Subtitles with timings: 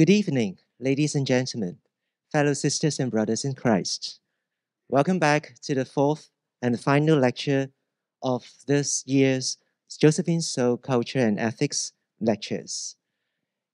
[0.00, 1.76] Good evening, ladies and gentlemen,
[2.32, 4.18] fellow sisters and brothers in Christ.
[4.88, 6.30] Welcome back to the fourth
[6.62, 7.68] and final lecture
[8.22, 9.58] of this year's
[10.00, 12.96] Josephine So Culture and Ethics lectures.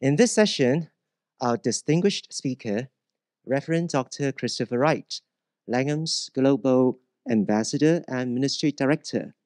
[0.01, 0.91] In this session,
[1.41, 2.89] our distinguished speaker,
[3.47, 4.33] Reverend Dr.
[4.33, 5.21] Christopher Wright,
[5.69, 6.99] Langham's Global
[7.31, 9.37] Ambassador and Ministry Director,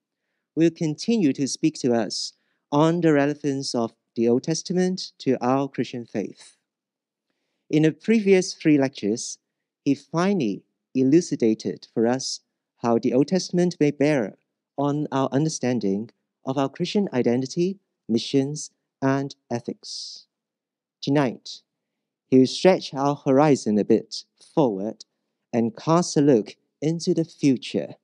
[0.56, 2.32] will continue to speak to us
[2.72, 6.56] on the relevance of the Old Testament to our Christian faith.
[7.70, 9.38] In the previous three lectures,
[9.84, 12.40] he finally elucidated for us
[12.78, 14.36] how the Old Testament may bear
[14.76, 16.10] on our understanding
[16.44, 20.26] of our Christian identity, missions, and ethics.
[21.00, 21.62] Tonight,
[22.26, 25.04] he will stretch our horizon a bit forward
[25.52, 27.94] and cast a look into the future.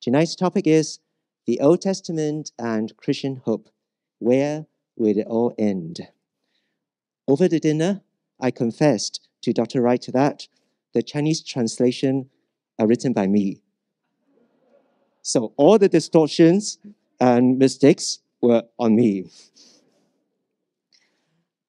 [0.00, 0.98] Tonight's topic is
[1.46, 3.68] the Old Testament and Christian hope.
[4.18, 6.08] Where will it all end?
[7.28, 8.02] Over the dinner,
[8.40, 9.82] I confessed to Dr.
[9.82, 10.48] Wright that
[10.92, 12.30] the Chinese translation
[12.78, 13.62] are written by me.
[15.22, 16.78] So all the distortions
[17.20, 19.30] and mistakes were on me.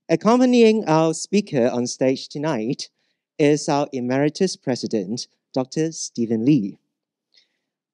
[0.09, 2.89] Accompanying our speaker on stage tonight
[3.37, 5.91] is our Emeritus President, Dr.
[5.91, 6.77] Stephen Lee.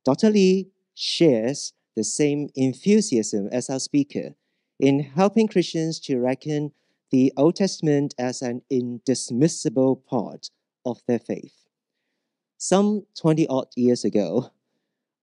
[0.03, 0.29] Dr.
[0.29, 4.35] Lee shares the same enthusiasm as our speaker
[4.79, 6.71] in helping Christians to reckon
[7.10, 10.50] the Old Testament as an indismissible part
[10.84, 11.66] of their faith.
[12.58, 14.50] Some 20 odd years ago,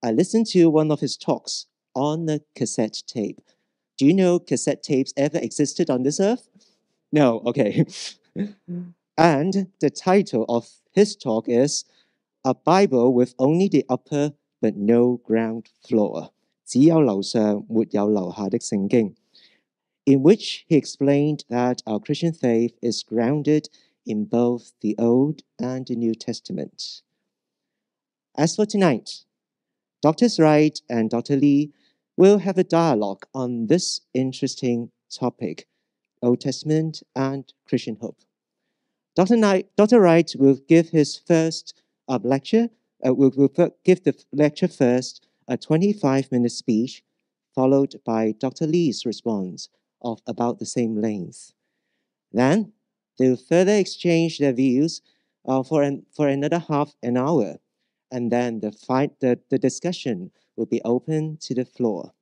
[0.03, 3.41] I listened to one of his talks on a cassette tape.
[3.97, 6.47] Do you know cassette tapes ever existed on this earth?
[7.11, 7.85] No, okay.
[9.17, 11.85] and the title of his talk is
[12.45, 16.31] A Bible with Only the Upper but No Ground Floor.
[16.65, 19.15] 只有楼上没有楼下的圣经
[20.06, 23.68] In which he explained that our Christian faith is grounded
[24.06, 27.02] in both the Old and the New Testament.
[28.36, 29.24] As for tonight,
[30.02, 30.38] Drs.
[30.38, 31.36] Wright and Dr.
[31.36, 31.72] Lee
[32.16, 35.66] will have a dialogue on this interesting topic
[36.22, 38.18] Old Testament and Christian hope.
[39.14, 39.36] Dr.
[39.36, 40.00] Knight, Dr.
[40.00, 42.68] Wright will give his first uh, lecture,
[43.06, 43.52] uh, will, will
[43.84, 47.02] give the lecture first, a 25 minute speech,
[47.54, 48.66] followed by Dr.
[48.66, 49.68] Lee's response
[50.04, 51.52] of about the same length.
[52.32, 52.72] Then
[53.18, 55.02] they will further exchange their views
[55.46, 57.56] uh, for, an, for another half an hour,
[58.10, 62.12] and then the, fight, the, the discussion will be open to the floor.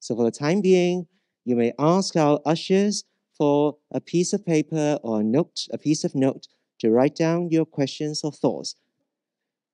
[0.00, 1.06] So for the time being,
[1.44, 3.04] you may ask our ushers
[3.36, 6.46] for a piece of paper or a note, a piece of note
[6.78, 8.76] to write down your questions or thoughts.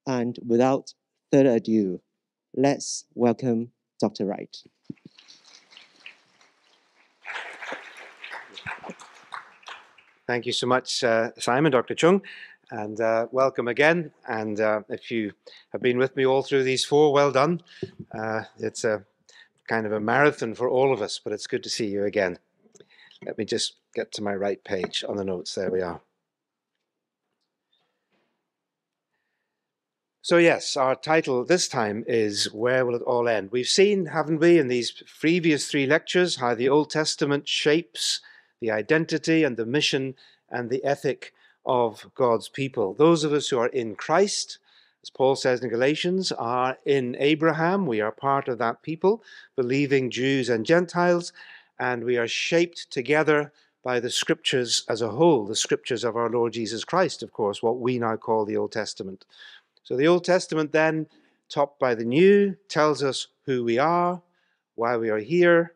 [0.06, 0.94] And without
[1.32, 2.00] further ado,
[2.54, 4.26] let's welcome Dr.
[4.26, 4.56] Wright.
[10.26, 11.94] Thank you so much, uh, Simon, Dr.
[11.94, 12.22] Chung,
[12.70, 14.12] and uh, welcome again.
[14.28, 15.32] And uh, if you
[15.72, 17.62] have been with me all through these four, well done.
[18.12, 19.04] Uh, it's a
[19.68, 22.38] kind of a marathon for all of us, but it's good to see you again.
[23.26, 25.54] Let me just get to my right page on the notes.
[25.54, 26.00] There we are.
[30.22, 33.50] So, yes, our title this time is Where Will It All End?
[33.50, 38.20] We've seen, haven't we, in these previous three lectures, how the Old Testament shapes
[38.60, 40.14] the identity and the mission
[40.50, 41.32] and the ethic
[41.64, 42.94] of God's people.
[42.94, 44.58] Those of us who are in Christ,
[45.02, 47.86] as Paul says in Galatians, are in Abraham.
[47.86, 49.22] We are part of that people,
[49.56, 51.32] believing Jews and Gentiles,
[51.78, 56.28] and we are shaped together by the scriptures as a whole, the scriptures of our
[56.28, 59.24] Lord Jesus Christ, of course, what we now call the Old Testament.
[59.82, 61.06] So the Old Testament, then,
[61.48, 64.20] topped by the New, tells us who we are,
[64.74, 65.72] why we are here,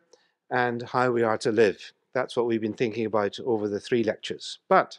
[0.50, 1.92] and how we are to live.
[2.14, 4.60] That's what we've been thinking about over the three lectures.
[4.68, 4.98] But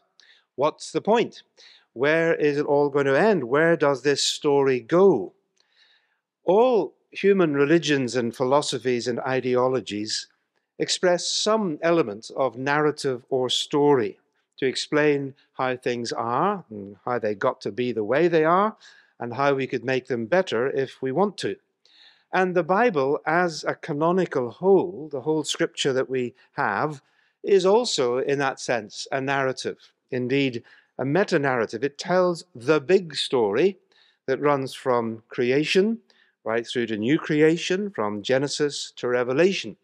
[0.56, 1.44] what's the point?
[1.94, 3.46] Where is it all going to end?
[3.46, 5.34] Where does this story go?
[6.44, 10.28] All human religions and philosophies and ideologies
[10.78, 14.20] express some element of narrative or story
[14.58, 18.76] to explain how things are and how they got to be the way they are
[19.20, 21.56] and how we could make them better if we want to.
[22.34, 27.02] And the Bible, as a canonical whole, the whole scripture that we have,
[27.44, 29.78] is also, in that sense, a narrative.
[30.12, 30.64] Indeed,
[30.98, 31.84] a meta narrative.
[31.84, 33.78] It tells the big story
[34.28, 36.00] that runs from creation
[36.46, 39.76] right through to new creation, from Genesis to Revelation.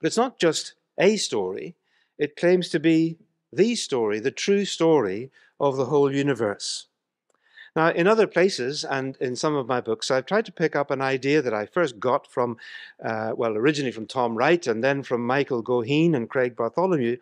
[0.00, 1.76] But it's not just a story,
[2.18, 3.18] it claims to be
[3.52, 6.87] the story, the true story of the whole universe.
[7.78, 10.90] Now, in other places and in some of my books, I've tried to pick up
[10.90, 12.56] an idea that I first got from,
[13.00, 17.18] uh, well, originally from Tom Wright and then from Michael Goheen and Craig Bartholomew,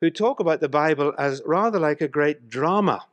[0.00, 3.04] who talk about the Bible as rather like a great drama.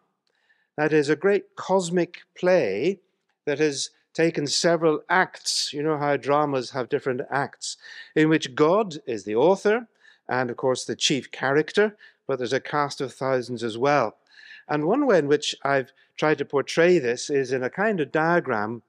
[0.77, 3.01] That is, a great cosmic play
[3.43, 5.73] that has taken several acts.
[5.73, 7.75] You know how dramas have different acts,
[8.15, 9.89] in which God is the author
[10.29, 11.97] and, of course, the chief character,
[12.27, 14.15] but there's a cast of thousands as well.
[14.67, 18.11] And one way in which I've tried to portray this is in a kind of
[18.11, 18.83] diagram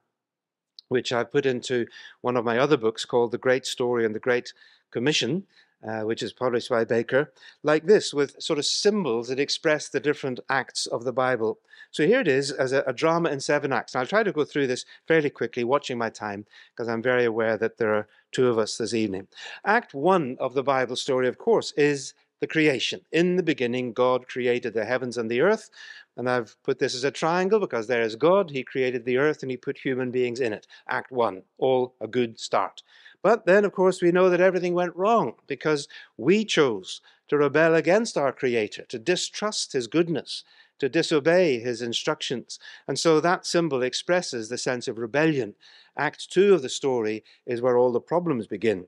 [0.89, 1.85] which I've put into
[2.21, 4.53] one of my other books called The Great Story and the Great
[4.91, 5.45] Commission,
[5.87, 7.31] uh, which is published by Baker,
[7.63, 11.59] like this, with sort of symbols that express the different acts of the Bible.
[11.91, 13.93] So here it is as a, a drama in seven acts.
[13.93, 17.25] And I'll try to go through this fairly quickly, watching my time, because I'm very
[17.25, 19.27] aware that there are two of us this evening.
[19.63, 23.01] Act one of the Bible story, of course, is the creation.
[23.11, 25.69] In the beginning, God created the heavens and the earth.
[26.17, 28.49] And I've put this as a triangle because there is God.
[28.51, 30.67] He created the earth and he put human beings in it.
[30.87, 32.81] Act one, all a good start.
[33.21, 35.87] But then, of course, we know that everything went wrong because
[36.17, 40.43] we chose to rebel against our Creator, to distrust His goodness,
[40.79, 42.59] to disobey His instructions.
[42.87, 45.55] And so that symbol expresses the sense of rebellion.
[45.97, 48.87] Act two of the story is where all the problems begin.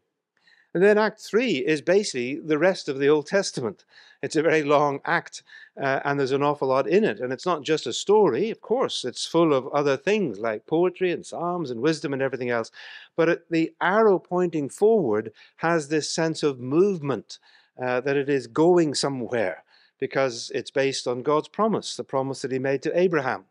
[0.73, 3.83] And then Act 3 is basically the rest of the Old Testament.
[4.21, 5.43] It's a very long act,
[5.81, 7.19] uh, and there's an awful lot in it.
[7.19, 11.11] And it's not just a story, of course, it's full of other things like poetry
[11.11, 12.71] and psalms and wisdom and everything else.
[13.17, 17.39] But the arrow pointing forward has this sense of movement,
[17.81, 19.63] uh, that it is going somewhere,
[19.99, 23.45] because it's based on God's promise, the promise that He made to Abraham.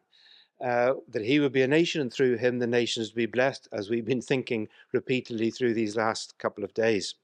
[0.60, 3.66] Uh, that he would be a nation, and through him the nations would be blessed,
[3.72, 7.14] as we've been thinking repeatedly through these last couple of days.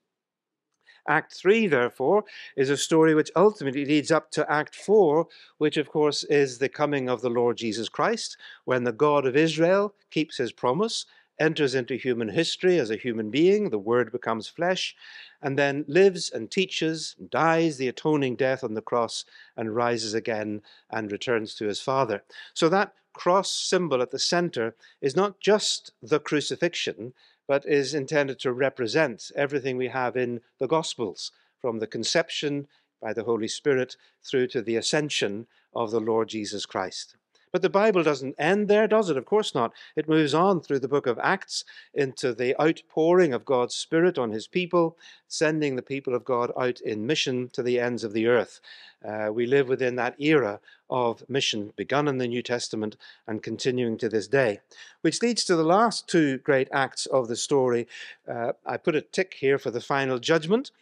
[1.08, 2.24] Act 3, therefore,
[2.56, 5.26] is a story which ultimately leads up to Act 4,
[5.58, 9.36] which, of course, is the coming of the Lord Jesus Christ, when the God of
[9.36, 11.06] Israel keeps his promise,
[11.38, 14.96] enters into human history as a human being, the Word becomes flesh,
[15.42, 19.24] and then lives and teaches, dies the atoning death on the cross,
[19.56, 22.24] and rises again and returns to his Father.
[22.54, 27.14] So that cross symbol at the center is not just the crucifixion,
[27.48, 32.68] but is intended to represent everything we have in the Gospels, from the conception
[33.00, 37.16] by the Holy Spirit through to the ascension of the Lord Jesus Christ.
[37.56, 39.16] But the Bible doesn't end there, does it?
[39.16, 39.72] Of course not.
[39.96, 41.64] It moves on through the book of Acts
[41.94, 46.82] into the outpouring of God's Spirit on his people, sending the people of God out
[46.82, 48.60] in mission to the ends of the earth.
[49.02, 50.60] Uh, we live within that era
[50.90, 54.60] of mission begun in the New Testament and continuing to this day.
[55.00, 57.88] Which leads to the last two great acts of the story.
[58.28, 60.72] Uh, I put a tick here for the final judgment.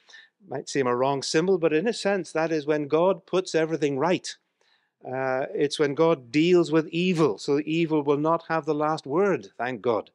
[0.49, 3.97] Might seem a wrong symbol, but in a sense, that is when God puts everything
[3.97, 4.35] right.
[5.05, 9.49] Uh, it's when God deals with evil, so evil will not have the last word,
[9.59, 10.11] thank God.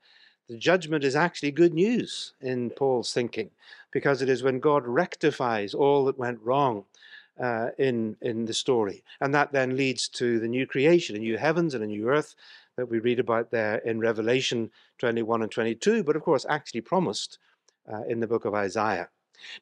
[0.48, 3.52] The judgment is actually good news in Paul's thinking,
[3.92, 6.86] because it is when God rectifies all that went wrong
[7.40, 9.04] uh, in, in the story.
[9.22, 12.34] And that then leads to the new creation, a new heavens and a new earth
[12.76, 17.38] that we read about there in Revelation 21 and 22, but of course actually promised
[17.92, 19.10] uh, in the book of Isaiah.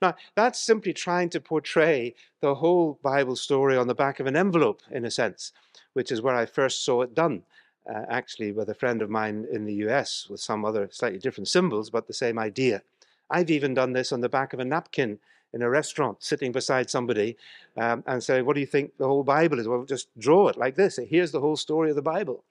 [0.01, 4.35] Now, that's simply trying to portray the whole Bible story on the back of an
[4.35, 5.51] envelope, in a sense,
[5.93, 7.43] which is where I first saw it done,
[7.89, 11.47] uh, actually, with a friend of mine in the US with some other slightly different
[11.47, 12.81] symbols, but the same idea.
[13.29, 15.19] I've even done this on the back of a napkin
[15.53, 17.37] in a restaurant, sitting beside somebody
[17.77, 19.67] um, and saying, What do you think the whole Bible is?
[19.67, 20.99] Well, just draw it like this.
[21.09, 22.43] Here's the whole story of the Bible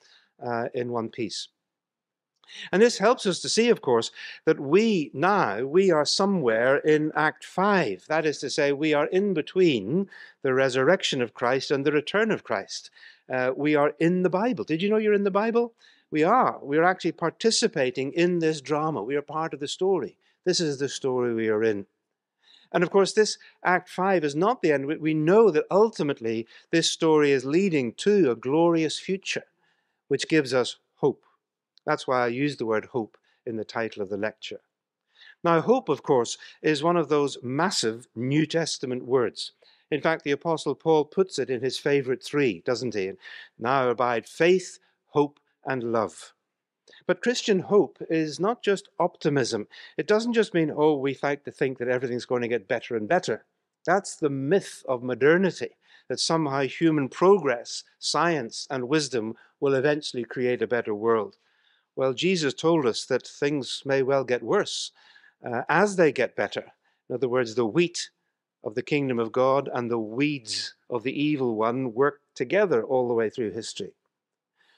[0.44, 1.48] uh, in one piece.
[2.72, 4.10] And this helps us to see, of course,
[4.44, 8.06] that we now, we are somewhere in Act 5.
[8.08, 10.08] That is to say, we are in between
[10.42, 12.90] the resurrection of Christ and the return of Christ.
[13.32, 14.64] Uh, we are in the Bible.
[14.64, 15.74] Did you know you're in the Bible?
[16.10, 16.58] We are.
[16.62, 19.02] We are actually participating in this drama.
[19.02, 20.16] We are part of the story.
[20.44, 21.86] This is the story we are in.
[22.72, 24.86] And of course, this Act 5 is not the end.
[24.86, 29.44] We know that ultimately this story is leading to a glorious future,
[30.08, 30.76] which gives us.
[31.86, 33.16] That's why I use the word hope
[33.46, 34.60] in the title of the lecture.
[35.44, 39.52] Now, hope, of course, is one of those massive New Testament words.
[39.90, 43.12] In fact, the Apostle Paul puts it in his favorite three, doesn't he?
[43.58, 46.32] Now abide faith, hope, and love.
[47.06, 49.68] But Christian hope is not just optimism.
[49.96, 52.96] It doesn't just mean, oh, we like to think that everything's going to get better
[52.96, 53.44] and better.
[53.84, 55.76] That's the myth of modernity,
[56.08, 61.36] that somehow human progress, science, and wisdom will eventually create a better world.
[61.96, 64.92] Well, Jesus told us that things may well get worse
[65.42, 66.72] uh, as they get better.
[67.08, 68.10] In other words, the wheat
[68.62, 73.08] of the kingdom of God and the weeds of the evil one work together all
[73.08, 73.92] the way through history.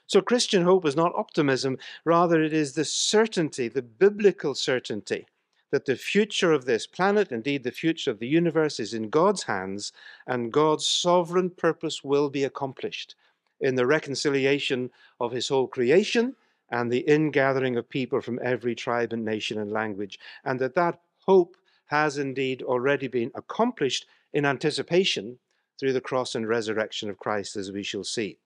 [0.07, 5.27] So, Christian hope is not optimism, rather, it is the certainty, the biblical certainty,
[5.71, 9.43] that the future of this planet, indeed the future of the universe, is in God's
[9.43, 9.91] hands,
[10.25, 13.15] and God's sovereign purpose will be accomplished
[13.59, 16.35] in the reconciliation of his whole creation
[16.71, 21.01] and the ingathering of people from every tribe and nation and language, and that that
[21.25, 21.55] hope
[21.87, 25.39] has indeed already been accomplished in anticipation
[25.79, 28.37] through the cross and resurrection of Christ, as we shall see.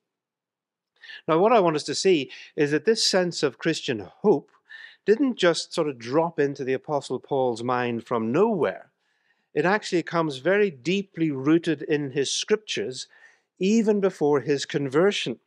[1.27, 4.51] Now, what I want us to see is that this sense of Christian hope
[5.05, 8.91] didn't just sort of drop into the Apostle Paul's mind from nowhere.
[9.53, 13.07] It actually comes very deeply rooted in his scriptures,
[13.59, 15.39] even before his conversion.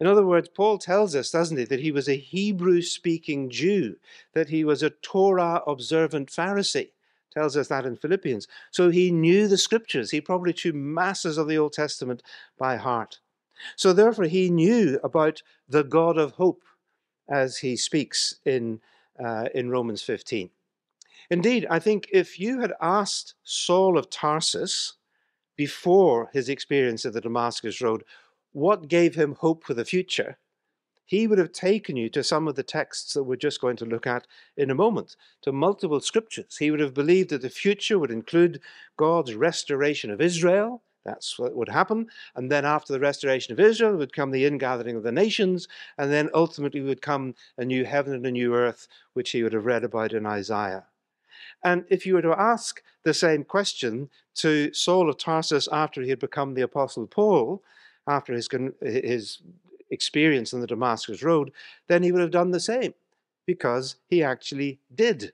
[0.00, 3.96] In other words, Paul tells us, doesn't he, that he was a Hebrew speaking Jew,
[4.32, 6.90] that he was a Torah observant Pharisee.
[7.32, 8.48] Tells us that in Philippians.
[8.70, 10.10] So he knew the scriptures.
[10.10, 12.22] He probably knew masses of the Old Testament
[12.58, 13.18] by heart.
[13.76, 16.62] So therefore, he knew about the God of hope
[17.28, 18.80] as he speaks in,
[19.22, 20.50] uh, in Romans 15.
[21.30, 24.94] Indeed, I think if you had asked Saul of Tarsus
[25.56, 28.04] before his experience of the Damascus Road,
[28.52, 30.38] what gave him hope for the future,
[31.04, 33.86] he would have taken you to some of the texts that we're just going to
[33.86, 34.26] look at
[34.58, 36.58] in a moment, to multiple scriptures.
[36.58, 38.60] He would have believed that the future would include
[38.98, 40.82] God's restoration of Israel.
[41.06, 42.08] That's what would happen.
[42.36, 45.66] And then after the restoration of Israel would come the ingathering of the nations.
[45.96, 49.54] And then ultimately would come a new heaven and a new earth, which he would
[49.54, 50.84] have read about in Isaiah.
[51.64, 56.10] And if you were to ask the same question to Saul of Tarsus after he
[56.10, 57.62] had become the Apostle Paul,
[58.08, 58.48] after his,
[58.80, 59.38] his
[59.90, 61.52] experience on the Damascus Road,
[61.86, 62.94] then he would have done the same
[63.46, 65.32] because he actually did.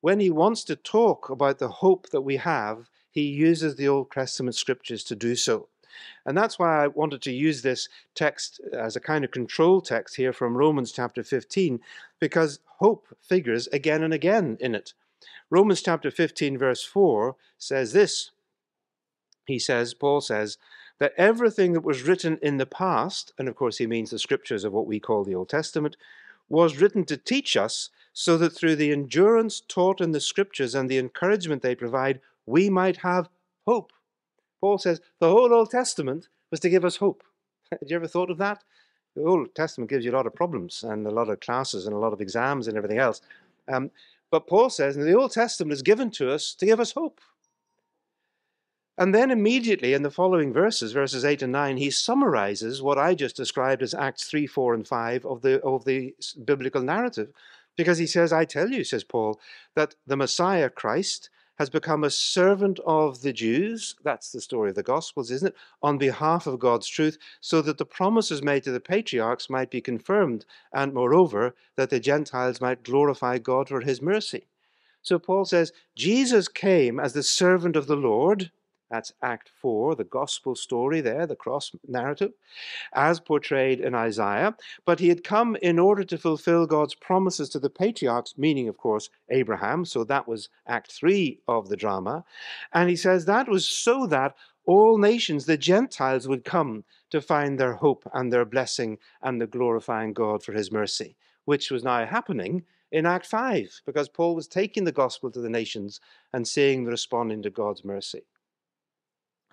[0.00, 4.10] When he wants to talk about the hope that we have, he uses the Old
[4.10, 5.68] Testament scriptures to do so.
[6.24, 10.16] And that's why I wanted to use this text as a kind of control text
[10.16, 11.80] here from Romans chapter 15,
[12.20, 14.92] because hope figures again and again in it.
[15.48, 18.30] Romans chapter 15, verse 4 says this.
[19.46, 20.58] He says, Paul says,
[20.98, 24.64] that everything that was written in the past, and of course he means the scriptures
[24.64, 25.96] of what we call the Old Testament,
[26.48, 30.88] was written to teach us so that through the endurance taught in the scriptures and
[30.88, 33.28] the encouragement they provide, we might have
[33.66, 33.92] hope.
[34.60, 37.22] Paul says the whole Old Testament was to give us hope.
[37.70, 38.64] Had you ever thought of that?
[39.14, 41.94] The Old Testament gives you a lot of problems and a lot of classes and
[41.94, 43.20] a lot of exams and everything else.
[43.68, 43.90] Um,
[44.30, 47.20] but Paul says the Old Testament is given to us to give us hope.
[48.98, 53.14] And then immediately in the following verses, verses 8 and 9, he summarizes what I
[53.14, 57.30] just described as Acts 3, 4, and 5 of the, of the biblical narrative.
[57.76, 59.38] Because he says, I tell you, says Paul,
[59.74, 63.96] that the Messiah Christ has become a servant of the Jews.
[64.02, 65.56] That's the story of the Gospels, isn't it?
[65.82, 69.80] On behalf of God's truth, so that the promises made to the patriarchs might be
[69.82, 74.46] confirmed, and moreover, that the Gentiles might glorify God for his mercy.
[75.02, 78.50] So Paul says, Jesus came as the servant of the Lord
[78.90, 82.32] that's Act 4, the gospel story there, the cross narrative,
[82.94, 84.56] as portrayed in Isaiah.
[84.84, 88.76] But he had come in order to fulfill God's promises to the patriarchs, meaning, of
[88.76, 89.84] course, Abraham.
[89.84, 92.24] So that was Act 3 of the drama.
[92.72, 94.34] And he says that was so that
[94.66, 99.46] all nations, the Gentiles, would come to find their hope and their blessing and the
[99.46, 104.46] glorifying God for his mercy, which was now happening in Act 5, because Paul was
[104.46, 106.00] taking the gospel to the nations
[106.32, 108.22] and seeing them responding to God's mercy.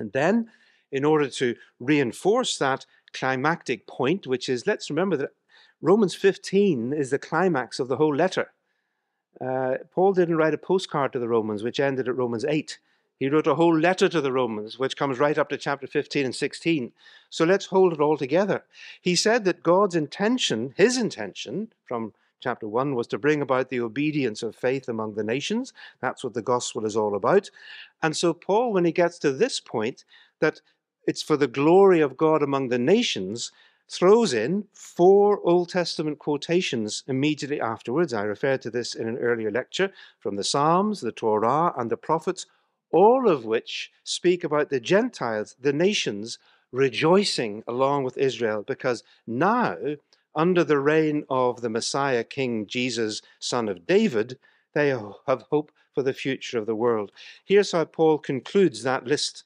[0.04, 0.50] And then,
[0.92, 5.30] in order to reinforce that climactic point, which is, let's remember that
[5.82, 8.52] Romans 15 is the climax of the whole letter.
[9.40, 12.80] Uh, Paul didn't write a postcard to the Romans, which ended at Romans 8.
[13.18, 16.26] He wrote a whole letter to the Romans, which comes right up to chapter 15
[16.26, 16.92] and 16.
[17.30, 18.66] So let's hold it all together.
[19.02, 23.80] He said that God's intention, his intention, from chapter 1 was to bring about the
[23.80, 25.72] obedience of faith among the nations.
[26.02, 27.50] That's what the gospel is all about.
[28.02, 30.04] And so, Paul, when he gets to this point,
[30.42, 30.60] that
[31.08, 33.52] it's for the glory of God among the nations,
[33.90, 38.14] throws in four Old Testament quotations immediately afterwards.
[38.14, 41.98] I referred to this in an earlier lecture from the Psalms, the Torah, and the
[41.98, 42.46] prophets,
[42.92, 46.40] all of which speak about the Gentiles, the nations,
[46.72, 49.78] rejoicing along with Israel, because now
[50.36, 54.38] under the reign of the Messiah, King Jesus, son of David,
[54.74, 57.12] they have hope for the future of the world.
[57.46, 59.44] Here's how Paul concludes that list.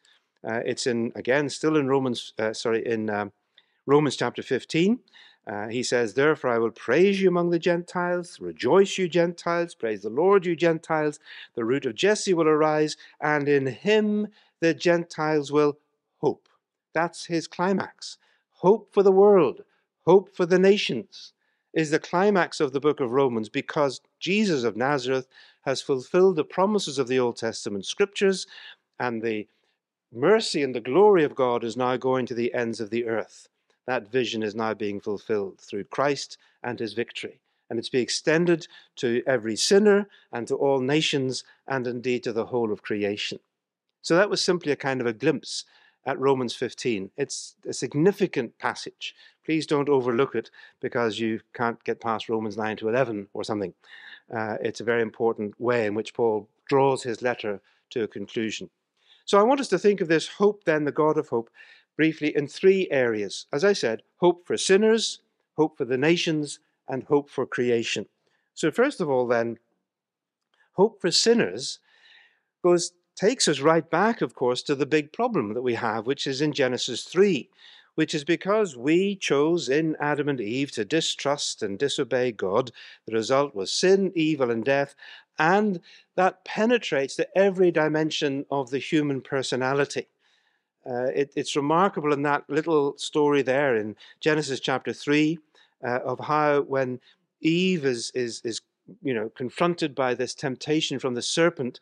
[0.48, 3.32] Uh, it's in again, still in Romans, uh, sorry, in um,
[3.86, 5.00] Romans chapter 15.
[5.48, 10.02] Uh, he says, Therefore I will praise you among the Gentiles, rejoice, you Gentiles, praise
[10.02, 11.20] the Lord, you Gentiles.
[11.56, 14.28] The root of Jesse will arise, and in him
[14.60, 15.78] the Gentiles will
[16.18, 16.50] hope.
[16.94, 18.18] That's his climax.
[18.56, 19.62] Hope for the world,
[20.08, 21.34] hope for the nations,
[21.74, 25.28] is the climax of the book of Romans because Jesus of Nazareth
[25.64, 28.48] has fulfilled the promises of the Old Testament scriptures,
[29.02, 29.50] and the
[30.14, 33.50] mercy and the glory of God is now going to the ends of the earth.
[33.86, 37.42] That vision is now being fulfilled through Christ and his victory.
[37.70, 42.46] And it's being extended to every sinner and to all nations and indeed to the
[42.46, 43.40] whole of creation.
[44.02, 45.66] So that was simply a kind of a glimpse
[46.08, 47.12] at Romans 15.
[47.18, 49.14] It's a significant passage.
[49.46, 50.50] Please don't overlook it
[50.80, 53.74] because you can't get past Romans 9 to 11 or something.
[54.34, 57.60] Uh, it's a very important way in which Paul draws his letter
[57.92, 58.70] to a conclusion.
[59.26, 61.50] So I want us to think of this hope, then, the God of hope,
[61.98, 63.46] briefly in three areas.
[63.52, 65.20] As I said, hope for sinners,
[65.58, 68.06] hope for the nations, and hope for creation.
[68.54, 69.58] So, first of all, then,
[70.74, 71.80] hope for sinners
[72.64, 76.28] goes takes us right back, of course, to the big problem that we have, which
[76.28, 77.50] is in Genesis 3,
[77.96, 82.72] which is because we chose in Adam and Eve to distrust and disobey God.
[83.08, 84.96] The result was sin, evil, and death,
[85.40, 85.82] and
[86.16, 90.08] that penetrates to every dimension of the human personality.
[90.86, 95.38] Uh, it, it's remarkable in that little story there in Genesis chapter 3
[95.84, 97.00] uh, of how when
[97.42, 98.62] Eve is, is, is
[99.02, 101.80] you know, confronted by this temptation from the serpent,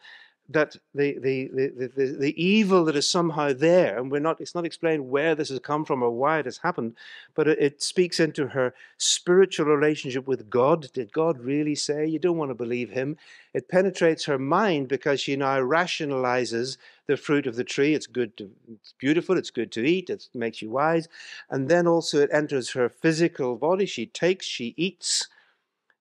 [0.48, 4.54] that the, the, the, the, the evil that is somehow there, and we're not, it's
[4.54, 6.96] not explained where this has come from or why it has happened,
[7.34, 10.92] but it, it speaks into her spiritual relationship with God.
[10.94, 12.06] Did God really say?
[12.06, 13.18] You don't want to believe him.
[13.56, 17.96] It penetrates her mind because she now rationalizes the fruit of the tree.
[17.96, 21.08] It's good to, it's beautiful, it's good to eat, it makes you wise.
[21.50, 23.86] And then also it enters her physical body.
[23.86, 25.28] She takes, she eats,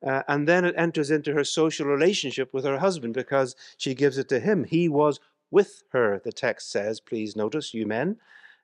[0.07, 4.19] uh, and then it enters into her social relationship with her husband because she gives
[4.19, 4.65] it to him.
[4.65, 5.19] He was
[5.51, 7.01] with her, the text says.
[7.01, 8.17] Please notice, you men,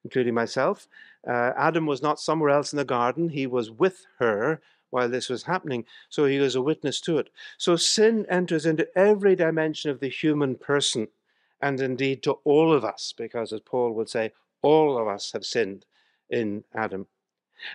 [0.05, 0.87] including myself.
[1.27, 5.29] Uh, Adam was not somewhere else in the garden, he was with her while this
[5.29, 5.85] was happening.
[6.09, 7.31] So he was a witness to it.
[7.59, 11.09] So sin enters into every dimension of the human person,
[11.63, 15.45] and indeed to all of us, because as Paul would say, all of us have
[15.45, 15.87] sinned
[16.29, 17.07] in Adam.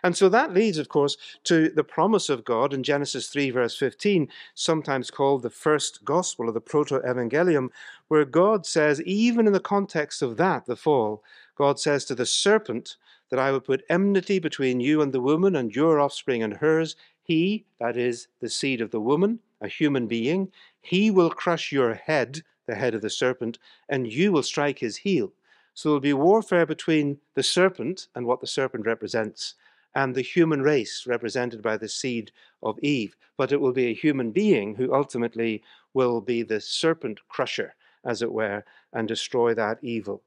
[0.03, 3.77] And so that leads, of course, to the promise of God in Genesis 3, verse
[3.77, 7.69] 15, sometimes called the first gospel or the proto evangelium,
[8.07, 11.23] where God says, even in the context of that, the fall,
[11.55, 12.97] God says to the serpent,
[13.29, 16.95] that I will put enmity between you and the woman, and your offspring and hers.
[17.23, 21.95] He, that is the seed of the woman, a human being, he will crush your
[21.95, 23.57] head, the head of the serpent,
[23.89, 25.33] and you will strike his heel.
[25.73, 29.55] So there will be warfare between the serpent and what the serpent represents
[29.95, 32.31] and the human race represented by the seed
[32.61, 33.15] of Eve.
[33.37, 37.73] But it will be a human being who ultimately will be the serpent crusher,
[38.05, 40.21] as it were, and destroy that evil.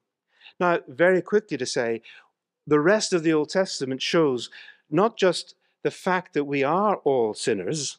[0.59, 2.03] Now, very quickly to say,
[2.67, 4.51] the rest of the Old Testament shows
[4.91, 7.99] not just the fact that we are all sinners,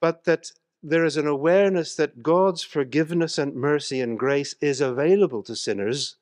[0.00, 0.50] but that
[0.82, 6.16] there is an awareness that God's forgiveness and mercy and grace is available to sinners.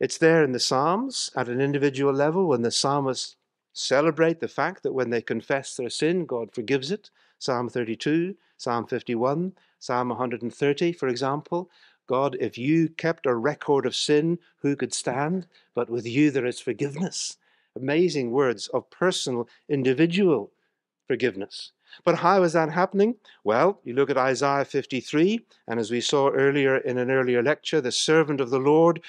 [0.00, 3.36] It's there in the Psalms at an individual level when the psalmist
[3.72, 7.10] celebrate the fact that when they confess their sin, God forgives it.
[7.38, 11.70] Psalm 32, Psalm 51, Psalm 130, for example.
[12.06, 15.46] God, if you kept a record of sin, who could stand?
[15.74, 17.36] But with you there is forgiveness.
[17.74, 20.52] Amazing words of personal, individual
[21.08, 21.72] forgiveness.
[22.04, 23.16] But how is that happening?
[23.44, 27.80] Well, you look at Isaiah 53, and as we saw earlier in an earlier lecture,
[27.80, 29.02] the servant of the Lord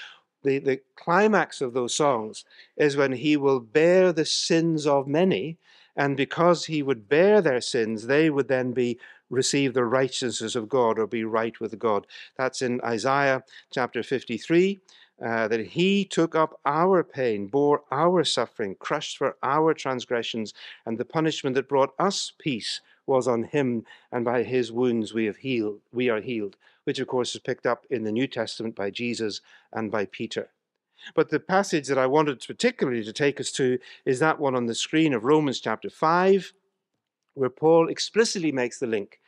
[0.43, 2.45] the, the climax of those songs
[2.77, 5.57] is when he will bear the sins of many,
[5.95, 10.69] and because he would bear their sins, they would then be receive the righteousness of
[10.69, 12.05] God or be right with God.
[12.37, 14.79] That's in Isaiah chapter 53.
[15.23, 20.55] Uh, that he took up our pain, bore our suffering, crushed for our transgressions,
[20.87, 25.25] and the punishment that brought us peace was on him, and by his wounds we
[25.25, 28.75] have healed, we are healed which of course is picked up in the New Testament
[28.75, 29.41] by Jesus
[29.71, 30.49] and by Peter.
[31.15, 34.67] But the passage that I wanted particularly to take us to is that one on
[34.67, 36.53] the screen of Romans chapter 5,
[37.33, 39.19] where Paul explicitly makes the link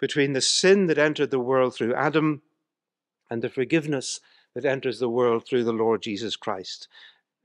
[0.00, 2.42] between the sin that entered the world through Adam
[3.30, 4.20] and the forgiveness
[4.54, 6.88] that enters the world through the Lord Jesus Christ.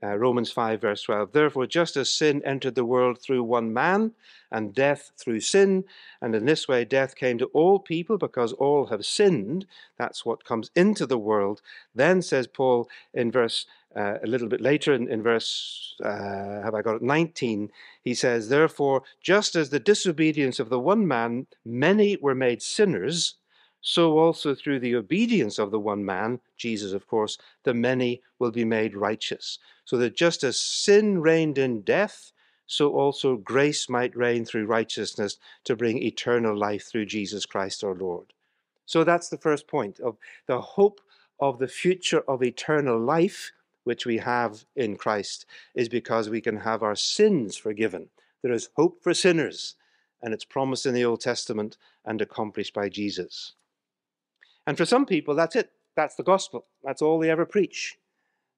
[0.02, 1.32] Uh, Romans 5, verse 12.
[1.32, 4.12] Therefore, just as sin entered the world through one man,
[4.50, 5.84] and death through sin,
[6.20, 10.44] and in this way death came to all people because all have sinned, that's what
[10.44, 11.62] comes into the world.
[11.94, 16.74] Then, says Paul in verse uh, a little bit later, in, in verse, uh, have
[16.74, 17.70] I got it, 19,
[18.02, 23.34] he says, Therefore, just as the disobedience of the one man, many were made sinners
[23.82, 28.50] so also through the obedience of the one man, Jesus, of course, the many will
[28.50, 29.58] be made righteous.
[29.84, 32.32] So that just as sin reigned in death,
[32.66, 37.94] so also grace might reign through righteousness to bring eternal life through Jesus Christ our
[37.94, 38.32] Lord.
[38.86, 40.16] So that's the first point of
[40.46, 41.00] the hope
[41.40, 43.50] of the future of eternal life,
[43.84, 48.10] which we have in Christ, is because we can have our sins forgiven.
[48.42, 49.74] There is hope for sinners,
[50.22, 53.54] and it's promised in the Old Testament and accomplished by Jesus.
[54.70, 55.72] And for some people, that's it.
[55.96, 56.64] That's the gospel.
[56.84, 57.98] That's all they ever preach,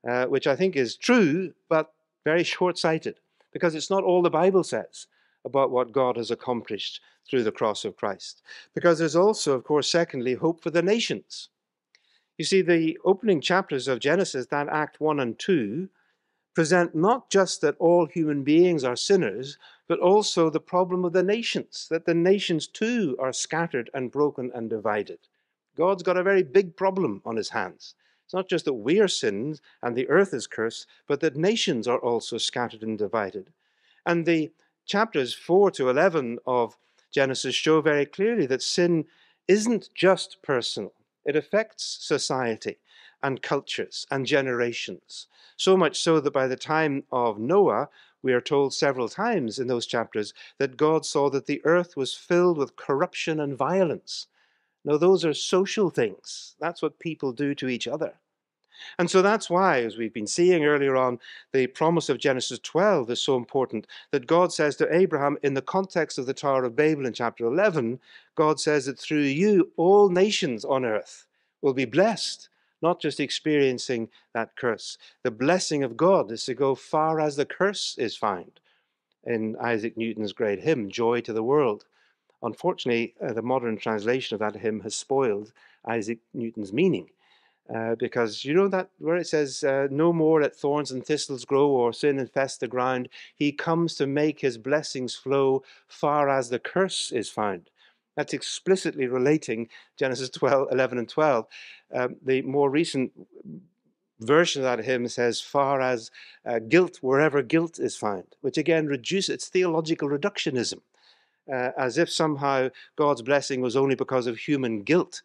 [0.06, 3.18] uh, which I think is true, but very short sighted,
[3.50, 5.06] because it's not all the Bible says
[5.42, 8.42] about what God has accomplished through the cross of Christ.
[8.74, 11.48] Because there's also, of course, secondly, hope for the nations.
[12.36, 15.88] You see, the opening chapters of Genesis, that Act 1 and 2,
[16.54, 19.56] present not just that all human beings are sinners,
[19.88, 24.52] but also the problem of the nations, that the nations too are scattered and broken
[24.54, 25.18] and divided.
[25.76, 27.94] God's got a very big problem on his hands.
[28.24, 31.86] It's not just that we are sinned and the earth is cursed, but that nations
[31.86, 33.52] are also scattered and divided.
[34.06, 34.52] And the
[34.86, 36.76] chapters 4 to 11 of
[37.10, 39.04] Genesis show very clearly that sin
[39.48, 40.92] isn't just personal,
[41.24, 42.78] it affects society
[43.22, 45.28] and cultures and generations.
[45.56, 47.88] So much so that by the time of Noah,
[48.22, 52.14] we are told several times in those chapters that God saw that the earth was
[52.14, 54.26] filled with corruption and violence.
[54.84, 56.56] Now, those are social things.
[56.60, 58.14] That's what people do to each other.
[58.98, 61.20] And so that's why, as we've been seeing earlier on,
[61.52, 65.62] the promise of Genesis 12 is so important that God says to Abraham, in the
[65.62, 68.00] context of the Tower of Babel in chapter 11,
[68.34, 71.26] God says that through you, all nations on earth
[71.60, 72.48] will be blessed,
[72.80, 74.98] not just experiencing that curse.
[75.22, 78.60] The blessing of God is to go far as the curse is found.
[79.24, 81.84] In Isaac Newton's great hymn, Joy to the World.
[82.42, 85.52] Unfortunately, uh, the modern translation of that hymn has spoiled
[85.86, 87.08] Isaac Newton's meaning.
[87.72, 91.44] Uh, because you know that where it says, uh, No more let thorns and thistles
[91.44, 96.50] grow or sin infest the ground, he comes to make his blessings flow far as
[96.50, 97.70] the curse is found.
[98.16, 101.46] That's explicitly relating Genesis 12, 11, and 12.
[101.94, 103.12] Um, the more recent
[104.20, 106.10] version of that hymn says, far as
[106.44, 110.80] uh, guilt, wherever guilt is found, which again reduces its theological reductionism,
[111.50, 115.22] uh, as if somehow God's blessing was only because of human guilt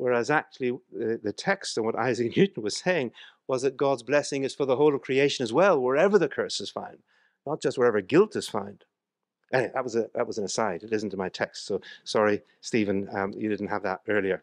[0.00, 3.12] Whereas actually, the, the text and what Isaac Newton was saying
[3.46, 6.58] was that God's blessing is for the whole of creation as well, wherever the curse
[6.60, 6.98] is found,
[7.46, 8.84] not just wherever guilt is found.
[9.52, 10.84] Anyway, that was, a, that was an aside.
[10.84, 11.66] It isn't in my text.
[11.66, 14.42] So sorry, Stephen, um, you didn't have that earlier.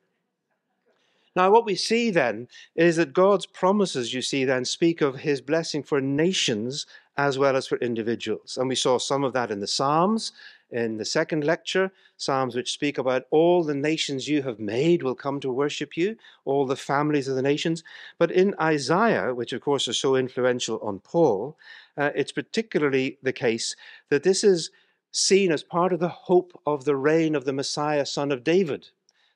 [1.35, 5.41] Now, what we see then is that God's promises, you see, then speak of his
[5.41, 6.85] blessing for nations
[7.15, 8.57] as well as for individuals.
[8.57, 10.33] And we saw some of that in the Psalms
[10.69, 15.15] in the second lecture, Psalms which speak about all the nations you have made will
[15.15, 17.83] come to worship you, all the families of the nations.
[18.17, 21.57] But in Isaiah, which of course is so influential on Paul,
[21.97, 23.75] uh, it's particularly the case
[24.09, 24.71] that this is
[25.11, 28.89] seen as part of the hope of the reign of the Messiah, son of David.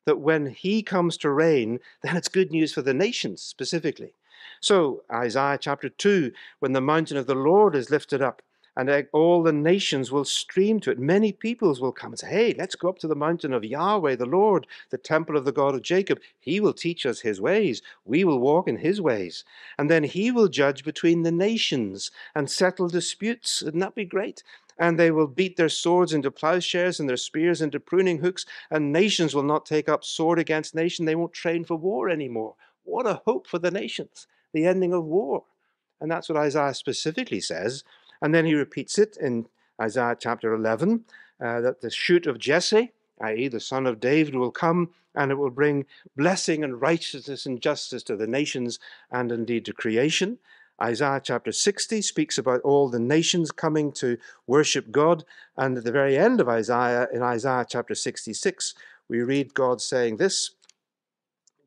[0.06, 4.14] That when he comes to reign, then it's good news for the nations specifically.
[4.60, 8.42] So, Isaiah chapter 2, when the mountain of the Lord is lifted up,
[8.76, 11.00] and all the nations will stream to it.
[11.00, 14.16] Many peoples will come and say, Hey, let's go up to the mountain of Yahweh,
[14.16, 16.20] the Lord, the temple of the God of Jacob.
[16.40, 17.82] He will teach us his ways.
[18.06, 19.44] We will walk in his ways.
[19.78, 23.62] And then he will judge between the nations and settle disputes.
[23.62, 24.44] Wouldn't that be great?
[24.78, 28.92] And they will beat their swords into plowshares and their spears into pruning hooks, and
[28.92, 31.06] nations will not take up sword against nation.
[31.06, 32.56] They won't train for war anymore.
[32.84, 35.44] What a hope for the nations, the ending of war.
[36.00, 37.84] And that's what Isaiah specifically says
[38.22, 39.48] and then he repeats it in
[39.82, 41.06] Isaiah chapter 11
[41.40, 45.36] uh, that the shoot of Jesse, i.e., the son of David, will come and it
[45.36, 48.80] will bring blessing and righteousness and justice to the nations
[49.12, 50.38] and indeed to creation.
[50.82, 55.24] Isaiah chapter 60 speaks about all the nations coming to worship God.
[55.58, 58.74] And at the very end of Isaiah, in Isaiah chapter 66,
[59.08, 60.52] we read God saying this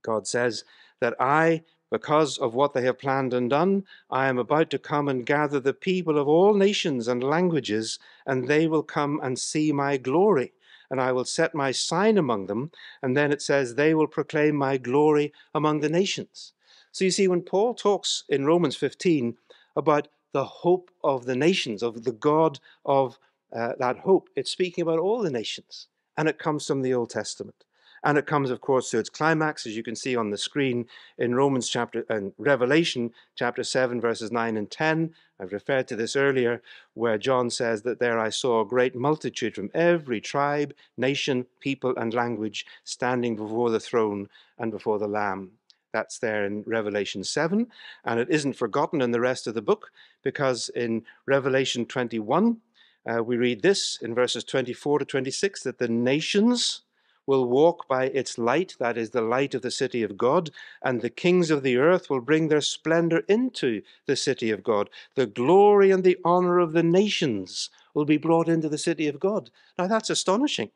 [0.03, 0.65] God says,
[1.01, 1.63] That I
[1.95, 5.61] because of what they have planned and done, I am about to come and gather
[5.61, 10.55] the people of all nations and languages, and they will come and see my glory.
[10.91, 12.73] And I will set my sign among them.
[13.01, 16.53] And then it says, they will proclaim my glory among the nations.
[16.91, 19.37] So you see, when Paul talks in Romans 15
[19.77, 23.21] about the hope of the nations, of the God of
[23.53, 25.87] uh, that hope, it's speaking about all the nations.
[26.17, 27.63] And it comes from the Old Testament.
[28.05, 30.87] And it comes, of course, to its climax, as you can see on the screen
[31.17, 35.15] in Romans chapter and Revelation chapter 7, verses 9 and 10.
[35.41, 36.63] I've referred to this earlier,
[36.93, 41.95] where John says that there I saw a great multitude from every tribe, nation, people,
[41.97, 45.53] and language standing before the throne and before the Lamb.
[45.93, 47.67] That's there in Revelation 7.
[48.05, 49.91] And it isn't forgotten in the rest of the book,
[50.23, 52.59] because in Revelation 21,
[53.07, 56.83] uh, we read this in verses 24 to 26 that the nations
[57.27, 60.51] will walk by its light, that is, the light of the city of God,
[60.83, 64.91] and the kings of the earth will bring their splendor into the city of God.
[65.15, 69.21] The glory and the honor of the nations will be brought into the city of
[69.21, 69.51] God.
[69.79, 70.71] Now, that's astonishing.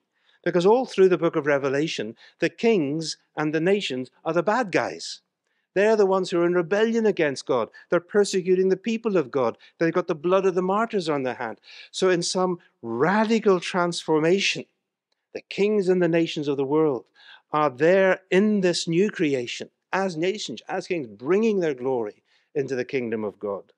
[0.45, 4.71] Because all through the book of Revelation, the kings and the nations are the bad
[4.71, 5.21] guys.
[5.75, 7.69] They're the ones who are in rebellion against God.
[7.91, 9.59] They're persecuting the people of God.
[9.79, 11.61] They've got the blood of the martyrs on their hand.
[11.91, 14.65] So, in some radical transformation,
[15.35, 17.05] the kings and the nations of the world
[17.53, 22.23] are there in this new creation as nations, as kings, bringing their glory
[22.55, 23.73] into the kingdom of God.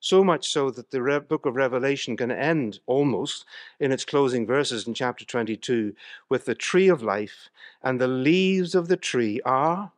[0.00, 3.44] So much so that the book of Revelation can end almost
[3.80, 5.94] in its closing verses in chapter 22
[6.28, 7.48] with the tree of life,
[7.82, 9.92] and the leaves of the tree are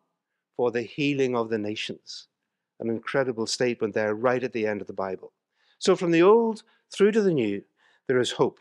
[0.56, 2.28] for the healing of the nations.
[2.80, 5.32] An incredible statement there, right at the end of the Bible.
[5.78, 7.62] So, from the old through to the new,
[8.06, 8.60] there is hope.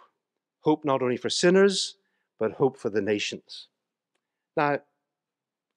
[0.62, 1.96] Hope not only for sinners,
[2.40, 3.68] but hope for the nations.
[4.56, 4.80] Now,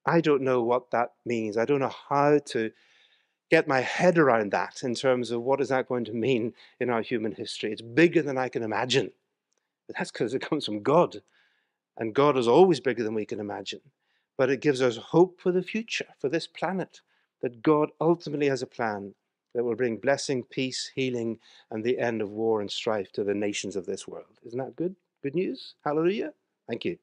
[0.07, 1.57] I don't know what that means.
[1.57, 2.71] I don't know how to
[3.51, 6.89] get my head around that in terms of what is that going to mean in
[6.89, 7.73] our human history.
[7.73, 9.11] It's bigger than I can imagine.
[9.87, 11.23] But that's because it comes from God.
[11.99, 13.81] And God is always bigger than we can imagine.
[14.39, 17.01] But it gives us hope for the future, for this planet,
[17.43, 19.15] that God ultimately has a plan
[19.55, 21.39] that will bring blessing, peace, healing,
[21.71, 24.39] and the end of war and strife to the nations of this world.
[24.47, 24.95] Isn't that good?
[25.23, 25.75] Good news?
[25.85, 26.33] Hallelujah.
[26.71, 26.99] Thank you.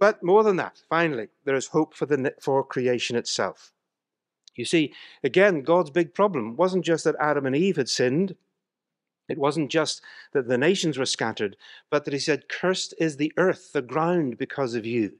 [0.00, 3.72] But more than that, finally, there is hope for, the, for creation itself.
[4.56, 8.34] You see, again, God's big problem wasn't just that Adam and Eve had sinned.
[9.28, 11.56] It wasn't just that the nations were scattered,
[11.88, 15.12] but that he said, Cursed is the earth, the ground, because of you.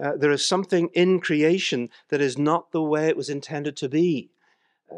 [0.00, 3.88] Uh, there is something in creation that is not the way it was intended to
[3.88, 4.30] be.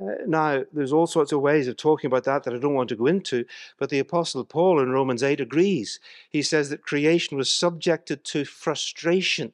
[0.02, 2.88] Uh, now, there's all sorts of ways of talking about that that I don't want
[2.90, 3.44] to go into,
[3.78, 6.00] but the Apostle Paul in Romans 8 agrees.
[6.30, 9.52] He says that creation was subjected to frustration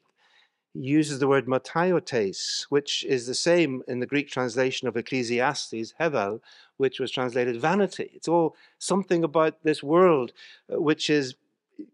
[0.73, 5.93] He uses the word mataiotes, which is the same in the Greek translation of Ecclesiastes,
[5.99, 6.41] hevel,
[6.77, 8.11] which was translated vanity.
[8.15, 10.33] It's all something about this world
[10.73, 11.35] uh, which is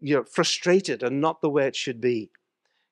[0.00, 2.30] you know, frustrated and not the way it should be.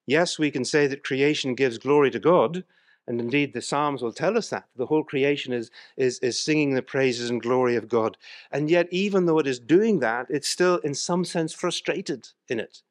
[0.07, 2.65] Yes, we can say that creation gives glory to God,
[3.07, 4.67] and indeed the Psalms will tell us that.
[4.77, 8.17] The whole creation is, is, is singing the praises and glory of God.
[8.51, 12.59] And yet, even though it is doing that, it's still in some sense frustrated in
[12.59, 12.83] it.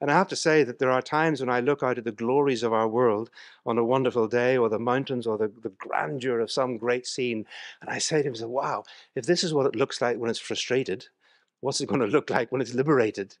[0.00, 2.12] And I have to say that there are times when I look out at the
[2.12, 3.30] glories of our world
[3.66, 7.46] on a wonderful day, or the mountains, or the, the grandeur of some great scene,
[7.80, 8.84] and I say to myself, wow,
[9.16, 11.08] if this is what it looks like when it's frustrated,
[11.60, 13.36] what's it going to look like when it's liberated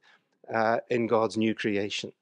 [0.52, 2.12] uh, in God's new creation?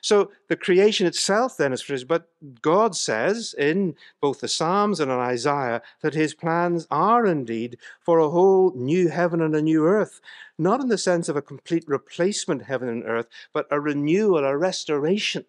[0.00, 2.28] So the creation itself then is finished, but
[2.62, 8.18] God says in both the Psalms and in Isaiah that his plans are indeed for
[8.18, 10.20] a whole new heaven and a new earth,
[10.58, 14.56] not in the sense of a complete replacement heaven and earth, but a renewal, a
[14.56, 15.44] restoration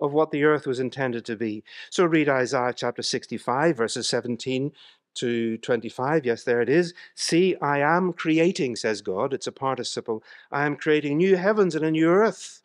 [0.00, 1.62] of what the earth was intended to be.
[1.90, 4.72] So read Isaiah chapter 65, verses 17
[5.14, 6.26] to 25.
[6.26, 6.94] Yes, there it is.
[7.14, 9.32] See, I am creating, says God.
[9.32, 10.22] It's a participle.
[10.50, 12.60] I am creating new heavens and a new earth.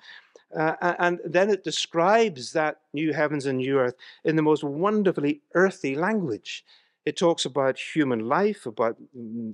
[0.56, 5.42] Uh, and then it describes that new heavens and new earth in the most wonderfully
[5.54, 6.64] earthy language.
[7.06, 8.98] It talks about human life, about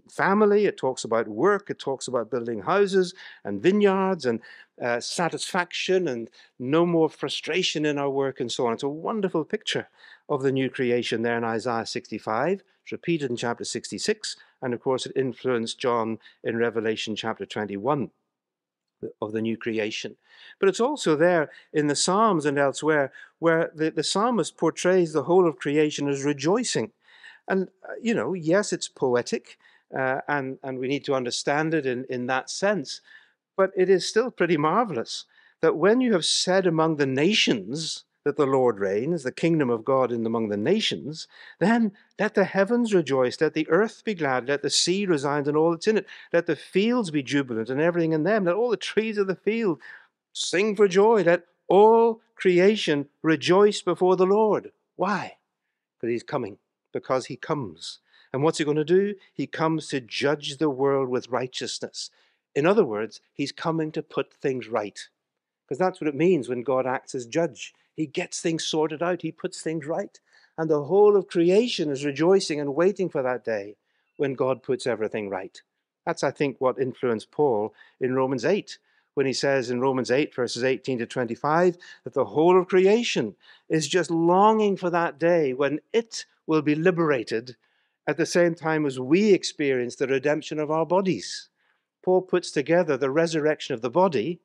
[0.09, 4.39] family, it talks about work, it talks about building houses and vineyards and
[4.81, 8.73] uh, satisfaction and no more frustration in our work and so on.
[8.73, 9.87] It's a wonderful picture
[10.27, 12.63] of the new creation there in Isaiah 65.
[12.81, 18.09] It's repeated in chapter 66, and of course, it influenced John in Revelation chapter 21
[19.21, 20.15] of the new creation.
[20.59, 25.23] But it's also there in the Psalms and elsewhere where the, the psalmist portrays the
[25.23, 26.91] whole of creation as rejoicing.
[27.47, 29.57] And, uh, you know, yes, it's poetic,
[29.97, 33.01] uh, and, and we need to understand it in, in that sense,
[33.57, 35.25] but it is still pretty marvelous
[35.61, 39.83] that when you have said among the nations, that the Lord reigns, the kingdom of
[39.83, 41.27] God in among the nations,
[41.59, 45.57] then let the heavens rejoice, let the earth be glad, let the sea resound and
[45.57, 48.69] all that's in it, let the fields be jubilant and everything in them, let all
[48.69, 49.79] the trees of the field
[50.31, 54.71] sing for joy, let all creation rejoice before the Lord.
[54.95, 55.37] Why?
[55.97, 56.57] Because he's coming,
[56.93, 57.99] because he comes.
[58.31, 59.15] And what's he going to do?
[59.33, 62.09] He comes to judge the world with righteousness.
[62.55, 65.07] In other words, he's coming to put things right.
[65.67, 67.73] Because that's what it means when God acts as judge.
[67.95, 70.19] He gets things sorted out, He puts things right.
[70.57, 73.75] And the whole of creation is rejoicing and waiting for that day
[74.17, 75.61] when God puts everything right.
[76.05, 78.77] That's, I think, what influenced Paul in Romans 8,
[79.15, 83.35] when he says in Romans 8, verses 18 to 25, that the whole of creation
[83.69, 87.55] is just longing for that day when it will be liberated
[88.07, 91.49] at the same time as we experience the redemption of our bodies.
[92.03, 94.41] Paul puts together the resurrection of the body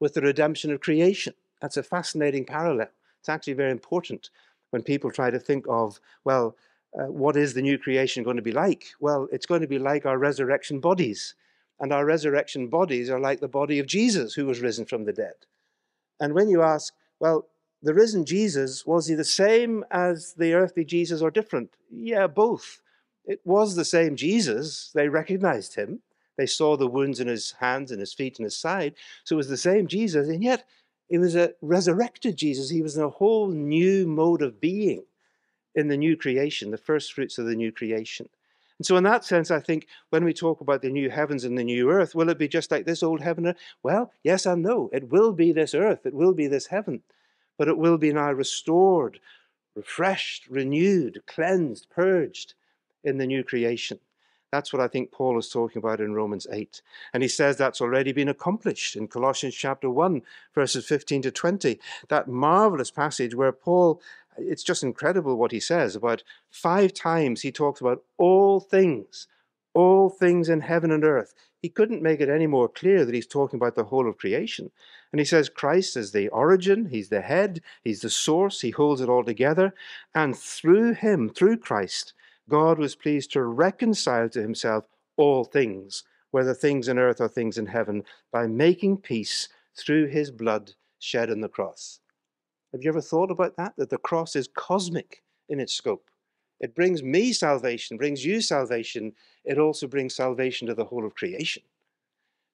[0.00, 1.34] with the redemption of creation.
[1.62, 2.90] That's a fascinating parallel.
[3.20, 4.30] It's actually very important
[4.70, 6.56] when people try to think of, well,
[6.98, 8.88] uh, what is the new creation going to be like?
[9.00, 11.34] Well, it's going to be like our resurrection bodies.
[11.80, 15.12] And our resurrection bodies are like the body of Jesus who was risen from the
[15.12, 15.34] dead.
[16.20, 17.46] And when you ask, well,
[17.80, 21.70] the risen Jesus, was he the same as the earthly Jesus or different?
[21.90, 22.80] Yeah, both.
[23.24, 24.90] It was the same Jesus.
[24.94, 26.00] They recognized him.
[26.36, 28.94] They saw the wounds in his hands and his feet and his side.
[29.24, 30.28] So it was the same Jesus.
[30.28, 30.64] And yet,
[31.12, 32.70] it was a resurrected Jesus.
[32.70, 35.04] He was in a whole new mode of being
[35.74, 38.30] in the new creation, the first fruits of the new creation.
[38.78, 41.58] And so, in that sense, I think when we talk about the new heavens and
[41.58, 43.54] the new earth, will it be just like this old heaven?
[43.82, 44.88] Well, yes and no.
[44.90, 47.02] It will be this earth, it will be this heaven,
[47.58, 49.20] but it will be now restored,
[49.76, 52.54] refreshed, renewed, cleansed, purged
[53.04, 54.00] in the new creation.
[54.52, 56.82] That's what I think Paul is talking about in Romans 8.
[57.14, 60.20] And he says that's already been accomplished in Colossians chapter 1,
[60.54, 61.80] verses 15 to 20.
[62.08, 64.02] That marvelous passage where Paul,
[64.36, 65.96] it's just incredible what he says.
[65.96, 69.26] About five times he talks about all things,
[69.72, 71.32] all things in heaven and earth.
[71.62, 74.70] He couldn't make it any more clear that he's talking about the whole of creation.
[75.12, 79.00] And he says Christ is the origin, he's the head, he's the source, he holds
[79.00, 79.72] it all together.
[80.14, 82.12] And through him, through Christ,
[82.48, 84.84] God was pleased to reconcile to himself
[85.16, 90.30] all things, whether things in earth or things in heaven, by making peace through his
[90.30, 92.00] blood shed on the cross.
[92.72, 93.74] Have you ever thought about that?
[93.76, 96.10] That the cross is cosmic in its scope.
[96.60, 99.12] It brings me salvation, brings you salvation.
[99.44, 101.62] It also brings salvation to the whole of creation.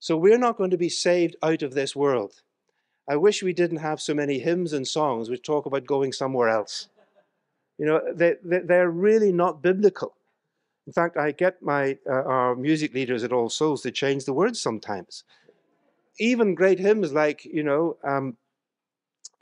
[0.00, 2.42] So we're not going to be saved out of this world.
[3.08, 6.48] I wish we didn't have so many hymns and songs which talk about going somewhere
[6.48, 6.88] else.
[7.78, 10.16] You know, they, they, are really not biblical.
[10.86, 14.32] In fact, I get my uh, our music leaders at All Souls to change the
[14.32, 15.22] words sometimes.
[16.18, 18.36] Even great hymns like, you know, um,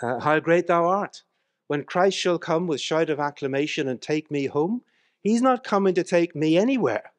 [0.02, 1.22] uh, How Great Thou Art.
[1.68, 4.82] When Christ shall come with shout of acclamation and take me home,
[5.22, 7.12] he's not coming to take me anywhere.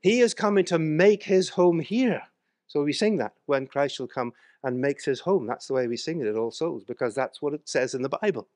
[0.00, 2.22] He is coming to make his home here.
[2.66, 4.32] So we sing that when Christ shall come
[4.64, 5.46] and makes his home.
[5.46, 8.02] That's the way we sing it at All Souls, because that's what it says in
[8.02, 8.48] the Bible.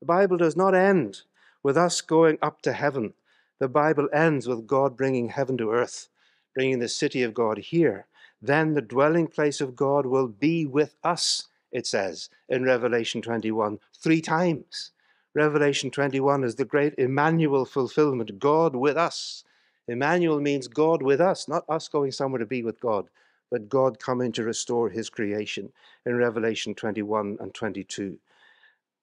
[0.00, 1.22] The Bible does not end
[1.62, 3.14] with us going up to heaven.
[3.58, 6.08] The Bible ends with God bringing heaven to earth,
[6.54, 8.06] bringing the city of God here.
[8.40, 13.78] Then the dwelling place of God will be with us, it says in Revelation 21,
[13.94, 14.92] three times.
[15.34, 19.44] Revelation 21 is the great Emmanuel fulfillment, God with us.
[19.86, 23.08] Emmanuel means God with us, not us going somewhere to be with God,
[23.50, 25.72] but God coming to restore his creation
[26.06, 28.18] in Revelation 21 and 22.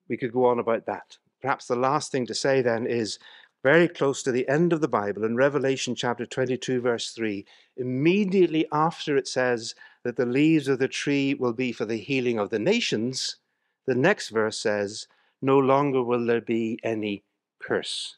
[0.09, 1.17] We could go on about that.
[1.41, 3.19] Perhaps the last thing to say then is
[3.63, 7.45] very close to the end of the Bible in Revelation chapter 22, verse 3,
[7.75, 12.39] immediately after it says that the leaves of the tree will be for the healing
[12.39, 13.37] of the nations,
[13.85, 15.07] the next verse says,
[15.41, 17.23] No longer will there be any
[17.59, 18.15] curse.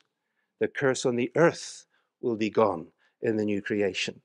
[0.60, 1.86] The curse on the earth
[2.22, 2.88] will be gone
[3.22, 4.22] in the new creation.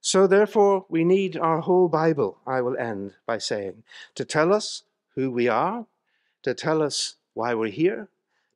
[0.00, 3.84] So, therefore, we need our whole Bible, I will end by saying,
[4.16, 4.82] to tell us
[5.14, 5.86] who we are,
[6.42, 8.08] to tell us why we're here,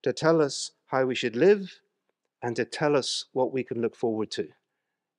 [0.06, 1.80] to tell us how we should live,
[2.40, 4.46] and to tell us what we can look forward to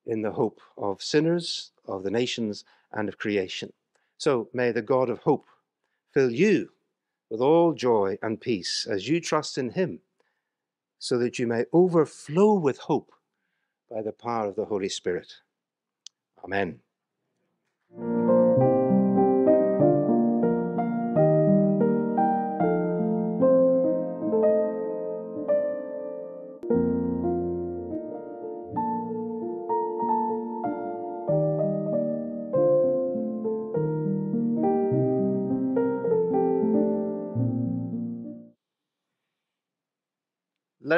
[0.06, 3.70] in the hope of sinners, of the nations, and of creation.
[4.16, 5.44] So may the God of hope
[6.14, 6.70] fill you
[7.28, 10.00] with all joy and peace as you trust in him,
[10.98, 13.12] so that you may overflow with hope
[13.90, 15.34] by the power of the Holy Spirit.
[16.42, 16.80] Amen.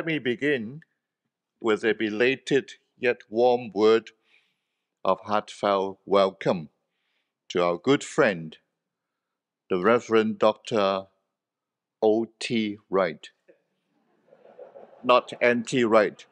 [0.00, 0.80] Let me begin
[1.60, 4.12] with a belated yet warm word
[5.04, 6.70] of heartfelt welcome
[7.50, 8.56] to our good friend,
[9.68, 11.08] the Reverend Dr.
[12.00, 12.78] O.T.
[12.88, 13.28] Wright,
[15.04, 15.84] not N.T.
[15.84, 16.24] Wright.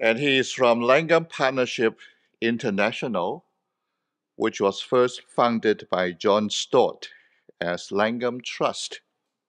[0.00, 1.98] And he is from Langham Partnership
[2.40, 3.44] International,
[4.36, 7.10] which was first founded by John Stott
[7.60, 9.02] as Langham Trust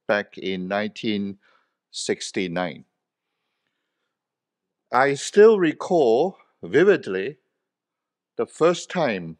[0.07, 2.85] back in 1969.
[4.91, 7.37] I still recall vividly
[8.37, 9.37] the first time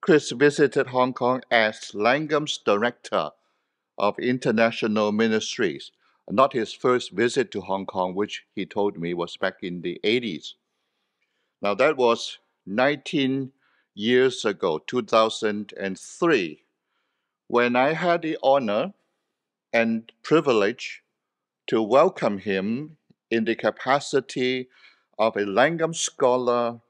[0.00, 3.30] Chris visited Hong Kong as Langham's director
[3.98, 5.92] of international ministries.
[6.30, 10.00] Not his first visit to Hong Kong, which he told me was back in the
[10.02, 10.54] 80s.
[11.60, 13.52] Now, that was 19
[13.94, 16.64] years ago, 2003,
[17.48, 18.94] when I had the honor
[19.72, 21.02] and privilege
[21.66, 22.96] to welcome him
[23.30, 24.68] in the capacity
[25.18, 26.80] of a Langham Scholar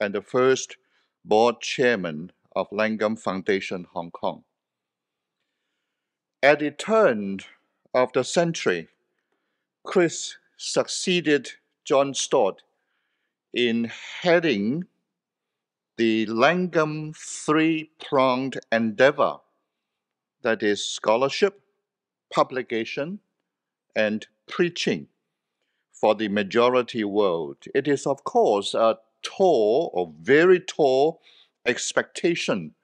[0.00, 0.76] and the first
[1.24, 4.44] board chairman of Langham Foundation Hong Kong.
[6.42, 7.40] At the turn
[7.94, 8.88] of the century,
[9.84, 11.52] Chris succeeded
[11.84, 12.62] John Stott
[13.52, 14.84] in heading
[15.96, 19.38] the Langham three pronged endeavor
[20.42, 21.63] that is, scholarship,
[22.32, 23.20] publication,
[23.94, 25.08] and preaching
[25.92, 27.58] for the majority world.
[27.74, 31.20] It is, of course, a tall or very tall
[31.64, 32.74] expectation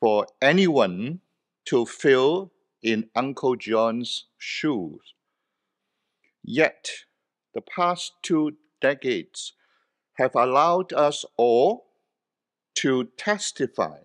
[0.00, 1.20] for anyone
[1.66, 2.52] to fill
[2.82, 5.14] in Uncle John's shoes.
[6.44, 6.90] Yet,
[7.54, 9.54] the past two decades
[10.14, 11.86] have allowed us all
[12.76, 14.00] to testify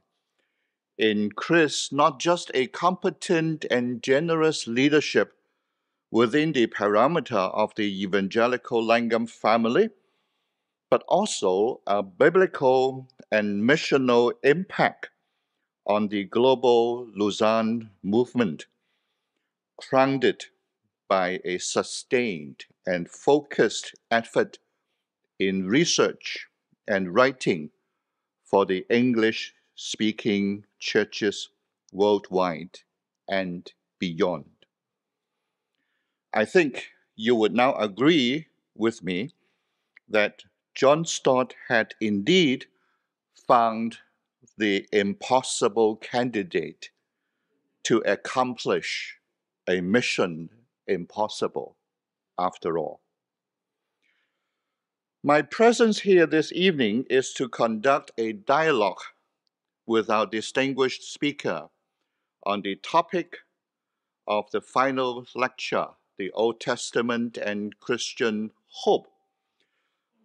[0.99, 5.33] in Chris not just a competent and generous leadership
[6.11, 9.89] within the parameter of the evangelical Langham family,
[10.91, 15.09] but also a biblical and missional impact
[15.87, 18.65] on the global Lausanne movement,
[19.77, 20.45] grounded
[21.07, 24.59] by a sustained and focused effort
[25.39, 26.47] in research
[26.87, 27.69] and writing
[28.43, 31.51] for the English speaking churches
[31.93, 32.79] worldwide
[33.29, 34.49] and beyond.
[36.33, 39.31] I think you would now agree with me
[40.09, 40.43] that
[40.75, 42.65] John Stott had indeed
[43.47, 43.99] found
[44.57, 46.89] the impossible candidate
[47.83, 49.17] to accomplish
[49.65, 50.49] a mission
[50.87, 51.77] impossible
[52.37, 52.99] after all.
[55.23, 58.99] My presence here this evening is to conduct a dialogue
[59.89, 61.67] with our distinguished speaker
[62.43, 63.37] on the topic
[64.27, 65.87] of the final lecture,
[66.19, 69.07] the Old Testament and Christian Hope.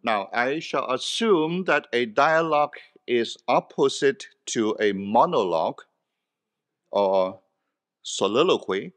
[0.02, 5.80] Now, I shall assume that a dialogue is opposite to a monologue
[6.90, 7.40] or
[8.02, 8.92] soliloquy.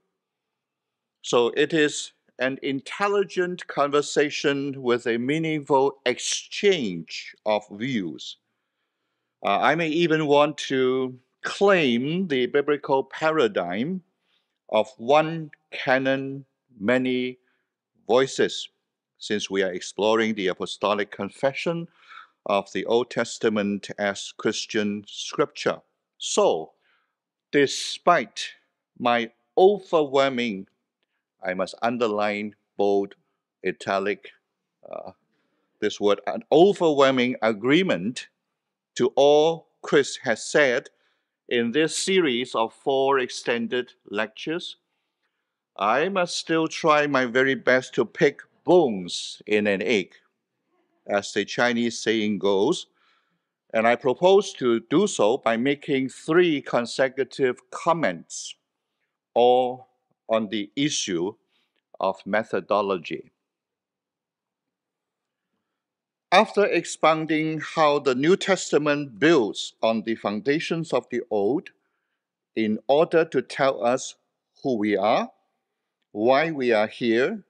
[1.21, 8.35] So it is an intelligent conversation with a meaningful exchange of views.
[9.43, 14.01] Uh, I may even want to claim the biblical paradigm
[14.69, 16.45] of one canon,
[16.79, 17.37] many
[18.07, 18.69] voices,
[19.17, 21.87] since we are exploring the apostolic confession
[22.45, 25.81] of the Old Testament as Christian scripture.
[26.17, 26.73] So,
[27.51, 28.53] despite
[28.97, 30.67] my overwhelming
[31.43, 33.15] I must underline, bold,
[33.63, 34.31] italic,
[34.89, 35.11] uh,
[35.79, 38.27] this word, an overwhelming agreement
[38.97, 40.89] to all Chris has said
[41.47, 44.77] in this series of four extended lectures.
[45.77, 50.15] I must still try my very best to pick bones in an egg,
[51.07, 52.87] as the Chinese saying goes.
[53.71, 58.55] And I propose to do so by making three consecutive comments,
[59.35, 59.89] all
[60.27, 61.35] on the issue
[61.99, 63.31] of methodology.
[66.31, 71.69] After expounding how the New Testament builds on the foundations of the Old
[72.53, 74.15] in order to tell us
[74.61, 75.31] who we are,
[76.11, 77.45] why we are here,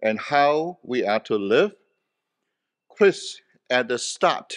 [0.00, 1.74] and how we are to live,
[2.88, 4.56] Chris, at the start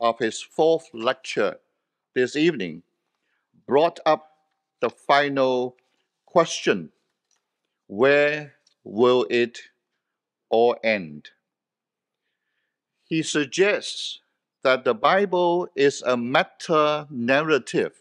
[0.00, 1.60] of his fourth lecture
[2.16, 2.82] this evening,
[3.64, 4.28] brought up
[4.80, 5.76] the final
[6.26, 6.90] question
[7.86, 9.60] where will it
[10.50, 11.30] all end?
[13.12, 14.20] He suggests
[14.62, 17.92] that the Bible is a meta narrative.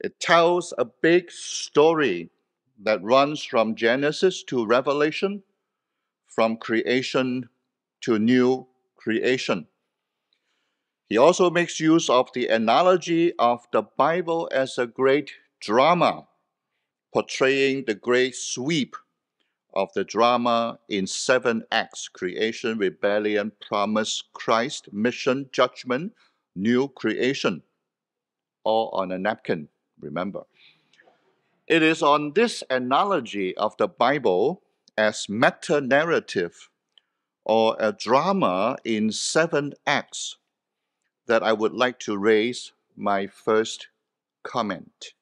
[0.00, 2.30] It tells a big story
[2.82, 5.44] that runs from Genesis to Revelation,
[6.26, 7.48] from creation
[8.00, 9.68] to new creation.
[11.08, 15.30] He also makes use of the analogy of the Bible as a great
[15.60, 16.26] drama
[17.14, 18.96] portraying the great sweep
[19.74, 26.12] of the drama in seven acts creation, rebellion, promise, Christ, mission, judgment,
[26.54, 27.62] new creation,
[28.64, 29.68] all on a napkin,
[30.00, 30.42] remember.
[31.66, 34.62] It is on this analogy of the Bible
[34.98, 36.68] as meta narrative
[37.44, 40.36] or a drama in seven acts
[41.26, 43.88] that I would like to raise my first
[44.42, 45.14] comment.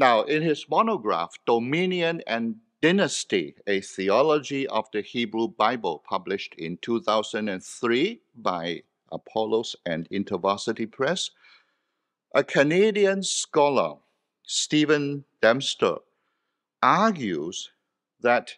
[0.00, 6.78] Now, in his monograph, Dominion and Dynasty, a theology of the Hebrew Bible, published in
[6.78, 8.82] 2003 by
[9.12, 11.32] Apollos and InterVarsity Press,
[12.34, 13.96] A Canadian scholar,
[14.42, 15.96] Stephen Dempster,
[16.82, 17.70] argues
[18.22, 18.56] that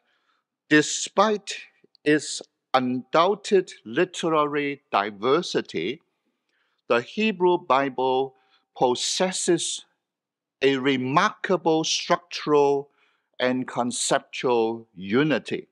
[0.68, 1.58] despite
[2.04, 2.40] its
[2.72, 6.02] undoubted literary diversity,
[6.86, 8.36] the Hebrew Bible
[8.78, 9.84] possesses
[10.62, 12.88] a remarkable structural
[13.40, 15.66] and conceptual unity.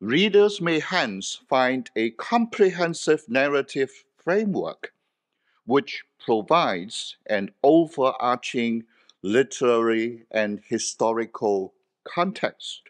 [0.00, 4.92] Readers may hence find a comprehensive narrative framework
[5.64, 8.84] which provides an overarching
[9.22, 11.72] literary and historical
[12.04, 12.82] context.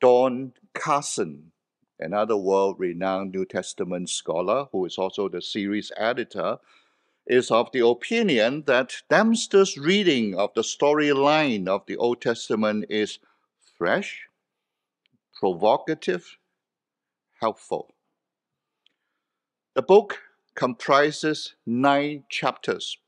[0.00, 1.52] Don Carson,
[1.98, 6.58] another world renowned New Testament scholar who is also the series editor,
[7.32, 13.20] is of the opinion that Dempster's reading of the storyline of the Old Testament is
[13.78, 14.26] fresh,
[15.40, 16.36] provocative,
[17.40, 17.94] helpful.
[19.74, 20.18] The book
[20.54, 22.98] comprises nine chapters.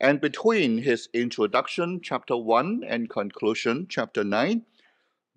[0.00, 4.62] And between his introduction, chapter 1, and conclusion, chapter 9,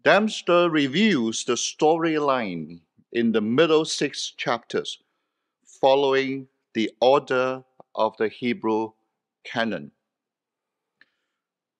[0.03, 2.81] Dempster reviews the storyline
[3.11, 4.97] in the middle six chapters,
[5.63, 7.63] following the order
[7.95, 8.91] of the Hebrew
[9.43, 9.91] canon.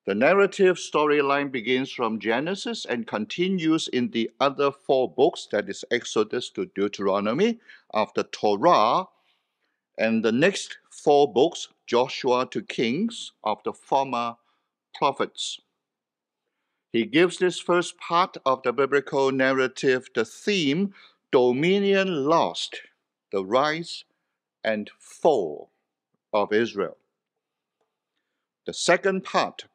[0.06, 5.86] The narrative storyline begins from Genesis and continues in the other four books, that is
[5.92, 7.60] Exodus to Deuteronomy,
[7.94, 9.06] after Torah,
[9.98, 14.38] and the next four books, Joshua to Kings, of the former
[14.96, 15.60] prophets.
[16.92, 20.94] He gives this first part of the biblical narrative the theme
[21.32, 22.82] Dominion Lost,
[23.32, 24.04] the Rise
[24.64, 25.71] and Fall
[26.34, 26.98] of Israel.
[28.66, 29.66] The second part,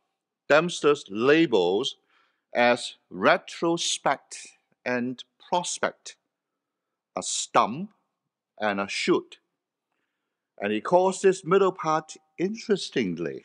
[0.49, 1.97] Dempster's labels
[2.55, 4.49] as retrospect
[4.85, 6.17] and prospect,
[7.17, 7.91] a stump
[8.61, 9.39] and a shoot.
[10.59, 13.45] And he calls this middle part, interestingly,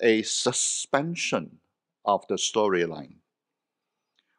[0.00, 1.58] a suspension
[2.04, 3.16] of the storyline.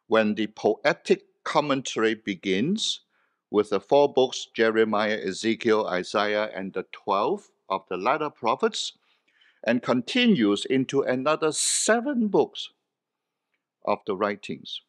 [0.08, 3.02] When the poetic commentary begins
[3.50, 8.94] with the four books Jeremiah, Ezekiel, Isaiah, and the 12 of the latter prophets,
[9.64, 12.70] and continues into another seven books
[13.84, 14.82] of the writings.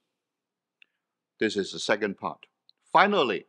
[1.38, 2.46] This is the second part.
[2.92, 3.46] Finally,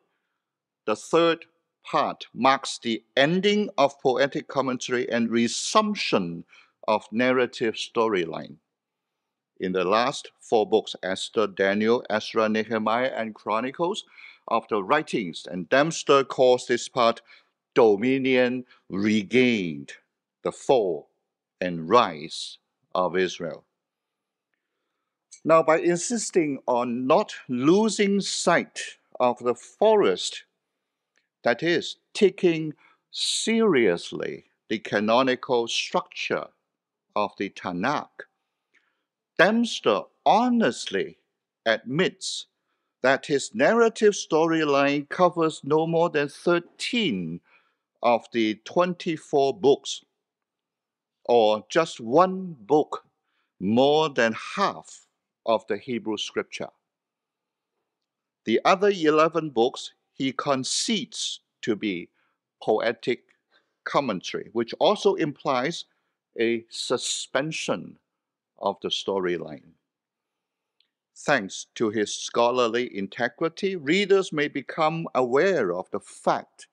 [0.86, 1.46] the third
[1.84, 6.44] part marks the ending of poetic commentary and resumption
[6.88, 8.56] of narrative storyline.
[9.60, 14.04] In the last four books, Esther, Daniel, Ezra, Nehemiah, and Chronicles,
[14.48, 17.22] of the writings, and Dempster calls this part
[17.78, 19.94] dominion regained,
[20.42, 21.10] the fall
[21.62, 22.58] and rise
[22.96, 23.66] of Israel.
[25.46, 28.80] Now, by insisting on not losing sight
[29.20, 30.46] of the forest,
[31.44, 32.74] that is, taking
[33.12, 36.48] seriously the canonical structure
[37.16, 38.26] of the Tanakh,
[39.38, 41.20] Dempster honestly
[41.64, 42.48] admits
[43.04, 47.40] that his narrative storyline covers no more than 13
[48.04, 50.04] of the 24 books,
[51.26, 53.06] or just one book
[53.60, 55.08] more than half
[55.46, 56.70] of the Hebrew scripture.
[58.46, 62.10] The other 11 books he concedes to be
[62.62, 63.24] poetic
[63.84, 65.86] commentary, which also implies
[66.40, 67.98] a suspension
[68.60, 69.72] of the storyline.
[71.16, 76.68] Thanks to his scholarly integrity, readers may become aware of the fact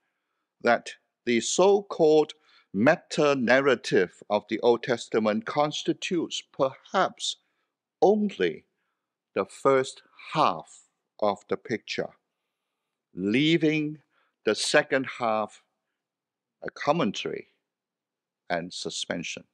[0.63, 0.95] that
[1.25, 2.35] the so called
[2.73, 7.37] meta narrative of the Old Testament constitutes perhaps
[8.03, 8.65] only
[9.35, 10.03] the first
[10.33, 10.83] half
[11.21, 12.11] of the picture,
[13.15, 13.99] leaving
[14.45, 15.63] the second half
[16.63, 17.49] a commentary
[18.51, 19.45] and suspension.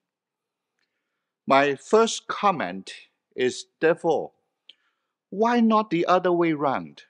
[1.46, 2.92] My first comment
[3.36, 4.32] is therefore
[5.30, 7.04] why not the other way round?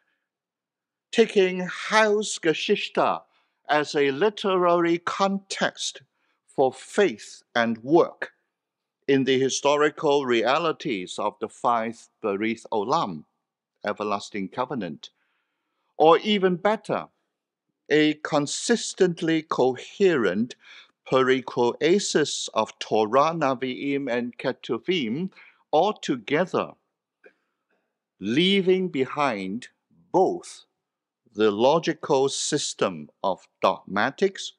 [1.10, 3.22] Taking Heilsgeschichte
[3.70, 6.02] as a literary context
[6.48, 8.32] for faith and work
[9.06, 13.24] in the historical realities of the five Berith Olam,
[13.86, 15.10] everlasting covenant,
[15.96, 17.06] or even better,
[17.88, 20.54] a consistently coherent
[21.10, 25.30] perichoresis of Torah, Naviim, and Ketuvim
[25.70, 26.72] all together,
[28.20, 29.68] leaving behind
[30.12, 30.64] both
[31.32, 34.52] the logical system of dogmatics,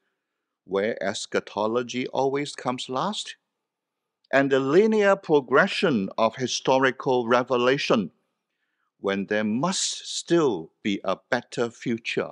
[0.66, 3.36] where eschatology always comes last,
[4.32, 8.12] and the linear progression of historical revelation,
[9.00, 12.32] when there must still be a better future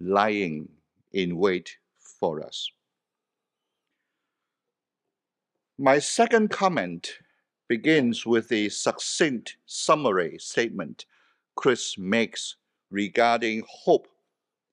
[0.00, 0.68] lying
[1.12, 2.70] in wait for us.
[5.78, 7.18] My second comment
[7.68, 11.06] begins with the succinct summary statement
[11.54, 12.56] Chris makes
[12.92, 14.06] regarding hope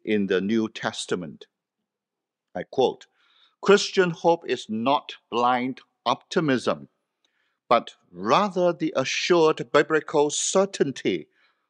[0.04, 1.48] in the New Testament.
[2.54, 3.08] I quote
[3.62, 6.90] Christian hope is not blind optimism,
[7.68, 11.28] but rather the assured biblical certainty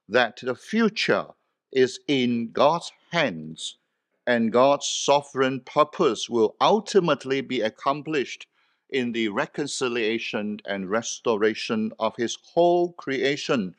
[0.08, 1.28] that the future
[1.72, 3.78] is in God's hands
[4.26, 8.48] and God's sovereign purpose will ultimately be accomplished
[8.90, 13.76] in the reconciliation and restoration of His whole creation,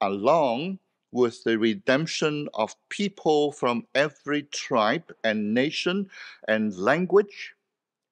[0.00, 0.78] along
[1.16, 6.10] with the redemption of people from every tribe and nation
[6.46, 7.54] and language.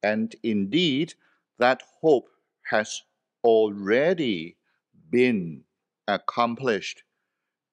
[0.02, 1.12] And indeed,
[1.58, 2.30] that hope
[2.70, 3.02] has
[3.44, 4.56] already
[5.10, 5.64] been
[6.08, 7.02] accomplished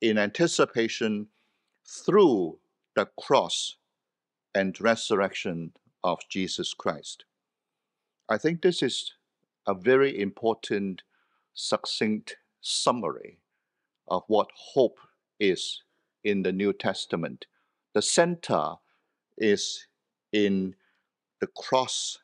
[0.01, 1.27] in anticipation
[1.87, 2.59] through
[2.95, 3.77] the cross
[4.53, 5.71] and resurrection
[6.03, 7.23] of Jesus Christ.
[8.27, 9.13] I think this is
[9.65, 11.03] a very important,
[11.53, 13.39] succinct summary
[14.09, 14.97] of what hope
[15.41, 15.81] is
[16.23, 17.47] in the New Testament.
[17.93, 18.75] The center
[19.37, 19.87] is
[20.31, 20.75] in
[21.41, 22.19] the cross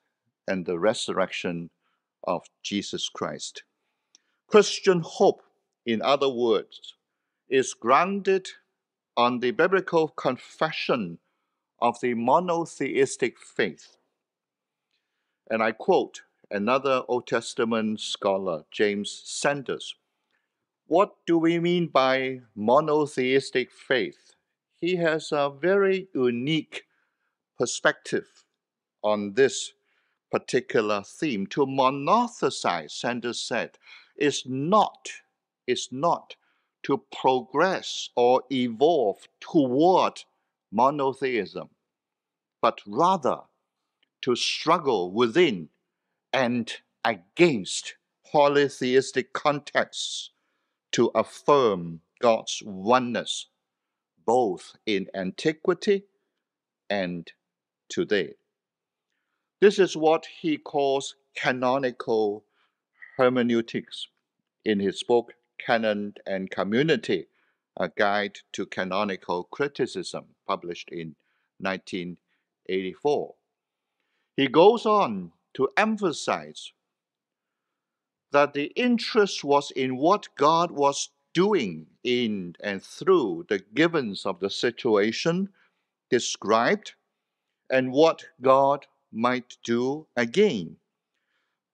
[0.47, 1.71] and the resurrection
[2.25, 3.63] of Jesus Christ.
[4.47, 5.41] Christian hope,
[5.85, 6.93] in other words,
[7.49, 8.47] is grounded
[9.17, 11.17] on the biblical confession
[11.81, 13.97] of the monotheistic faith.
[15.49, 19.95] And I quote another Old Testament scholar, James Sanders.
[20.87, 24.35] What do we mean by monotheistic faith?
[24.79, 26.85] He has a very unique
[27.59, 28.45] perspective
[29.03, 29.73] on this
[30.31, 31.45] particular theme.
[31.47, 33.77] To monotheize, Sanders said,
[34.15, 35.09] is not,
[35.67, 36.37] is not
[36.83, 40.23] to progress or evolve toward
[40.71, 41.69] monotheism,
[42.61, 43.41] but rather
[44.21, 45.67] to struggle within
[46.31, 46.71] and
[47.03, 47.95] against
[48.31, 50.31] polytheistic contexts
[50.97, 53.49] to affirm God's oneness,
[54.25, 56.05] both in antiquity
[56.89, 57.31] and
[57.87, 58.33] today.
[59.61, 62.45] This is what he calls canonical
[63.15, 64.07] hermeneutics
[64.65, 65.33] in his book
[65.63, 67.27] Canon and Community
[67.79, 71.15] A Guide to Canonical Criticism, published in
[71.59, 73.35] 1984.
[74.35, 76.71] He goes on to emphasize
[78.31, 84.39] that the interest was in what God was doing in and through the givens of
[84.39, 85.49] the situation
[86.09, 86.93] described
[87.69, 90.77] and what God might do again.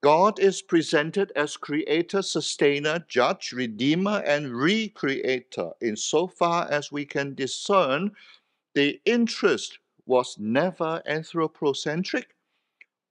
[0.02, 5.72] God is presented as creator, sustainer, judge, redeemer, and recreator.
[5.82, 8.12] Insofar as we can discern,
[8.76, 12.36] the interest was never anthropocentric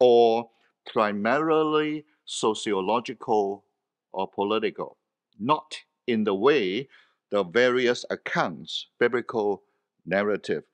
[0.00, 0.50] or
[0.84, 3.64] primarily sociological
[4.12, 4.96] or political,
[5.38, 6.88] not in the way
[7.30, 9.62] the various accounts, biblical
[10.04, 10.64] narrative,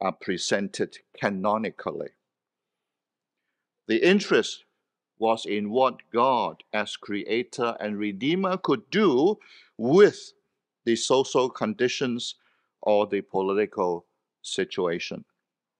[0.00, 2.10] are presented canonically.
[3.86, 4.64] The interest
[5.18, 9.38] was in what God, as creator and redeemer, could do
[9.78, 10.32] with
[10.84, 12.34] the social conditions
[12.82, 14.06] or the political
[14.42, 15.24] situation.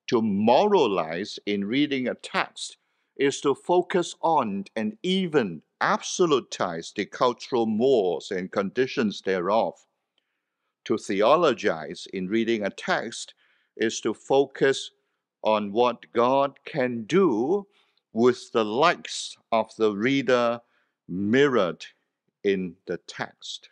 [0.08, 2.76] To moralize in reading a text
[3.22, 9.74] is to focus on and even absolutize the cultural mores and conditions thereof.
[10.86, 13.34] To theologize in reading a text
[13.76, 14.90] is to focus
[15.44, 17.64] on what God can do
[18.12, 20.60] with the likes of the reader
[21.08, 21.86] mirrored
[22.42, 23.70] in the text.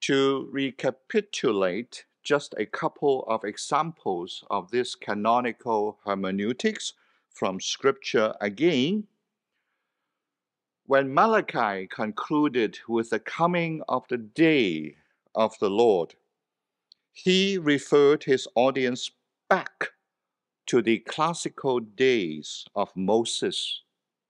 [0.00, 6.92] To recapitulate just a couple of examples of this canonical hermeneutics
[7.36, 9.04] from Scripture again,
[10.86, 14.96] when Malachi concluded with the coming of the day
[15.34, 16.14] of the Lord,
[17.12, 19.10] he referred his audience
[19.50, 19.90] back
[20.66, 23.82] to the classical days of Moses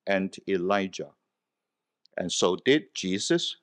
[0.07, 1.11] and Elijah.
[2.17, 3.57] And so did Jesus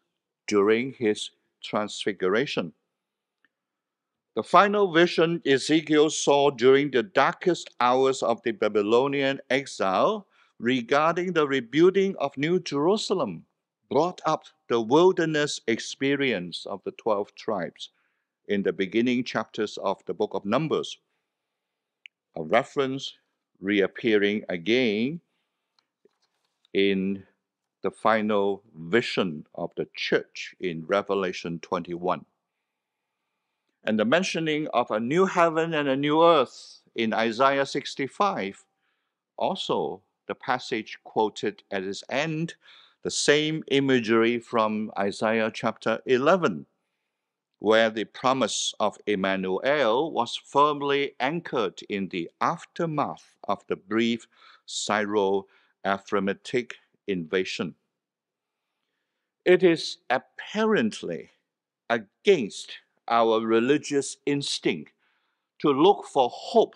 [0.47, 1.31] during his
[1.63, 2.73] transfiguration.
[4.35, 10.27] The final vision Ezekiel saw during the darkest hours of the Babylonian exile
[10.57, 13.45] regarding the rebuilding of New Jerusalem
[13.89, 17.89] brought up the wilderness experience of the 12 tribes
[18.47, 20.97] in the beginning chapters of the book of Numbers
[22.35, 23.13] a reference
[23.59, 25.21] reappearing again
[26.73, 27.23] in
[27.83, 32.25] the final vision of the church in Revelation 21.
[33.83, 38.63] And the mentioning of a new heaven and a new earth in Isaiah 65
[39.37, 42.55] also the passage quoted at its end,
[43.03, 46.65] the same imagery from Isaiah chapter 11,
[47.59, 54.27] where the promise of Emmanuel was firmly anchored in the aftermath of the brief
[54.65, 55.47] Syro
[55.85, 56.75] Ephraimitic
[57.07, 57.75] invasion.
[59.43, 61.31] It is apparently
[61.89, 62.77] against
[63.07, 64.91] our religious instinct
[65.59, 66.75] to look for hope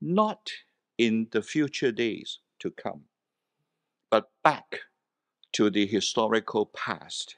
[0.00, 0.50] not
[0.98, 3.02] in the future days to come,
[4.10, 4.80] but back
[5.52, 7.36] to the historical past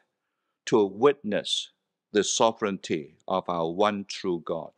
[0.67, 1.71] to witness
[2.13, 4.73] the sovereignty of our one true God.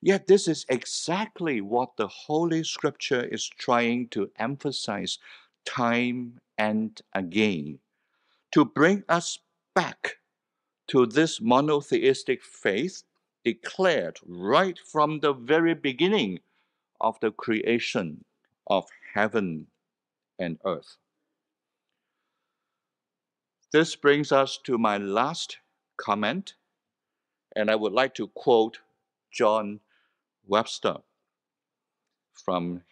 [0.00, 5.18] Yet, this is exactly what the Holy Scripture is trying to emphasize
[5.64, 7.78] time and again
[8.52, 9.40] to bring us
[9.74, 10.16] back
[10.88, 13.02] to this monotheistic faith
[13.44, 16.40] declared right from the very beginning
[17.00, 18.24] of the creation
[18.66, 19.66] of heaven
[20.38, 20.96] and earth.
[23.72, 25.58] This brings us to my last
[25.98, 26.54] comment,
[27.54, 28.78] and I would like to quote
[29.30, 29.80] John
[30.46, 30.96] Webster
[32.32, 32.82] from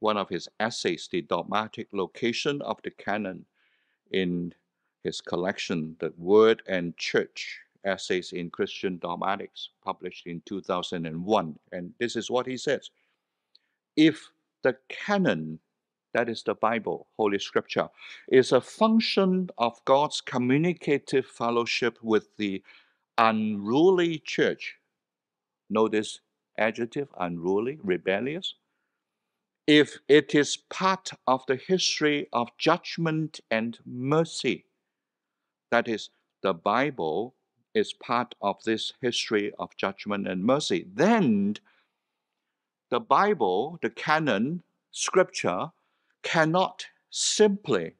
[0.00, 3.44] one of his essays, The Dogmatic Location of the Canon,
[4.10, 4.54] in
[5.04, 11.58] his collection, The Word and Church Essays in Christian Dogmatics, published in 2001.
[11.72, 12.90] And this is what he says
[13.96, 14.30] If
[14.62, 15.60] the canon,
[16.14, 17.88] that is the Bible, Holy Scripture,
[18.28, 22.62] is a function of God's communicative fellowship with the
[23.16, 24.76] unruly church,
[25.70, 26.20] notice
[26.58, 28.54] adjective unruly, rebellious.
[29.66, 34.64] If it is part of the history of judgment and mercy,
[35.70, 36.10] that is,
[36.42, 37.34] the Bible
[37.74, 41.54] is part of this history of judgment and mercy, then
[42.90, 45.70] the Bible, the canon, scripture,
[46.22, 47.94] cannot simply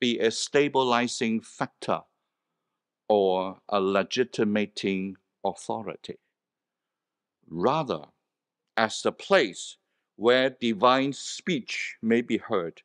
[0.00, 2.00] be a stabilizing factor
[3.08, 6.18] or a legitimating authority.
[7.48, 8.02] Rather,
[8.76, 9.76] as the place
[10.16, 12.82] where divine speech may be heard,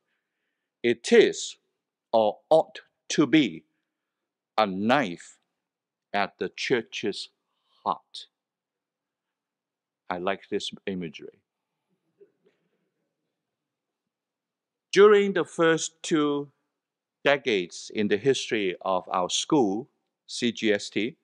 [0.84, 1.57] it is
[2.11, 3.63] or ought to be
[4.60, 5.38] a knife
[6.14, 7.30] at the church's
[7.86, 8.28] heart.
[10.10, 11.39] I like this imagery.
[14.91, 16.51] During the first two
[17.24, 19.88] decades in the history of our school,
[20.28, 21.16] CGST,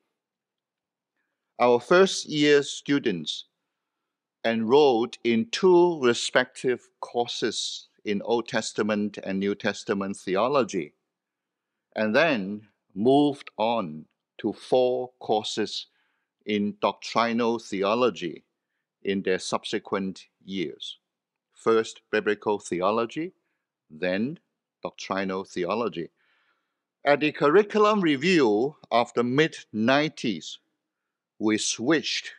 [1.60, 3.48] our first year students
[4.46, 10.94] enrolled in two respective courses in Old Testament and New Testament theology,
[11.98, 14.06] and then moved on
[14.38, 15.88] to four courses
[16.46, 18.44] in doctrinal theology
[19.04, 20.98] in their subsequent years.
[21.54, 23.34] First, biblical theology,
[23.90, 24.40] then,
[24.82, 26.10] doctrinal theology.
[27.04, 30.58] At the curriculum review of the mid 90s,
[31.38, 32.32] we switched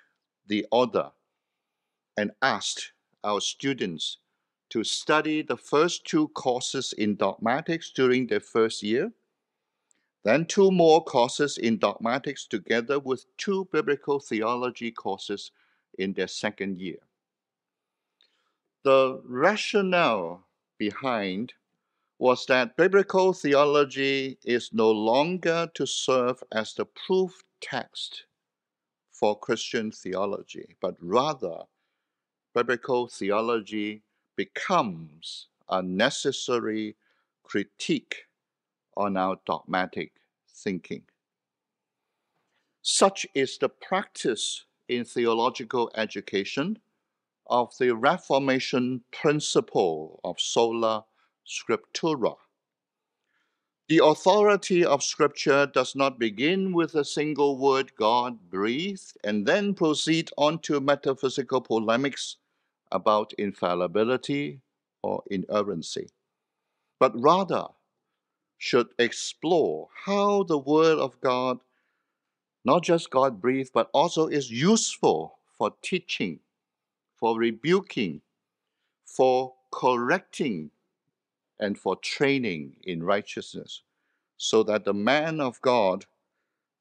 [0.46, 1.10] the order
[2.16, 2.92] and asked
[3.22, 4.18] our students
[4.70, 9.12] to study the first two courses in dogmatics during their first year
[10.26, 15.52] then two more courses in dogmatics together with two biblical theology courses
[16.00, 16.98] in their second year.
[18.82, 20.44] The rationale
[20.78, 21.52] behind
[22.18, 28.24] was that biblical theology is no longer to serve as the proof text
[29.12, 31.58] for Christian theology, but rather
[32.52, 34.02] biblical theology
[34.34, 36.96] becomes a necessary
[37.44, 38.25] critique
[38.96, 40.12] on our dogmatic
[40.48, 41.02] thinking.
[42.82, 46.78] Such is the practice in theological education
[47.48, 51.04] of the Reformation principle of sola
[51.46, 52.36] scriptura.
[53.88, 59.74] The authority of Scripture does not begin with a single word God breathed and then
[59.74, 62.36] proceed on to metaphysical polemics
[62.90, 64.60] about infallibility
[65.02, 66.08] or inerrancy,
[66.98, 67.66] but rather
[68.58, 71.58] should explore how the Word of God,
[72.64, 76.40] not just God breathed, but also is useful for teaching,
[77.14, 78.20] for rebuking,
[79.04, 80.70] for correcting,
[81.58, 83.82] and for training in righteousness,
[84.36, 86.04] so that the man of God,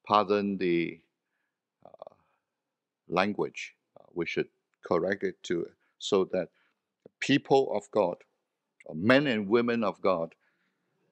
[0.05, 0.99] pardon the
[1.85, 2.13] uh,
[3.07, 4.47] language, uh, we should
[4.85, 5.67] correct it to,
[5.97, 6.49] so that
[7.19, 8.17] people of God,
[8.93, 10.35] men and women of God,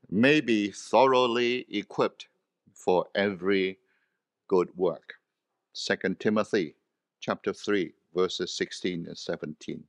[0.10, 2.28] may be thoroughly equipped
[2.74, 3.80] for every
[4.48, 5.16] good work.
[5.74, 6.76] 2 Timothy
[7.20, 9.84] chapter 3 verses 16 and 17.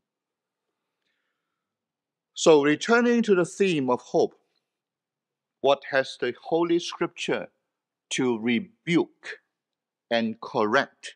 [2.35, 4.35] So, returning to the theme of hope,
[5.61, 7.49] what has the Holy Scripture
[8.11, 9.39] to rebuke
[10.11, 11.15] and correct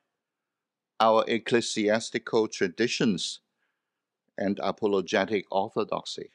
[1.00, 3.40] our ecclesiastical traditions
[4.36, 6.30] and apologetic orthodoxy?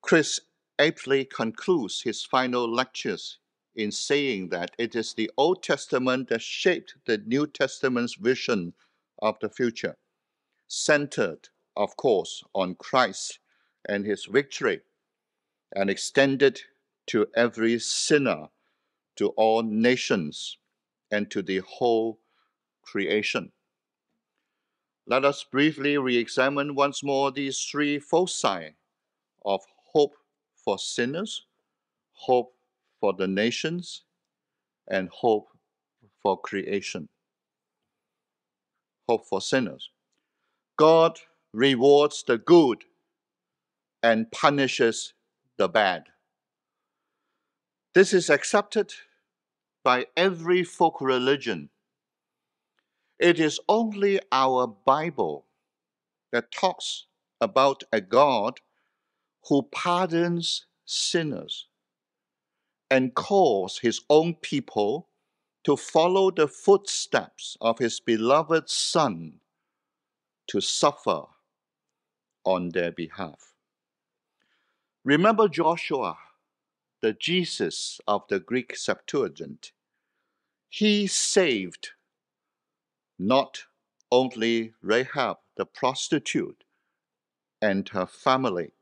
[0.00, 0.40] Chris
[0.78, 3.38] aptly concludes his final lectures
[3.74, 8.74] in saying that it is the Old Testament that shaped the New Testament's vision
[9.22, 9.96] of the future,
[10.66, 13.38] centered, of course, on Christ
[13.88, 14.80] and his victory,
[15.74, 16.60] and extended
[17.06, 18.48] to every sinner,
[19.16, 20.58] to all nations,
[21.10, 22.20] and to the whole
[22.82, 23.52] creation.
[25.06, 28.74] Let us briefly re examine once more these three foci
[29.44, 29.62] of
[29.92, 30.14] hope
[30.68, 31.46] for sinners,
[32.12, 32.52] hope
[33.00, 34.02] for the nations,
[34.86, 35.48] and hope
[36.22, 37.08] for creation.
[39.08, 39.88] Hope for sinners.
[40.76, 41.20] God
[41.54, 42.84] rewards the good
[44.02, 45.14] and punishes
[45.56, 46.04] the bad.
[47.94, 48.92] This is accepted
[49.82, 51.70] by every folk religion.
[53.18, 55.46] It is only our Bible
[56.30, 57.06] that talks
[57.40, 58.60] about a God
[59.48, 61.66] who pardons sinners
[62.90, 65.08] and calls his own people
[65.64, 69.34] to follow the footsteps of his beloved Son
[70.46, 71.22] to suffer
[72.44, 73.54] on their behalf.
[75.04, 76.16] Remember Joshua,
[77.00, 79.72] the Jesus of the Greek Septuagint.
[80.68, 81.90] He saved
[83.18, 83.64] not
[84.10, 86.64] only Rahab the prostitute
[87.60, 88.72] and her family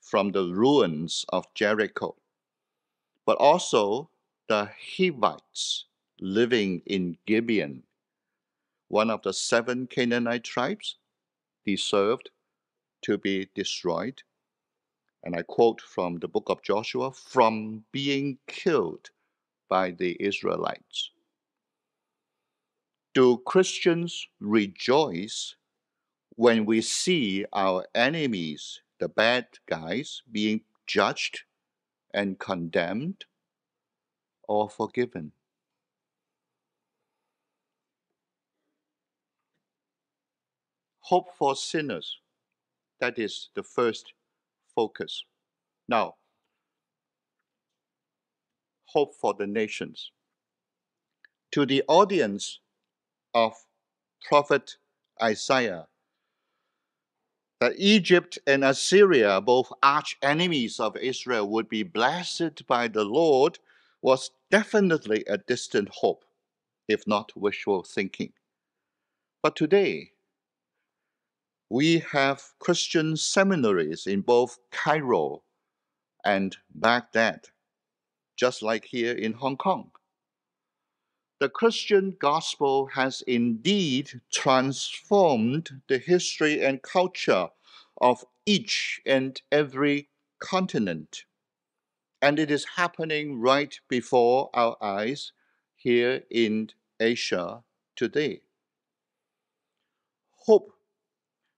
[0.00, 2.16] from the ruins of Jericho,
[3.26, 4.10] but also
[4.48, 5.84] the Hivites
[6.20, 7.84] living in Gibeon,
[8.88, 10.96] one of the seven Canaanite tribes,
[11.64, 12.30] deserved
[13.02, 14.22] to be destroyed.
[15.22, 19.10] And I quote from the book of Joshua from being killed
[19.68, 21.10] by the Israelites.
[23.14, 25.56] Do Christians rejoice
[26.36, 31.42] when we see our enemies, the bad guys, being judged
[32.14, 33.24] and condemned
[34.46, 35.32] or forgiven?
[41.00, 42.18] Hope for sinners.
[43.00, 44.12] That is the first
[44.74, 45.24] focus.
[45.88, 46.14] Now,
[48.84, 50.12] hope for the nations.
[51.52, 52.60] To the audience
[53.34, 53.54] of
[54.28, 54.76] Prophet
[55.20, 55.88] Isaiah,
[57.60, 63.58] that Egypt and Assyria, both arch enemies of Israel, would be blessed by the Lord
[64.02, 66.24] was definitely a distant hope,
[66.88, 68.32] if not wishful thinking.
[69.42, 70.12] But today,
[71.68, 75.42] we have Christian seminaries in both Cairo
[76.24, 77.48] and Baghdad,
[78.36, 79.92] just like here in Hong Kong
[81.40, 87.48] the Christian gospel has indeed transformed the history and culture
[87.98, 91.24] of each and every continent.
[92.20, 95.32] And it is happening right before our eyes
[95.76, 96.68] here in
[97.00, 97.64] Asia
[97.96, 98.42] today.
[100.44, 100.74] Hope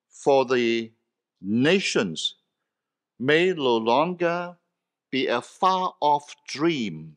[0.08, 0.92] for the
[1.40, 2.36] nations
[3.18, 4.56] may no longer
[5.10, 7.16] be a far off dream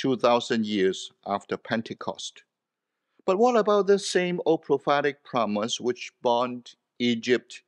[0.00, 2.42] 2,000 years after Pentecost.
[3.26, 7.62] But what about the same old prophetic promise which bound Egypt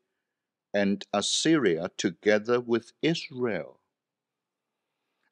[0.72, 3.80] and Assyria together with Israel?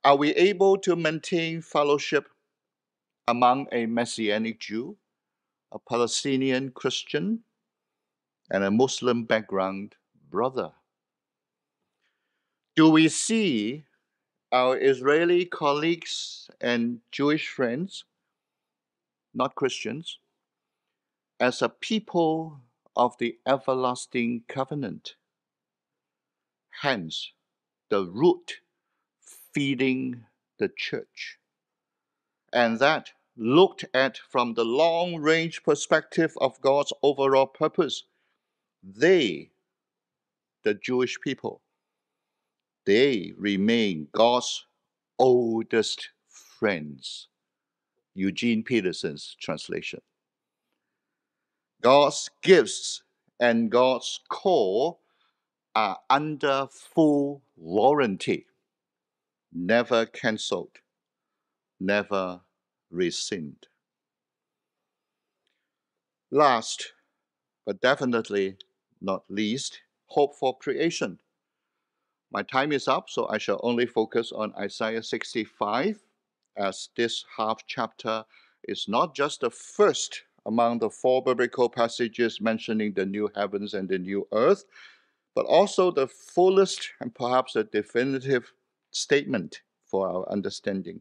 [0.04, 2.28] Are we able to maintain fellowship
[3.26, 4.98] among a Messianic Jew,
[5.72, 7.44] a Palestinian Christian,
[8.50, 9.96] and a Muslim background
[10.28, 10.72] brother?
[12.76, 13.84] Do we see
[14.52, 18.04] our Israeli colleagues and Jewish friends,
[19.32, 20.18] not Christians,
[21.38, 22.60] as a people
[22.96, 25.14] of the everlasting covenant.
[26.82, 27.32] Hence,
[27.88, 28.60] the root
[29.52, 30.24] feeding
[30.58, 31.38] the church.
[32.52, 38.04] And that, looked at from the long range perspective of God's overall purpose,
[38.82, 39.50] they,
[40.62, 41.62] the Jewish people,
[42.86, 44.66] they remain God's
[45.18, 47.28] oldest friends.
[48.14, 50.00] Eugene Peterson's translation.
[51.82, 53.02] God's gifts
[53.38, 55.00] and God's call
[55.74, 58.46] are under full warranty,
[59.52, 60.78] never cancelled,
[61.78, 62.40] never
[62.90, 63.66] rescinded.
[66.30, 66.92] Last,
[67.64, 68.56] but definitely
[69.00, 71.18] not least, hope for creation.
[72.32, 76.00] My time is up, so I shall only focus on Isaiah 65,
[76.56, 78.24] as this half chapter
[78.64, 83.88] is not just the first among the four biblical passages mentioning the new heavens and
[83.88, 84.64] the new earth,
[85.34, 88.52] but also the fullest and perhaps a definitive
[88.92, 91.00] statement for our understanding.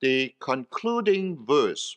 [0.00, 1.96] The concluding verse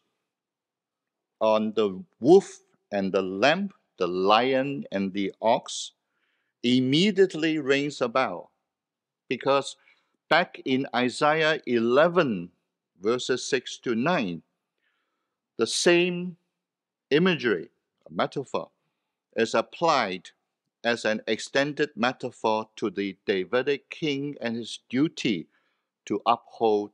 [1.42, 2.60] on the wolf
[2.92, 5.95] and the lamb, the lion and the ox,
[6.66, 8.52] immediately rings a bell
[9.30, 9.78] because
[10.30, 12.50] back in Isaiah 11,
[13.00, 14.42] verses 6 to 9,
[15.58, 16.36] the same
[17.12, 17.70] imagery,
[18.10, 18.70] metaphor,
[19.36, 20.30] is applied
[20.84, 25.48] as an extended metaphor to the Davidic king and his duty
[26.06, 26.92] to uphold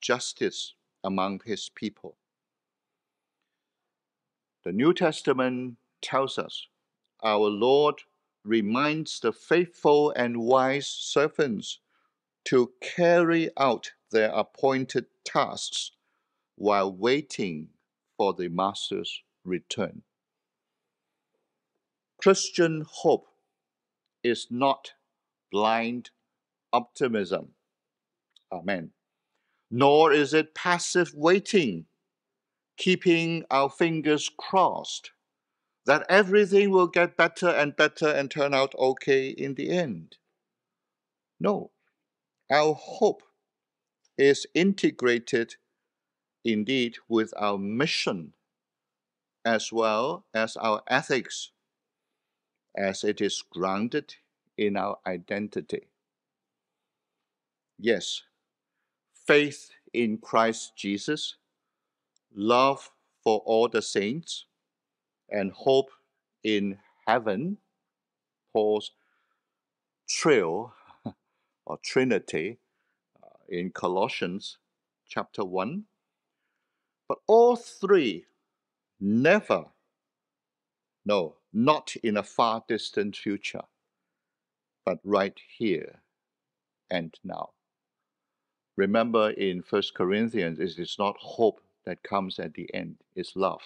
[0.00, 2.16] justice among his people.
[4.64, 6.66] The New Testament tells us
[7.22, 8.02] our Lord
[8.48, 11.80] reminds the faithful and wise servants
[12.46, 15.92] to carry out their appointed tasks
[16.56, 17.68] while waiting
[18.16, 20.02] for the Master's return.
[22.20, 23.28] Christian hope
[24.24, 24.92] is not
[25.52, 26.10] blind
[26.72, 27.50] optimism.
[28.50, 28.90] Amen.
[29.70, 31.84] Nor is it passive waiting,
[32.76, 35.12] keeping our fingers crossed
[35.88, 40.18] that everything will get better and better and turn out okay in the end.
[41.40, 41.70] No,
[42.52, 43.22] our hope
[44.18, 45.56] is integrated
[46.44, 48.34] indeed with our mission
[49.46, 51.52] as well as our ethics,
[52.76, 54.14] as it is grounded
[54.58, 55.88] in our identity.
[57.78, 58.24] Yes,
[59.26, 61.36] faith in Christ Jesus,
[62.34, 62.90] love
[63.24, 64.44] for all the saints,
[65.30, 65.90] and hope
[66.44, 67.58] in heaven,
[68.52, 68.92] Paul's
[70.08, 70.72] trio
[71.66, 72.58] or trinity
[73.22, 74.58] uh, in Colossians
[75.08, 75.84] chapter 1
[77.08, 78.26] but all three
[79.00, 79.64] never,
[81.06, 83.62] no, not in a far distant future,
[84.84, 86.02] but right here
[86.90, 87.50] and now.
[88.76, 93.62] Remember in First Corinthians, it is not hope that comes at the end, it's love.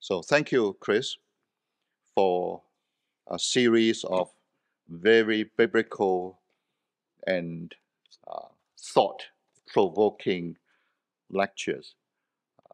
[0.00, 1.16] So thank you, Chris,
[2.14, 2.62] for
[3.30, 4.30] a series of
[4.88, 6.40] very biblical
[7.26, 7.74] and
[8.28, 9.26] uh, thought
[9.68, 10.58] provoking
[11.30, 11.94] lectures.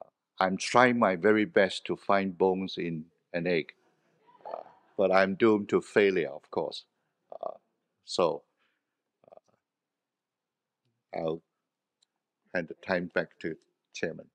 [0.00, 0.06] Uh,
[0.40, 3.74] I'm trying my very best to find bones in an egg,
[4.46, 4.62] uh,
[4.96, 6.84] but I'm doomed to failure, of course.
[7.42, 7.54] Uh,
[8.04, 8.42] so
[11.14, 11.42] uh, I'll
[12.54, 13.56] hand the time back to
[13.92, 14.31] Chairman.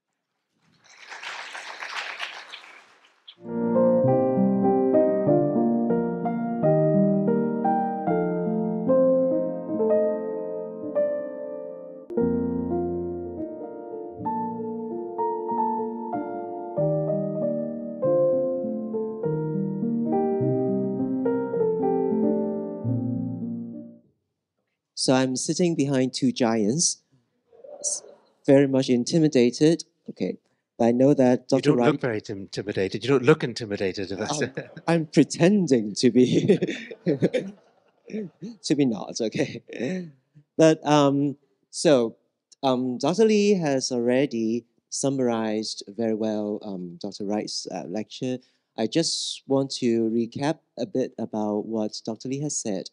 [25.08, 27.04] So I'm sitting behind two giants,
[28.48, 29.84] very much intimidated.
[30.10, 30.38] Okay,
[30.80, 31.58] I know that Dr.
[31.58, 33.04] You don't Wright, look very intimidated.
[33.04, 34.12] You don't look intimidated.
[34.12, 34.54] If that's I'm,
[34.88, 36.60] I'm pretending to be
[38.64, 40.10] to be not okay.
[40.56, 41.38] But um,
[41.72, 42.16] so
[42.64, 43.26] um, Dr.
[43.26, 47.26] Lee has already summarized very well um, Dr.
[47.26, 48.38] Wright's uh, lecture.
[48.78, 52.30] I just want to recap a bit about what Dr.
[52.30, 52.90] Lee has said.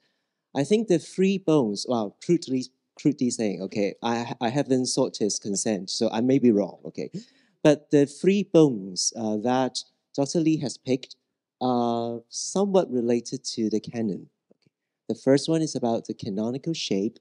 [0.54, 2.66] I think the three bones, well, crudely,
[2.98, 7.10] crudely saying, okay, I, I haven't sought his consent, so I may be wrong, okay.
[7.64, 9.78] But the three bones uh, that
[10.14, 10.38] Dr.
[10.38, 11.16] Lee has picked
[11.62, 14.28] are somewhat related to the canon.
[15.08, 17.18] The first one is about the canonical shape,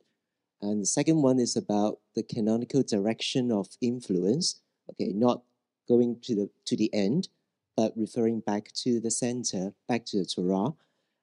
[0.61, 4.59] and the second one is about the canonical direction of influence,
[4.91, 5.43] okay, not
[5.87, 7.29] going to the, to the end,
[7.77, 10.73] but referring back to the center, back to the Torah.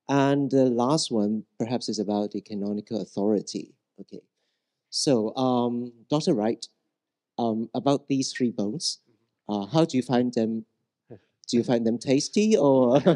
[0.08, 3.74] And the last one perhaps is about the canonical authority.
[4.00, 4.22] Okay.
[4.88, 6.34] So, um, Dr.
[6.34, 6.66] Wright,
[7.38, 8.98] um, about these three bones,
[9.50, 10.64] uh, how do you find them?
[11.48, 13.02] Do you find them tasty or?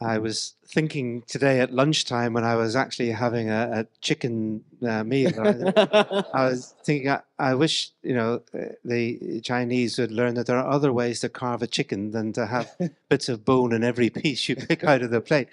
[0.00, 5.04] I was thinking today at lunchtime when I was actually having a, a chicken uh,
[5.04, 5.32] meal.
[5.40, 8.42] I, I was thinking, I, I, wish you know
[8.84, 12.44] the Chinese would learn that there are other ways to carve a chicken than to
[12.44, 12.76] have
[13.08, 15.48] bits of bone in every piece you pick out of the plate.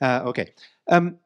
[0.00, 0.52] Uh, okay,
[0.88, 1.18] um,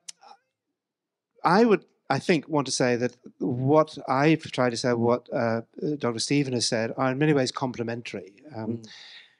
[1.44, 5.62] I would, I think, want to say that what I've tried to say, what uh,
[5.98, 6.20] Dr.
[6.20, 8.32] Stephen has said, are in many ways complementary.
[8.54, 8.88] Um, mm.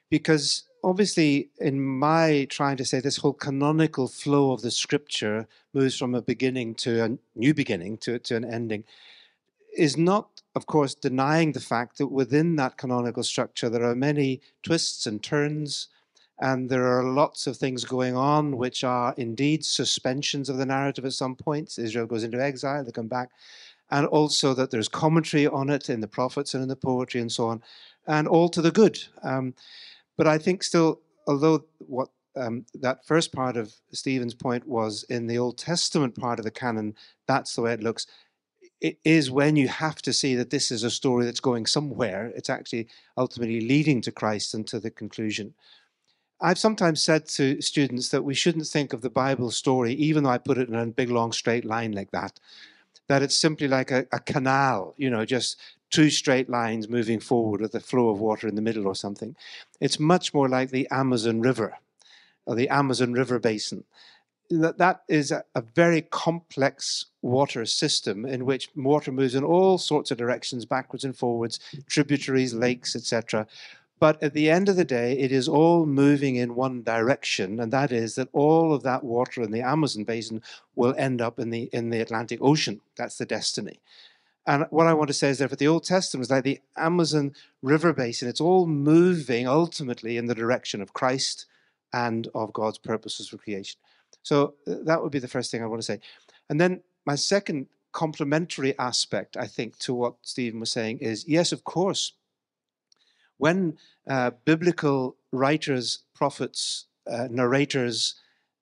[0.09, 5.97] because obviously, in my trying to say this whole canonical flow of the scripture moves
[5.97, 8.83] from a beginning to a new beginning to, to an ending,
[9.77, 14.41] is not, of course, denying the fact that within that canonical structure there are many
[14.63, 15.87] twists and turns,
[16.39, 21.05] and there are lots of things going on which are indeed suspensions of the narrative
[21.05, 21.79] at some points.
[21.79, 23.29] Israel goes into exile, they come back,
[23.89, 27.31] and also that there's commentary on it in the prophets and in the poetry and
[27.31, 27.61] so on,
[28.05, 28.99] and all to the good.
[29.23, 29.53] Um,
[30.17, 35.25] but I think still, although what um, that first part of Stephen's point was in
[35.25, 36.95] the Old Testament part of the canon,
[37.27, 38.05] that's the way it looks.
[38.79, 42.31] It is when you have to see that this is a story that's going somewhere.
[42.35, 45.55] It's actually ultimately leading to Christ and to the conclusion.
[46.39, 50.29] I've sometimes said to students that we shouldn't think of the Bible story, even though
[50.29, 52.39] I put it in a big, long, straight line like that,
[53.07, 55.59] that it's simply like a, a canal, you know, just
[55.89, 59.35] two straight lines moving forward with a flow of water in the middle or something.
[59.79, 61.77] It's much more like the Amazon River
[62.45, 63.83] or the Amazon River Basin.
[64.49, 69.77] That, that is a, a very complex water system in which water moves in all
[69.77, 73.47] sorts of directions, backwards and forwards, tributaries, lakes, etc.
[73.99, 77.73] But at the end of the day, it is all moving in one direction, and
[77.73, 80.43] that is that all of that water in the Amazon basin
[80.75, 82.81] will end up in the in the Atlantic Ocean.
[82.95, 83.79] That's the destiny.
[84.45, 87.33] And what I want to say is that for the Old Testament like the Amazon
[87.61, 88.29] River basin.
[88.29, 91.45] It's all moving ultimately in the direction of Christ
[91.91, 93.77] and of God's purposes for creation.
[94.23, 95.99] So uh, that would be the first thing I want to say.
[96.49, 101.51] And then my second complementary aspect, I think, to what Stephen was saying is yes,
[101.51, 102.13] of course,
[103.37, 103.77] when
[104.09, 108.15] uh, biblical writers, prophets, uh, narrators,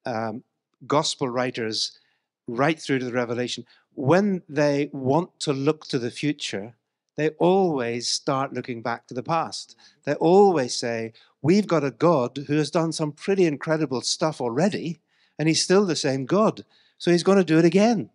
[0.05, 0.43] um,
[0.85, 1.99] gospel writers
[2.47, 6.75] right through to the Revelation, when they want to look to the future,
[7.17, 9.75] they always start looking back to the past.
[10.03, 14.99] They always say, We've got a God who has done some pretty incredible stuff already,
[15.37, 16.65] and he's still the same God.
[16.97, 18.09] So he's going to do it again.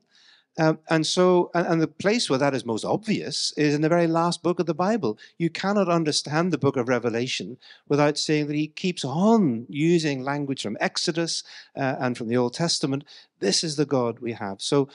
[0.58, 3.88] Um, and so, and, and, the place where that is most obvious is in the
[3.88, 5.16] very last book of the Bible.
[5.38, 7.56] You cannot understand the book of Revelation
[7.88, 11.44] without seeing that he keeps on using language from Exodus
[11.76, 13.04] uh, and from the Old Testament.
[13.38, 14.60] This is the God we have.
[14.60, 14.88] So,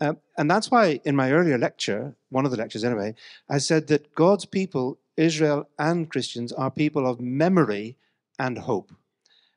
[0.00, 3.14] uh, and that's why in my earlier lecture, one of the lectures anyway,
[3.48, 7.98] I said that God's people, Israel and Christians, are people of memory
[8.38, 8.92] and hope.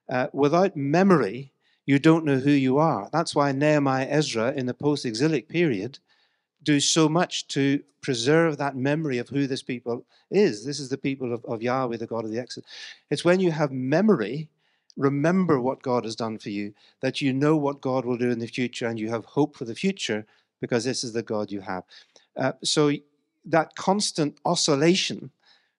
[0.10, 1.53] Uh, without memory,
[1.86, 3.10] you don't know who you are.
[3.12, 6.00] That's why Nehemiah Ezra in the post exilic period
[6.64, 10.66] do so much to preserve that memory of who this people is.
[10.66, 12.70] This is the people of, of Yahweh, the God of the Exodus.
[13.10, 14.50] It's when you have memory
[14.98, 18.40] remember what God has done for you, that you know what God will do in
[18.40, 20.26] the future, and you have hope for the future
[20.62, 21.84] because this is the God you have.
[22.38, 22.92] Uh, so
[23.46, 25.32] that constant oscillation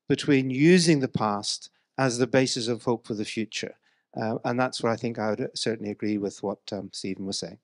[0.08, 3.74] between using the past as the basis of hope for the future.
[4.16, 7.38] Uh, and that's where I think I would certainly agree with what um, Stephen was
[7.38, 7.58] saying.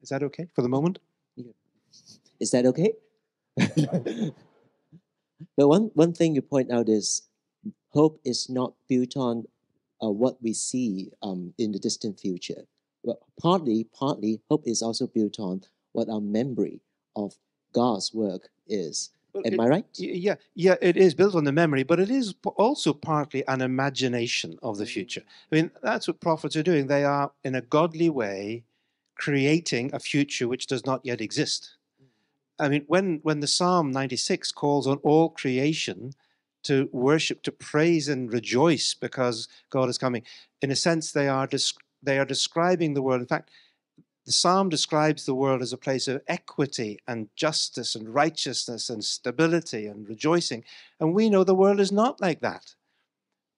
[0.00, 1.00] Is that okay for the moment?
[2.40, 2.92] Is that okay?
[5.56, 7.22] but one, one thing you point out is
[7.90, 9.44] hope is not built on
[10.02, 12.62] uh, what we see um, in the distant future.
[13.04, 15.62] But partly, partly, hope is also built on
[15.92, 16.80] what our memory
[17.16, 17.36] of
[17.72, 19.10] God's work is.
[19.44, 19.86] Am it, I right?
[19.96, 24.58] Yeah, yeah, it is built on the memory, but it is also partly an imagination
[24.62, 24.88] of the mm.
[24.88, 25.22] future.
[25.50, 26.86] I mean, that's what prophets are doing.
[26.86, 28.64] They are, in a godly way,
[29.16, 31.76] creating a future which does not yet exist.
[32.02, 32.06] Mm.
[32.64, 36.12] I mean, when, when the Psalm 96 calls on all creation
[36.64, 40.22] to worship, to praise and rejoice because God is coming.
[40.60, 41.48] In a sense, they are,
[42.02, 43.20] they are describing the world.
[43.20, 43.50] In fact,
[44.28, 49.02] the psalm describes the world as a place of equity and justice and righteousness and
[49.02, 50.64] stability and rejoicing.
[51.00, 52.74] And we know the world is not like that.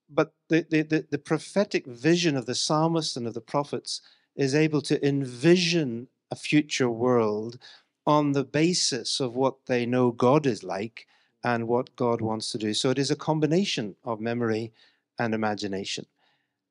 [0.08, 4.00] But the, the, the, the prophetic vision of the psalmist and of the prophets
[4.36, 7.58] is able to envision a future world
[8.06, 11.08] on the basis of what they know God is like
[11.42, 12.74] and what God wants to do.
[12.74, 14.72] So it is a combination of memory
[15.18, 16.06] and imagination.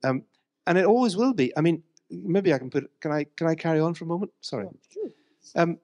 [0.06, 0.24] Um,
[0.66, 1.52] and it always will be.
[1.58, 2.90] I mean, maybe I can put.
[3.00, 3.26] Can I?
[3.36, 4.32] Can I carry on for a moment?
[4.42, 4.66] Sorry.
[4.68, 5.10] Oh, sure.
[5.56, 5.78] Um,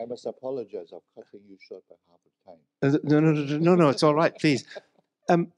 [0.00, 0.92] I must apologize.
[0.92, 3.00] of cutting you short by half a time.
[3.04, 3.88] No, no, no, no, no.
[3.88, 4.36] It's all right.
[4.38, 4.64] Please.
[5.28, 5.52] Um,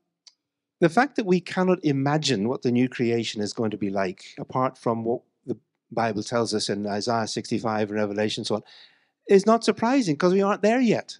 [0.82, 4.34] the fact that we cannot imagine what the new creation is going to be like,
[4.38, 5.56] apart from what the
[5.92, 8.62] Bible tells us in Isaiah 65 and Revelation, so on,
[9.28, 11.18] is not surprising because we aren't there yet.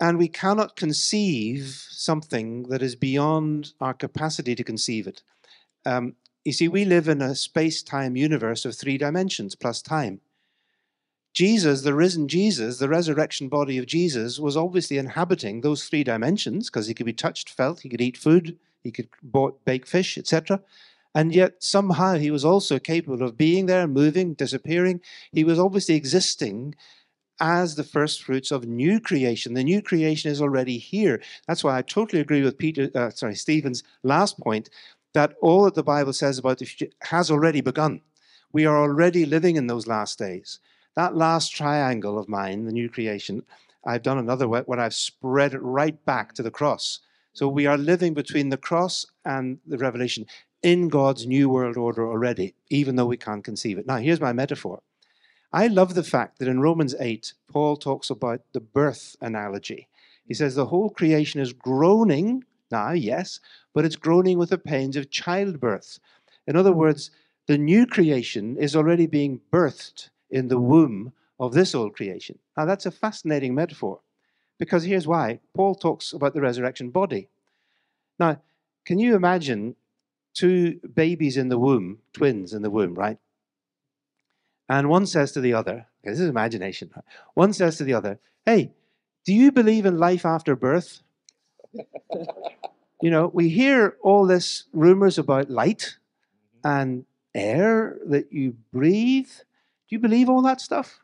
[0.00, 5.22] And we cannot conceive something that is beyond our capacity to conceive it.
[5.84, 6.14] Um,
[6.46, 10.20] you see, we live in a space time universe of three dimensions plus time.
[11.34, 16.70] Jesus, the risen Jesus, the resurrection body of Jesus, was obviously inhabiting those three dimensions
[16.70, 19.08] because he could be touched, felt, he could eat food, he could
[19.64, 20.62] bake fish, etc.
[21.14, 25.00] And yet somehow he was also capable of being there, moving, disappearing.
[25.32, 26.74] He was obviously existing
[27.40, 29.54] as the first fruits of new creation.
[29.54, 31.20] The new creation is already here.
[31.46, 34.70] That's why I totally agree with Peter, uh, sorry, Stephen's last point
[35.16, 38.02] that all that the Bible says about the future has already begun.
[38.52, 40.60] We are already living in those last days.
[40.94, 43.42] That last triangle of mine, the new creation,
[43.86, 47.00] I've done another way where I've spread it right back to the cross.
[47.32, 50.26] So we are living between the cross and the revelation
[50.62, 53.86] in God's new world order already, even though we can't conceive it.
[53.86, 54.82] Now, here's my metaphor.
[55.50, 59.88] I love the fact that in Romans 8, Paul talks about the birth analogy.
[60.26, 63.40] He says the whole creation is groaning now, yes,
[63.74, 65.98] but it's groaning with the pains of childbirth.
[66.46, 66.78] In other hmm.
[66.78, 67.10] words,
[67.46, 72.38] the new creation is already being birthed in the womb of this old creation.
[72.56, 74.00] Now, that's a fascinating metaphor
[74.58, 77.28] because here's why Paul talks about the resurrection body.
[78.18, 78.40] Now,
[78.84, 79.76] can you imagine
[80.34, 83.18] two babies in the womb, twins in the womb, right?
[84.68, 87.04] And one says to the other, okay, this is imagination, right?
[87.34, 88.72] one says to the other, hey,
[89.24, 91.02] do you believe in life after birth?
[93.00, 95.96] You know, we hear all this rumors about light
[96.58, 96.68] mm-hmm.
[96.68, 97.04] and
[97.34, 99.28] air that you breathe.
[99.28, 101.00] Do you believe all that stuff?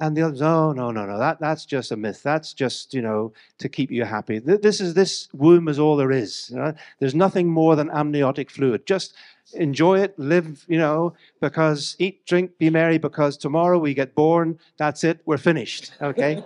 [0.00, 2.24] And the others, oh no, no, no, that, that's just a myth.
[2.24, 4.40] That's just, you know, to keep you happy.
[4.40, 6.50] This is this womb is all there is.
[6.50, 6.74] You know?
[6.98, 8.84] There's nothing more than amniotic fluid.
[8.84, 9.14] Just
[9.54, 14.58] enjoy it, live, you know, because eat, drink, be merry, because tomorrow we get born.
[14.76, 15.92] That's it, we're finished.
[16.00, 16.42] Okay?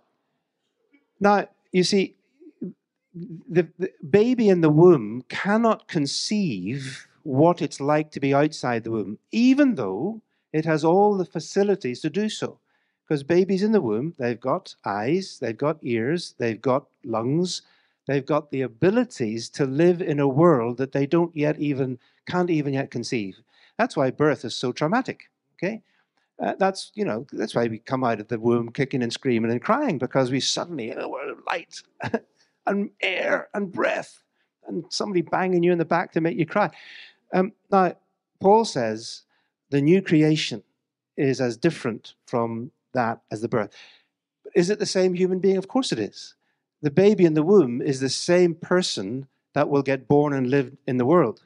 [1.20, 2.16] now, you see,
[3.14, 8.90] the, the baby in the womb cannot conceive what it's like to be outside the
[8.90, 10.22] womb, even though
[10.52, 12.58] it has all the facilities to do so.
[13.06, 17.62] Because babies in the womb, they've got eyes, they've got ears, they've got lungs,
[18.06, 22.50] they've got the abilities to live in a world that they don't yet even, can't
[22.50, 23.40] even yet conceive.
[23.78, 25.82] That's why birth is so traumatic, okay?
[26.40, 29.50] Uh, that's, you know, that's why we come out of the womb kicking and screaming
[29.50, 31.82] and crying because we suddenly, in a world of light
[32.66, 34.22] and air and breath
[34.66, 36.70] and somebody banging you in the back to make you cry.
[37.32, 37.94] Um, now,
[38.40, 39.22] Paul says
[39.70, 40.62] the new creation
[41.16, 43.74] is as different from that as the birth.
[44.54, 45.56] Is it the same human being?
[45.56, 46.34] Of course it is.
[46.82, 50.76] The baby in the womb is the same person that will get born and live
[50.86, 51.44] in the world.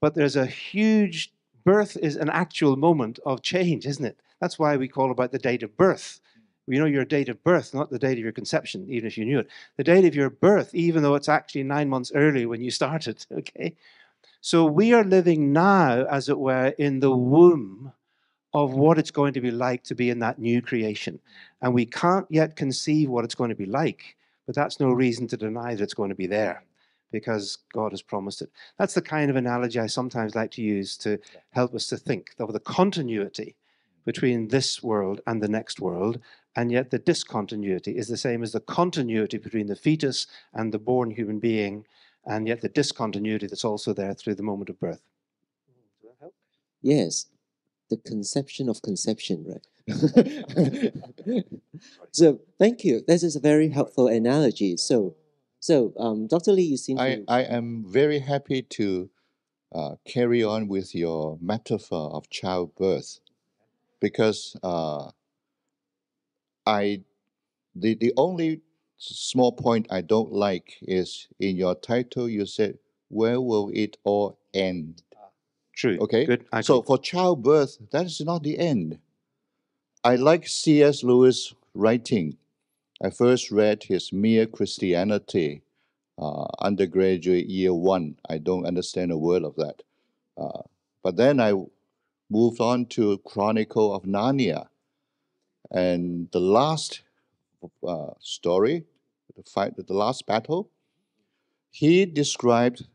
[0.00, 1.32] But there's a huge
[1.64, 4.18] birth is an actual moment of change, isn't it?
[4.40, 6.20] That's why we call about the date of birth.
[6.66, 9.24] You know your date of birth, not the date of your conception, even if you
[9.24, 9.48] knew it.
[9.76, 13.24] The date of your birth, even though it's actually nine months early when you started,
[13.32, 13.74] okay?
[14.40, 17.92] So we are living now, as it were, in the womb
[18.52, 21.20] of what it's going to be like to be in that new creation.
[21.60, 24.16] And we can't yet conceive what it's going to be like,
[24.46, 26.64] but that's no reason to deny that it's going to be there
[27.12, 28.50] because God has promised it.
[28.78, 31.18] That's the kind of analogy I sometimes like to use to
[31.50, 33.56] help us to think of the continuity
[34.04, 36.20] between this world and the next world,
[36.56, 40.78] and yet the discontinuity is the same as the continuity between the fetus and the
[40.78, 41.84] born human being
[42.24, 45.02] and yet the discontinuity that's also there through the moment of birth.
[46.02, 46.34] Does that help?
[46.82, 47.26] Yes,
[47.90, 49.66] the conception of conception, right?
[52.10, 53.02] so thank you.
[53.06, 54.76] This is a very helpful analogy.
[54.76, 55.14] So,
[55.60, 56.52] so um, Dr.
[56.52, 57.24] Lee, you seem I, to.
[57.28, 59.10] I am very happy to
[59.72, 63.20] uh, carry on with your metaphor of childbirth
[64.00, 65.10] because uh,
[66.66, 67.02] I
[67.74, 68.62] the, the only
[68.98, 72.78] small point I don't like is in your title you said
[73.08, 75.02] where will it all end?
[75.74, 75.98] True.
[76.00, 76.24] Okay.
[76.24, 76.46] Good.
[76.52, 78.98] I So for childbirth, that is not the end.
[80.02, 81.04] I like C.S.
[81.04, 82.38] Lewis writing.
[83.02, 85.62] I first read his Mere Christianity,
[86.18, 88.16] uh, undergraduate year one.
[88.28, 89.82] I don't understand a word of that.
[90.38, 90.62] Uh,
[91.02, 91.52] but then I
[92.30, 94.68] moved on to Chronicle of Narnia.
[95.70, 97.02] And the last
[97.86, 98.84] uh, story,
[99.36, 100.70] the fight, the last battle,
[101.70, 102.86] he described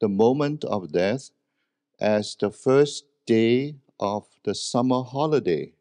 [0.00, 1.30] the moment of death
[2.00, 5.72] as the first day of the summer holiday.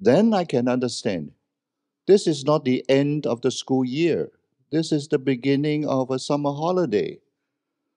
[0.00, 1.32] Then I can understand.
[2.06, 4.30] This is not the end of the school year.
[4.70, 7.18] This is the beginning of a summer holiday.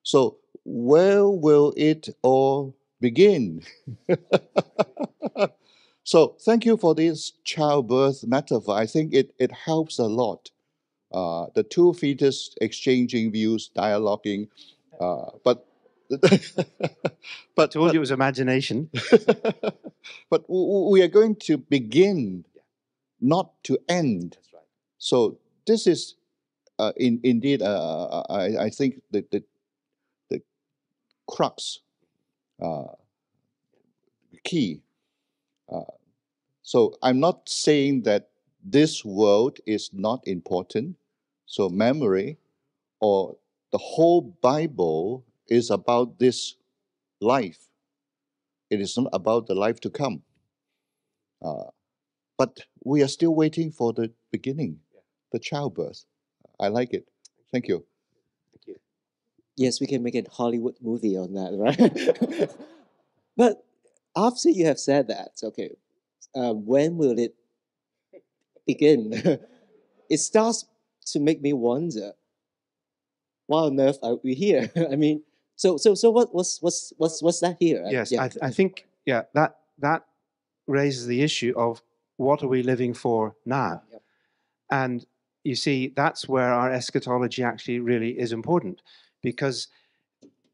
[0.03, 3.64] So, where will it all begin?
[6.10, 8.76] so, thank you for this childbirth metaphor.
[8.76, 10.49] I think it, it helps a lot.
[11.11, 14.48] Uh, the two fetus exchanging views, dialoguing,
[14.99, 15.68] uh, but
[17.56, 18.90] but, told you it was imagination.
[20.31, 22.44] but we are going to begin,
[23.22, 24.40] not to end.
[24.98, 25.38] So
[25.68, 26.15] this is
[26.80, 29.44] uh, in, indeed, uh, I, I think that the,
[30.31, 30.41] the
[31.27, 31.81] crux,
[32.60, 32.86] uh,
[34.44, 34.81] key.
[36.69, 38.29] So I'm not saying that
[38.63, 40.97] this world is not important.
[41.47, 42.37] So memory
[42.99, 43.37] or
[43.71, 46.57] the whole Bible is about this
[47.19, 47.69] life.
[48.69, 50.21] It is not about the life to come.
[51.43, 51.71] Uh,
[52.37, 54.81] but we are still waiting for the beginning,
[55.31, 56.05] the childbirth.
[56.59, 57.07] I like it.
[57.51, 57.83] Thank you.
[58.53, 58.75] Thank you.
[59.55, 62.51] Yes, we can make a Hollywood movie on that, right?
[63.35, 63.65] but
[64.15, 65.71] after you have said that, okay,
[66.35, 67.35] uh, when will it
[68.65, 69.11] begin?
[70.10, 70.65] it starts
[71.07, 72.14] to make me wonder,
[73.47, 74.72] why on earth are we here?
[74.91, 75.23] I mean,
[75.56, 77.84] so so so what what's what's what's what's that here?
[77.89, 78.23] Yes, yeah.
[78.23, 80.06] I, th- I think yeah that that
[80.68, 81.81] raises the issue of
[82.18, 84.01] what are we living for now, Yep.
[84.72, 85.06] and
[85.43, 88.81] you see that's where our eschatology actually really is important,
[89.23, 89.68] because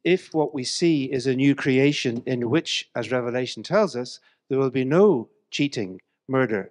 [0.03, 4.60] if what we see is a new creation in which, as Revelation tells us, there
[4.60, 5.27] will be no
[5.57, 5.91] cheating,
[6.27, 6.64] murder,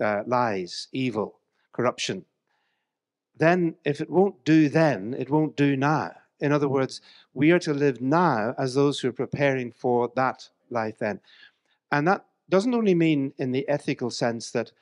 [0.00, 1.28] uh, lies, evil,
[1.72, 2.24] corruption,
[3.36, 6.12] then if it won't do then, it won't do now.
[6.40, 7.00] In other words,
[7.34, 11.20] we are to live now as those who are preparing for that life then.
[11.92, 14.72] And that doesn't only mean in the ethical sense that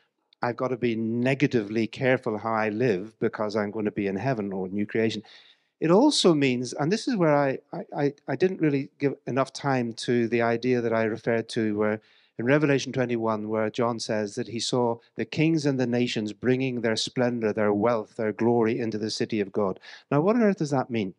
[0.42, 4.16] I've got to be negatively careful how I live because I'm going to be in
[4.16, 5.22] heaven or new creation.
[5.80, 9.52] It also means, and this is where I, I, I- I didn't really give enough
[9.52, 12.00] time to the idea that I referred to, where
[12.40, 16.80] in Revelation 21, where John says that he saw the kings and the nations bringing
[16.80, 19.78] their splendor, their wealth, their glory into the city of God.
[20.10, 21.14] Now, what on earth does that mean?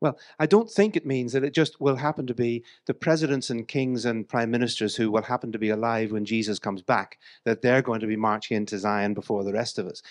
[0.00, 3.50] Well, I don't think it means that it just will happen to be the presidents
[3.50, 7.18] and kings and prime ministers who will happen to be alive when Jesus comes back,
[7.44, 10.02] that they're going to be marching into Zion before the rest of us.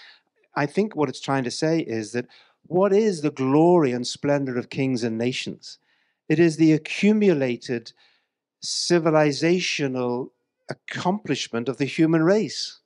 [0.55, 2.27] I think what it's trying to say is that
[2.67, 5.79] what is the glory and splendor of kings and nations?
[6.29, 7.93] It is the accumulated
[8.63, 10.29] civilizational
[10.69, 12.79] accomplishment of the human race.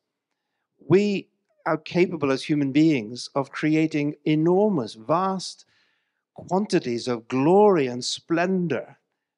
[0.87, 1.27] We
[1.65, 5.65] are capable as human beings of creating enormous, vast
[6.33, 8.97] quantities of glory and splendor,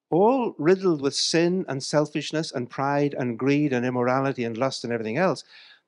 [0.10, 4.94] all riddled with sin and selfishness and pride and greed and immorality and lust and
[4.94, 5.44] everything else.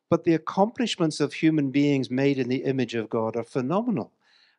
[0.10, 4.12] But the accomplishments of human beings made in the image of God are phenomenal.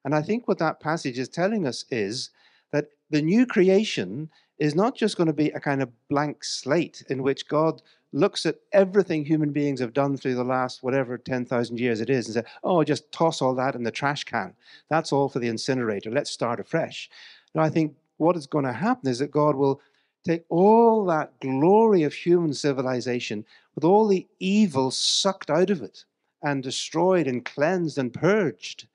[0.05, 2.31] And I think what that passage is telling us is
[2.73, 7.05] that the new creation is not just going to be a kind of blank slate
[7.09, 11.79] in which God looks at everything human beings have done through the last whatever 10,000
[11.79, 14.55] years it is and say, oh, just toss all that in the trash can.
[14.89, 16.11] That's all for the incinerator.
[16.11, 17.11] Let's start afresh.
[17.55, 19.81] Now, I think what is going to happen is that God will
[20.25, 26.05] take all that glory of human civilization with all the evil sucked out of it
[26.43, 28.87] and destroyed and cleansed and purged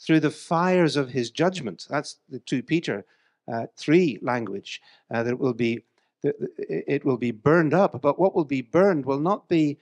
[0.00, 1.86] through the fires of his judgment.
[1.90, 3.04] That's the 2 Peter
[3.76, 4.80] 3 language,
[5.10, 5.82] uh, that it will be
[6.22, 8.00] it will be burned up.
[8.02, 9.78] But what will be burned will not be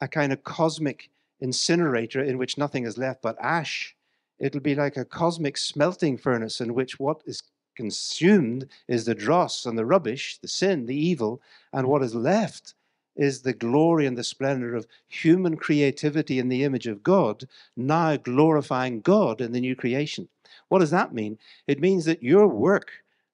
[0.00, 1.10] a kind of cosmic
[1.40, 3.96] incinerator in which nothing is left but ash.
[4.38, 7.42] It'll be like a cosmic smelting furnace in which what is
[7.76, 11.40] consumed is the dross and the rubbish, the sin, the evil,
[11.72, 12.74] and what is left
[13.16, 17.44] is the glory and the splendor of human creativity in the image of God,
[17.76, 20.28] now glorifying God in the new creation.
[20.68, 21.38] What does that mean?
[21.66, 22.90] It means that your work,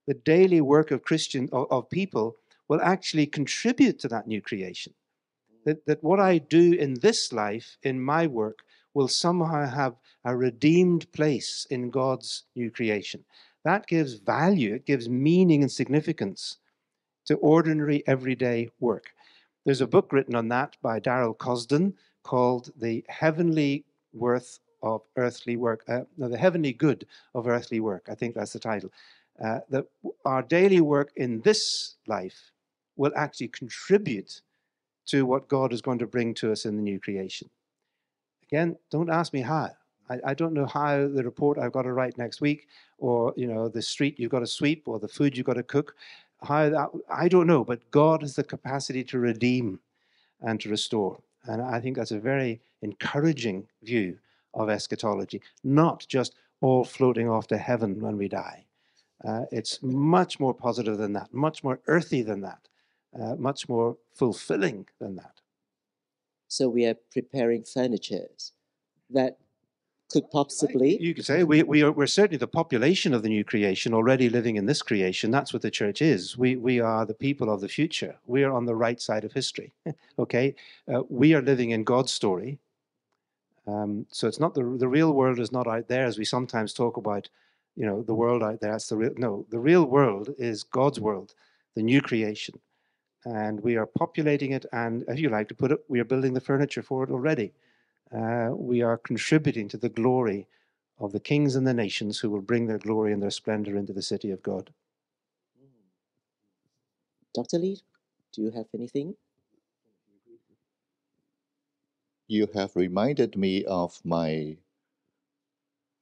[0.06, 2.36] the daily work of Christian of, of people,
[2.68, 4.92] will actually contribute to that new creation.
[5.64, 8.60] That, that what I do in this life, in my work,
[8.94, 13.24] will somehow have a redeemed place in God's new creation.
[13.64, 16.58] That gives value, it gives meaning and significance
[17.26, 19.06] to ordinary, everyday work.
[19.64, 25.56] There's a book written on that by Darrell Cosden called The Heavenly Worth of Earthly
[25.56, 28.06] Work, uh, no, The Heavenly Good of Earthly Work.
[28.08, 28.90] I think that's the title.
[29.42, 29.84] Uh, that
[30.24, 32.52] our daily work in this life
[32.96, 34.40] will actually contribute
[35.06, 37.50] to what God is going to bring to us in the new creation.
[38.44, 39.70] Again, don't ask me how.
[40.08, 42.68] I, I don't know how the report I've got to write next week,
[42.98, 45.62] or you know, the street you've got to sweep, or the food you've got to
[45.62, 45.96] cook.
[46.42, 49.80] How that I don't know, but God has the capacity to redeem
[50.40, 51.20] and to restore.
[51.44, 54.18] And I think that's a very encouraging view
[54.54, 58.65] of eschatology, not just all floating off to heaven when we die.
[59.24, 62.68] Uh, it's much more positive than that, much more earthy than that,
[63.18, 65.40] uh, much more fulfilling than that.
[66.48, 68.52] So we are preparing furnitures
[69.10, 69.38] that
[70.10, 73.42] could possibly You could say we, we are, we're certainly the population of the new
[73.42, 75.32] creation already living in this creation.
[75.32, 76.38] That's what the church is.
[76.38, 78.16] We, we are the people of the future.
[78.26, 79.72] We are on the right side of history.
[80.18, 80.54] okay?
[80.92, 82.60] Uh, we are living in God's story.
[83.66, 86.72] Um, so it's not the the real world is not out there as we sometimes
[86.72, 87.28] talk about,
[87.76, 88.72] you know, the world out there.
[88.72, 89.46] That's the real no.
[89.50, 91.34] The real world is God's world,
[91.74, 92.58] the new creation,
[93.24, 94.66] and we are populating it.
[94.72, 97.52] And if you like to put it, we are building the furniture for it already.
[98.14, 100.46] Uh, we are contributing to the glory
[100.98, 103.92] of the kings and the nations who will bring their glory and their splendor into
[103.92, 104.72] the city of God.
[107.34, 107.58] Dr.
[107.58, 107.82] Lee,
[108.32, 109.14] do you have anything?
[112.28, 114.56] You have reminded me of my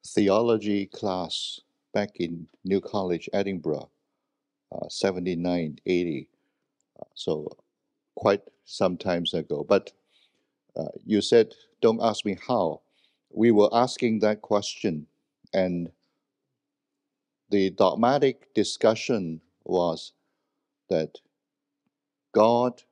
[0.06, 1.60] theology class
[1.93, 3.89] back in New College, Edinburgh,
[4.72, 6.28] uh, 79, 80.
[7.01, 7.48] Uh, so
[8.16, 9.64] quite some times ago.
[9.68, 9.93] But
[10.76, 12.81] uh, you said, don't ask me how.
[13.31, 15.06] We were asking that question,
[15.52, 15.90] and
[17.51, 20.12] the dogmatic discussion was
[20.89, 21.18] that
[22.32, 22.82] God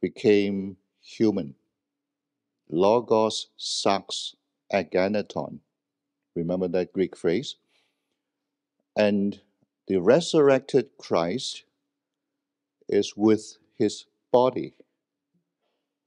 [0.00, 1.54] became human.
[2.68, 4.34] Logos sarx
[4.72, 5.58] egeneto.
[6.34, 7.56] Remember that Greek phrase?
[8.96, 9.40] And
[9.86, 11.64] the resurrected Christ
[12.88, 14.74] is with his body,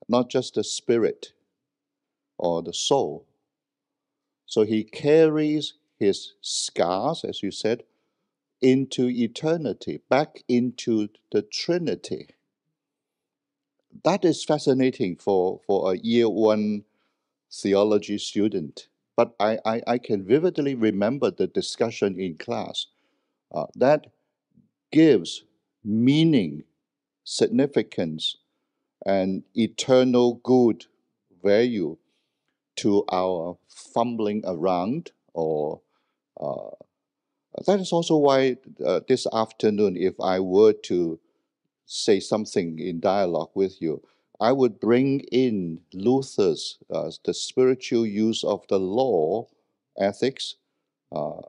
[0.07, 1.33] not just the spirit
[2.37, 3.25] or the soul.
[4.45, 7.83] So he carries his scars, as you said,
[8.61, 12.29] into eternity, back into the Trinity.
[14.03, 16.83] That is fascinating for, for a year one
[17.51, 18.87] theology student.
[19.15, 22.87] But I, I, I can vividly remember the discussion in class.
[23.53, 24.07] Uh, that
[24.91, 25.43] gives
[25.83, 26.63] meaning,
[27.23, 28.37] significance,
[29.05, 30.85] and eternal good
[31.43, 31.97] value
[32.77, 35.81] to our fumbling around or
[36.39, 36.71] uh,
[37.65, 41.19] that is also why uh, this afternoon if i were to
[41.85, 44.01] say something in dialogue with you
[44.41, 49.47] i would bring in luther's uh, the spiritual use of the law
[49.99, 50.55] ethics
[51.11, 51.41] uh,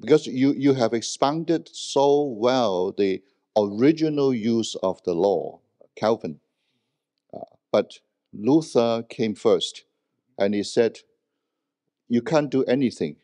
[0.00, 3.22] because you, you have expounded so well the
[3.56, 5.60] original use of the law
[5.96, 6.40] calvin
[7.34, 7.40] uh,
[7.72, 8.00] but
[8.32, 9.84] luther came first
[10.38, 11.00] and he said,
[12.08, 13.16] "You can't do anything.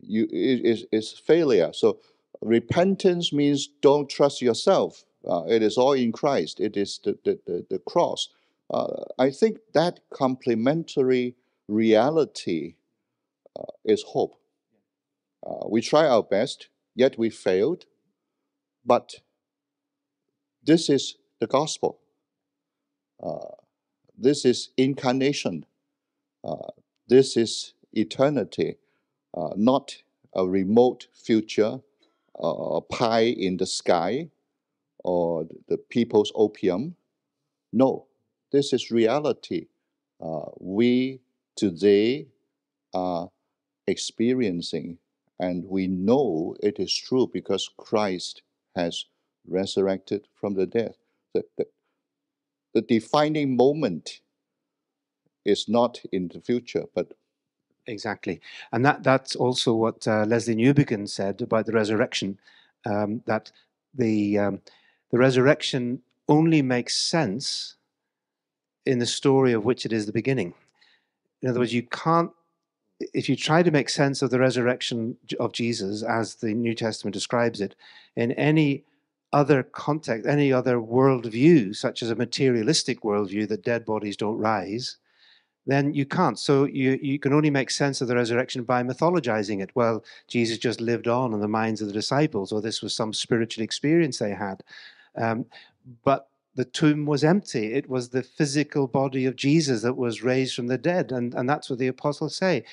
[0.00, 2.00] You it is it's failure." So
[2.42, 5.04] repentance means don't trust yourself.
[5.28, 6.60] Uh, it is all in Christ.
[6.60, 8.28] It is the the the, the cross.
[8.70, 11.36] Uh, I think that complementary
[11.68, 12.74] reality
[13.58, 14.40] uh, is hope.
[15.46, 17.86] Uh, we try our best, yet we failed.
[18.84, 19.16] But
[20.64, 22.00] this is the gospel.
[23.22, 23.54] Uh,
[24.16, 25.64] this is incarnation.
[26.44, 26.68] Uh,
[27.08, 28.76] this is eternity,
[29.34, 30.02] uh, not
[30.34, 31.80] a remote future,
[32.38, 34.30] a pie in the sky,
[35.02, 36.96] or the people's opium.
[37.72, 38.07] No,
[38.50, 39.66] this is reality.
[40.20, 41.20] Uh, we
[41.56, 42.26] today
[42.94, 43.28] are
[43.86, 44.98] experiencing,
[45.38, 48.42] and we know it is true because Christ
[48.74, 49.04] has
[49.46, 50.94] resurrected from the dead.
[51.34, 51.66] The, the,
[52.74, 54.20] the defining moment
[55.44, 57.12] is not in the future, but
[57.86, 58.40] exactly,
[58.72, 62.38] and that that's also what uh, Lesslie Newbigin said about the resurrection.
[62.86, 63.50] Um, that
[63.94, 64.60] the um,
[65.10, 67.77] the resurrection only makes sense
[68.88, 70.54] in the story of which it is the beginning.
[71.42, 72.30] In other words, you can't.
[73.12, 77.14] If you try to make sense of the resurrection of Jesus as the New Testament
[77.14, 77.76] describes it
[78.16, 78.84] in any
[79.32, 84.96] other context, any other worldview, such as a materialistic worldview that dead bodies don't rise,
[85.66, 86.38] then you can't.
[86.38, 89.70] So you, you can only make sense of the resurrection by mythologizing it.
[89.74, 93.12] Well, Jesus just lived on in the minds of the disciples, or this was some
[93.12, 94.64] spiritual experience they had.
[95.14, 95.44] Um,
[96.04, 96.27] but
[96.58, 97.72] the tomb was empty.
[97.72, 101.12] It was the physical body of Jesus that was raised from the dead.
[101.12, 102.64] And, and that's what the apostles say.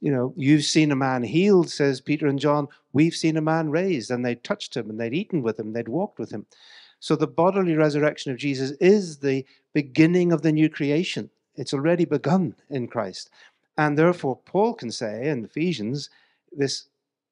[0.00, 2.68] You know, you've seen a man healed, says Peter and John.
[2.94, 4.10] We've seen a man raised.
[4.10, 6.46] And they touched him and they'd eaten with him, they'd walked with him.
[7.00, 9.44] So the bodily resurrection of Jesus is the
[9.74, 11.28] beginning of the new creation.
[11.54, 13.28] It's already begun in Christ.
[13.76, 16.08] And therefore, Paul can say in Ephesians
[16.50, 16.86] this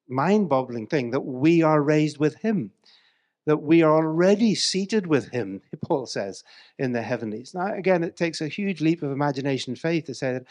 [0.09, 2.70] mind boggling thing that we are raised with him,
[3.47, 6.44] that we are already seated with him, Paul says,
[6.78, 7.55] in the heavenlies.
[7.55, 10.44] Now, again, it takes a huge leap of imagination and faith to say that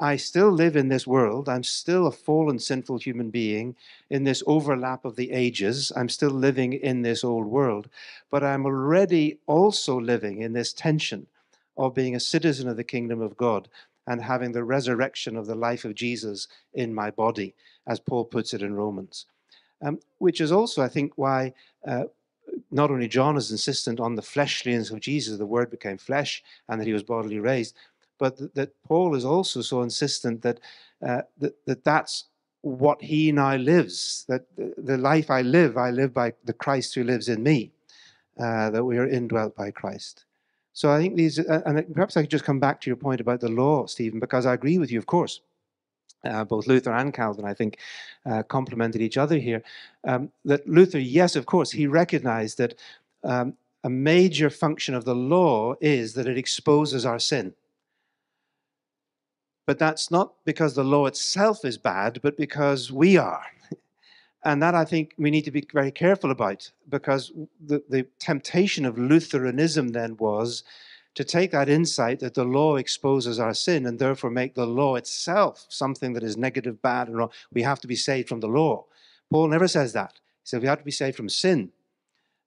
[0.00, 1.48] I still live in this world.
[1.48, 3.76] I'm still a fallen, sinful human being
[4.10, 5.92] in this overlap of the ages.
[5.94, 7.88] I'm still living in this old world,
[8.30, 11.28] but I'm already also living in this tension
[11.76, 13.68] of being a citizen of the kingdom of God
[14.06, 17.54] and having the resurrection of the life of Jesus in my body,
[17.86, 19.26] as Paul puts it in Romans.
[19.80, 21.52] Um, which is also, I think, why
[21.86, 22.04] uh,
[22.74, 26.80] not only John is insistent on the fleshliness of Jesus, the word became flesh, and
[26.80, 27.76] that he was bodily raised,
[28.18, 30.58] but th- that Paul is also so insistent that,
[31.00, 32.24] uh, that, that that's
[32.62, 37.04] what he now lives, that the, life I live, I live by the Christ who
[37.04, 37.70] lives in me,
[38.40, 40.24] uh, that we are indwelt by Christ.
[40.72, 43.20] So I think these, uh, and perhaps I could just come back to your point
[43.20, 45.40] about the law, Stephen, because I agree with you, of course.
[46.24, 47.78] Uh, both Luther and Calvin, I think,
[48.26, 49.62] uh, complemented each other here.
[50.04, 52.74] Um, that Luther, yes, of course, he recognized that
[53.22, 57.54] um, a major function of the law is that it exposes our sin.
[59.66, 63.44] But that's not because the law itself is bad, but because we are.
[64.46, 67.32] And that I think we need to be very careful about because
[67.66, 70.64] the, the temptation of Lutheranism then was
[71.14, 74.96] to take that insight that the law exposes our sin and therefore make the law
[74.96, 77.30] itself something that is negative, bad, and wrong.
[77.52, 78.84] We have to be saved from the law.
[79.30, 80.14] Paul never says that.
[80.42, 81.70] He said we have to be saved from sin.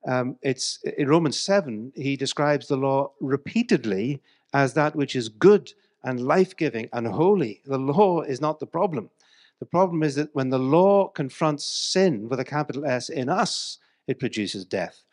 [0.05, 4.21] Um, it's in Romans 7, he describes the law repeatedly
[4.53, 5.73] as that which is good
[6.03, 7.61] and life giving and holy.
[7.65, 9.09] The law is not the problem.
[9.59, 13.79] The problem is that when the law confronts sin with a capital S in us,
[14.07, 15.03] it produces death.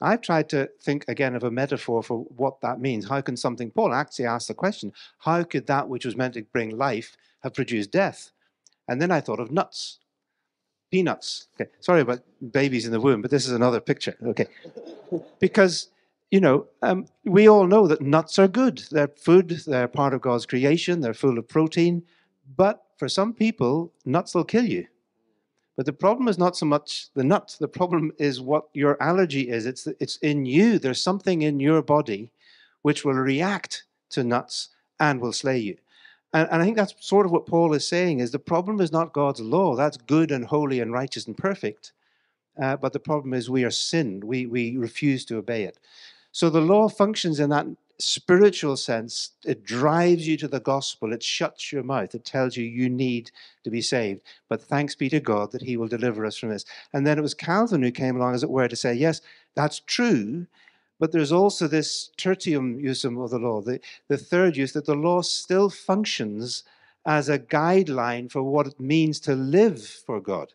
[0.00, 3.08] I've tried to think again of a metaphor for what that means.
[3.08, 6.42] How can something, Paul actually asked the question, how could that which was meant to
[6.42, 8.30] bring life have produced death?
[8.88, 9.98] And then I thought of nuts,
[10.90, 11.48] peanuts.
[11.54, 12.20] Okay, sorry about
[12.50, 14.16] babies in the womb, but this is another picture.
[14.22, 14.46] Okay,
[15.38, 15.88] because
[16.30, 18.82] you know, um, we all know that nuts are good.
[18.90, 22.04] They're food, they're part of God's creation, they're full of protein.
[22.56, 24.86] But for some people, nuts will kill you.
[25.80, 27.56] But the problem is not so much the nut.
[27.58, 29.64] The problem is what your allergy is.
[29.64, 30.78] It's, it's in you.
[30.78, 32.32] There's something in your body
[32.82, 35.78] which will react to nuts and will slay you.
[36.34, 38.92] And, and I think that's sort of what Paul is saying is the problem is
[38.92, 39.74] not God's law.
[39.74, 41.92] That's good and holy and righteous and perfect.
[42.60, 44.22] Uh, but the problem is we are sinned.
[44.22, 45.78] We, we refuse to obey it.
[46.30, 47.66] So the law functions in that
[48.00, 49.30] spiritual sense.
[49.44, 51.12] It drives you to the gospel.
[51.12, 52.14] It shuts your mouth.
[52.14, 53.30] It tells you you need
[53.64, 54.22] to be saved.
[54.48, 56.64] But thanks be to God that He will deliver us from this.
[56.92, 59.20] And then it was Calvin who came along, as it were, to say, yes,
[59.54, 60.46] that's true.
[60.98, 64.94] But there's also this tertium usum of the law, the, the third use, that the
[64.94, 66.64] law still functions
[67.06, 70.52] as a guideline for what it means to live for God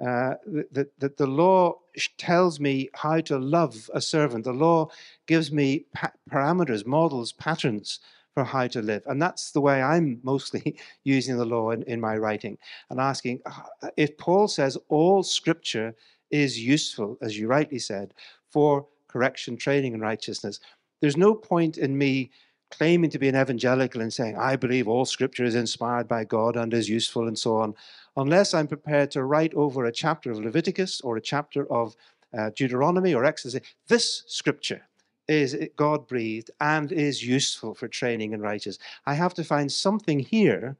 [0.00, 0.34] uh,
[0.72, 1.78] that, that the law
[2.16, 4.44] tells me how to love a servant.
[4.44, 4.88] The law
[5.26, 8.00] gives me pa- parameters, models, patterns
[8.34, 9.02] for how to live.
[9.06, 12.58] And that's the way I'm mostly using the law in, in my writing
[12.90, 15.94] and asking uh, if Paul says all scripture
[16.30, 18.14] is useful, as you rightly said,
[18.50, 20.60] for correction, training, and righteousness.
[21.00, 22.30] There's no point in me
[22.70, 26.56] claiming to be an evangelical and saying, I believe all scripture is inspired by God
[26.56, 27.74] and is useful and so on,
[28.16, 31.96] unless I'm prepared to write over a chapter of Leviticus or a chapter of
[32.36, 33.60] uh, Deuteronomy or Exodus.
[33.88, 34.82] This scripture
[35.28, 38.78] is God breathed and is useful for training in righteousness.
[39.06, 40.76] I have to find something here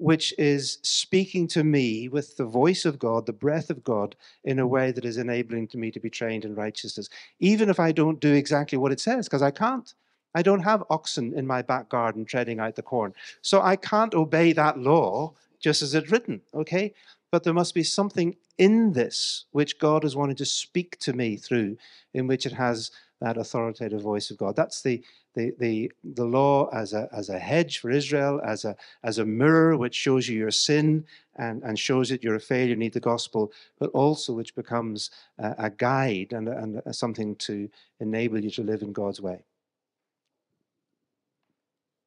[0.00, 4.58] which is speaking to me with the voice of God, the breath of God, in
[4.58, 7.92] a way that is enabling to me to be trained in righteousness, even if I
[7.92, 9.92] don't do exactly what it says, because I can't.
[10.34, 13.14] I don't have oxen in my back garden treading out the corn.
[13.42, 16.94] So I can't obey that law just as it's written, okay?
[17.30, 21.36] But there must be something in this which God is wanting to speak to me
[21.36, 21.76] through,
[22.14, 22.90] in which it has
[23.20, 24.56] that authoritative voice of God.
[24.56, 25.02] That's the
[25.34, 28.74] the the, the law as a as a hedge for Israel, as a
[29.04, 31.04] as a mirror which shows you your sin
[31.36, 35.54] and, and shows that you're a failure, need the gospel, but also which becomes a,
[35.58, 37.68] a guide and, and a, something to
[38.00, 39.44] enable you to live in God's way.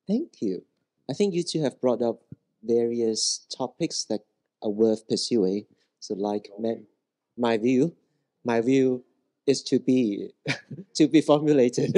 [0.07, 0.63] Thank you.
[1.09, 2.21] I think you two have brought up
[2.63, 4.21] various topics that
[4.61, 5.65] are worth pursuing.
[5.99, 6.75] So, like my,
[7.37, 7.95] my view,
[8.43, 9.03] my view
[9.45, 10.31] is to be
[10.95, 11.93] to be formulated.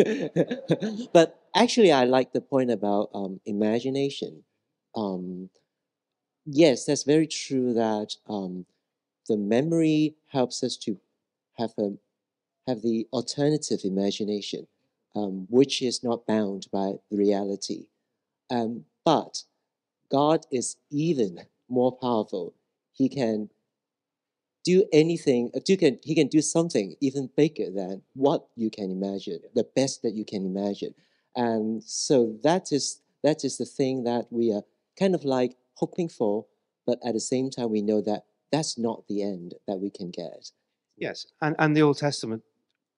[1.14, 4.44] but actually, I like the point about um, imagination.
[4.95, 5.49] Um,
[6.45, 7.73] yes, that's very true.
[7.73, 8.65] That um,
[9.27, 10.99] the memory helps us to
[11.57, 11.94] have a
[12.68, 14.68] have the alternative imagination,
[15.15, 17.86] um, which is not bound by reality.
[18.50, 19.44] Um, but
[20.12, 22.54] God is even more powerful.
[22.94, 23.50] He can
[24.64, 29.68] do anything, uh, he can do something even bigger than what you can imagine, the
[29.76, 30.94] best that you can imagine.
[31.36, 34.64] And so that is, that is the thing that we are
[34.98, 36.46] kind of like hoping for,
[36.88, 40.10] but at the same time, we know that that's not the end that we can
[40.10, 40.52] get.
[40.98, 42.42] Yes, and, and the Old Testament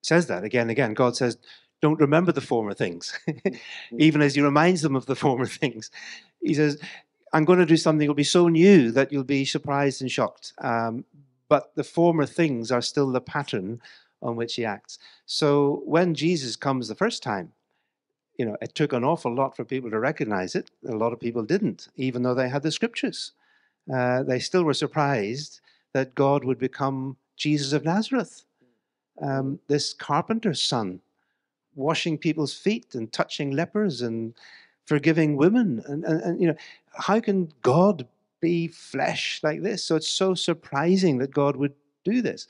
[0.03, 0.93] says that again and again.
[0.93, 1.37] God says,
[1.81, 3.17] don't remember the former things,
[3.97, 5.91] even as he reminds them of the former things.
[6.41, 6.79] He says,
[7.33, 10.11] I'm going to do something that will be so new that you'll be surprised and
[10.11, 10.53] shocked.
[10.59, 11.05] Um,
[11.49, 13.81] but the former things are still the pattern
[14.21, 14.97] on which he acts.
[15.25, 17.53] So when Jesus comes the first time,
[18.37, 20.69] you know, it took an awful lot for people to recognize it.
[20.87, 23.33] A lot of people didn't, even though they had the scriptures.
[23.93, 25.61] Uh, they still were surprised
[25.93, 28.45] that God would become Jesus of Nazareth,
[29.21, 31.01] um, this carpenter's son,
[31.77, 34.33] washing people's feet and touching lepers and
[34.85, 35.83] forgiving women.
[35.87, 36.55] And, and, and you know,
[36.93, 38.07] how can God
[38.41, 39.83] be flesh like this?
[39.83, 41.73] So it's so surprising that God would
[42.03, 42.47] do this.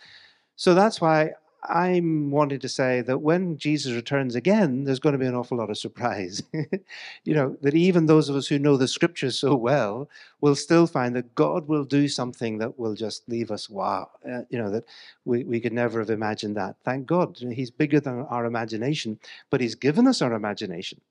[0.56, 1.32] So that's why
[1.70, 5.58] I'm wanting to say that when Jesus returns again, there's going to be an awful
[5.58, 6.42] lot of surprise.
[7.24, 10.88] you know, that even those of us who know the scriptures so well will still
[10.88, 14.10] find that God will do something that will just leave us wow.
[14.28, 14.86] Uh, you know, that
[15.26, 16.78] we, we could never have imagined that.
[16.86, 17.38] Thank God.
[17.38, 19.20] He's bigger than our imagination,
[19.50, 21.02] but He's given us our imagination.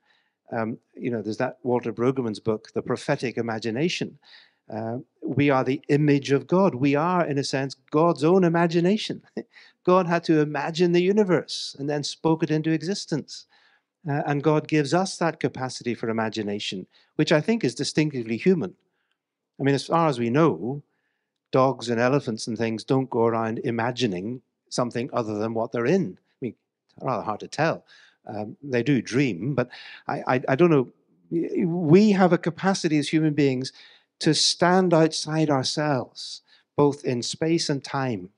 [0.52, 4.18] Um, you know, there's that Walter Brueggemann's book, The Prophetic Imagination.
[4.72, 6.74] Uh, we are the image of God.
[6.74, 9.22] We are, in a sense, God's own imagination.
[9.86, 13.46] God had to imagine the universe and then spoke it into existence.
[14.08, 18.74] Uh, and God gives us that capacity for imagination, which I think is distinctively human.
[19.60, 20.82] I mean, as far as we know,
[21.52, 26.18] dogs and elephants and things don't go around imagining something other than what they're in.
[26.20, 26.54] I mean,
[27.00, 27.84] rather hard to tell.
[28.26, 29.68] Um, they do dream, but
[30.08, 30.88] I, I, I don't know.
[31.30, 33.72] We have a capacity as human beings
[34.18, 36.42] to stand outside ourselves,
[36.76, 38.30] both in space and time,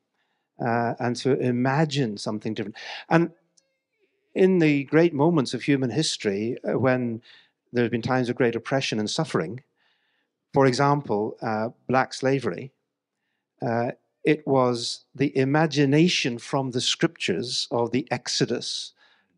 [0.65, 2.77] uh, and to imagine something different.
[3.09, 3.31] And
[4.35, 7.23] in the great moments of human history, uh, when
[7.73, 9.63] there have been times of great oppression and suffering,
[10.53, 12.73] for example, uh, black slavery,
[13.61, 13.93] uh,
[14.25, 18.93] it was the imagination from the scriptures of the Exodus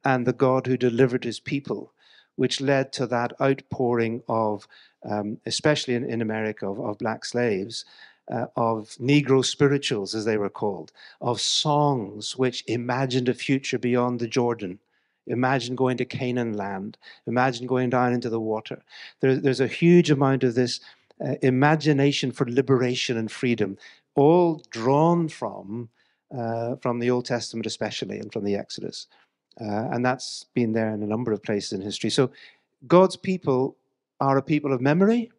[0.04, 1.92] and the God who delivered his people,
[2.36, 4.66] which led to that outpouring of
[5.08, 7.84] um, especially in, in America, of, of black slaves,
[8.30, 14.20] uh, of Negro spirituals, as they were called, of songs which imagined a future beyond
[14.20, 14.78] the Jordan.
[15.26, 16.96] Imagine going to Canaan land.
[17.26, 18.82] Imagine going down into the water.
[19.20, 20.80] There, there's a huge amount of this
[21.24, 23.76] uh, imagination for liberation and freedom,
[24.14, 25.88] all drawn from
[26.36, 29.08] uh, from the Old Testament, especially, and from the Exodus.
[29.60, 32.08] Uh, and that's been there in a number of places in history.
[32.08, 32.30] So
[32.86, 33.76] God's people
[34.20, 35.30] are a people of memory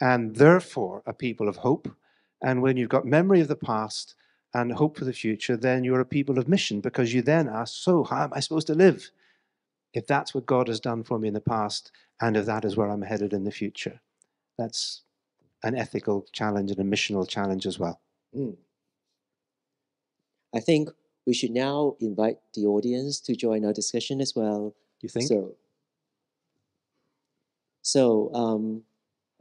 [0.00, 1.88] and therefore a people of hope.
[2.42, 4.14] And when you've got memory of the past
[4.54, 7.74] and hope for the future, then you're a people of mission because you then ask,
[7.74, 9.10] so how am I supposed to live?
[9.94, 12.76] If that's what God has done for me in the past, and if that is
[12.76, 14.00] where I'm headed in the future,
[14.58, 15.02] that's
[15.62, 18.00] an ethical challenge and a missional challenge as well.
[18.36, 18.56] Mm.
[20.54, 20.90] I think
[21.26, 24.74] we should now invite the audience to join our discussion as well.
[25.00, 25.28] Do you think?
[25.28, 25.54] So,
[27.82, 28.82] so um,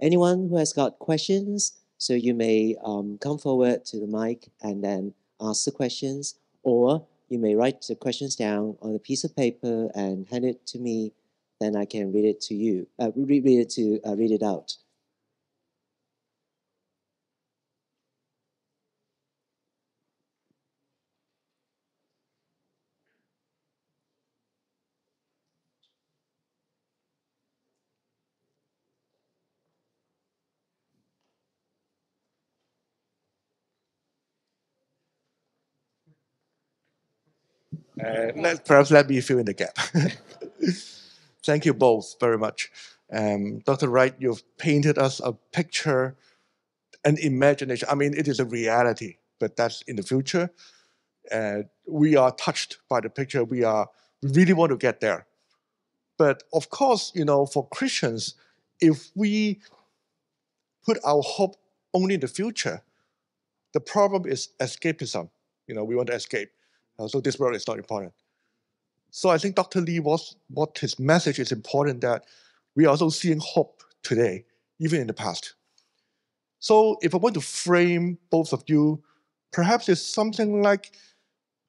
[0.02, 4.84] anyone who has got questions, so you may um, come forward to the mic and
[4.84, 9.36] then ask the questions, or you may write the questions down on a piece of
[9.36, 11.14] paper and hand it to me.
[11.60, 12.88] Then I can read it to you.
[13.00, 14.76] Uh, read, read it to uh, read it out.
[38.04, 39.78] Uh, let, perhaps let me fill in the gap.
[41.46, 42.72] Thank you both very much.
[43.12, 43.90] Um, Dr.
[43.90, 46.16] Wright, you've painted us a picture,
[47.06, 47.88] an imagination.
[47.90, 50.50] I mean, it is a reality, but that's in the future.
[51.32, 53.44] Uh, we are touched by the picture.
[53.44, 53.88] We are
[54.22, 55.28] we really want to get there.
[56.18, 58.36] But of course, you know, for Christians,
[58.80, 59.60] if we
[60.86, 61.56] put our hope
[61.94, 62.84] only in the future,
[63.74, 65.30] the problem is escapism.
[65.68, 66.50] You know, we want to escape.
[66.98, 68.14] Uh, so this world is not important.
[69.12, 69.82] So I think Dr.
[69.82, 72.26] Lee was what his message is important that
[72.76, 74.46] we are also seeing hope today,
[74.80, 75.56] even in the past.
[76.60, 79.04] So if I want to frame both of you,
[79.52, 80.98] perhaps it's something like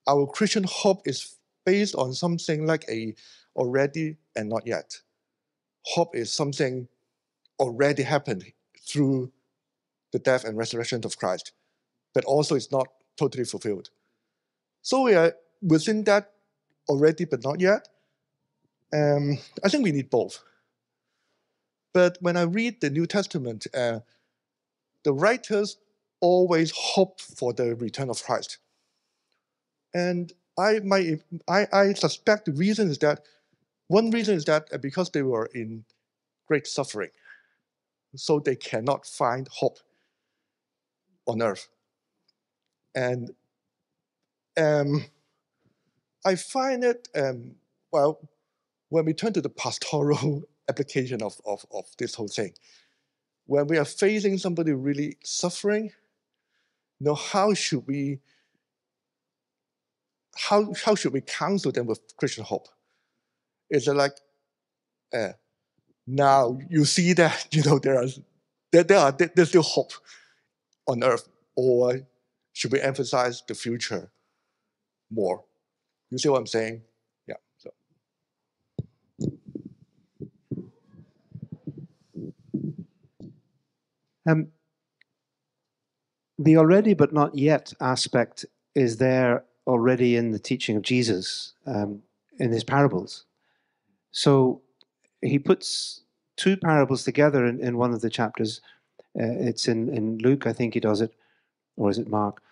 [0.09, 3.15] our Christian hope is based on something like a
[3.55, 5.01] already and not yet.
[5.85, 6.89] Hope is something
[7.59, 8.45] already happened
[8.89, 9.33] through
[10.13, 11.53] the death and resurrection of Christ,
[12.15, 13.91] but also it's not totally fulfilled.
[14.87, 16.31] So we are within that
[16.89, 17.89] already, but not yet.
[18.95, 20.45] Um, I think we need both.
[21.93, 23.99] But when I read the New Testament, uh,
[25.03, 25.79] the writers
[26.21, 28.59] always hope for the return of Christ.
[29.93, 31.19] And I, my,
[31.49, 33.25] I, I suspect the reason is that
[33.89, 35.85] one reason is that uh, because they were in
[36.47, 37.11] great suffering,
[38.15, 39.81] so they cannot find hope
[41.27, 41.67] on earth.
[42.95, 43.33] And
[44.57, 45.05] um,
[46.25, 47.57] I find it, um,
[47.93, 48.29] well,
[48.89, 52.53] when we turn to the pastoral application of, of, of this whole thing,
[53.47, 55.85] when we are facing somebody really suffering,
[56.99, 58.21] you know, how should we
[60.39, 62.69] how, how should we counsel them with Christian hope?
[63.71, 64.13] Is it like,
[65.15, 65.33] uh,
[66.07, 68.07] now you see that you know there are
[68.71, 69.93] there, there are there's still hope
[70.87, 72.01] on earth, or
[72.53, 74.11] should we emphasize the future
[75.11, 75.45] more?
[76.11, 76.83] You see what I'm saying?
[77.27, 77.35] Yeah.
[77.59, 77.71] So.
[84.29, 84.49] Um,
[86.39, 92.03] the already but not yet aspect is there already in the teaching of Jesus um,
[92.39, 93.25] in his parables.
[94.11, 94.61] So
[95.23, 96.03] he puts
[96.37, 98.61] two parables together in, in one of the chapters.
[99.19, 101.15] Uh, it's in, in Luke, I think he does it,
[101.77, 102.43] or is it Mark,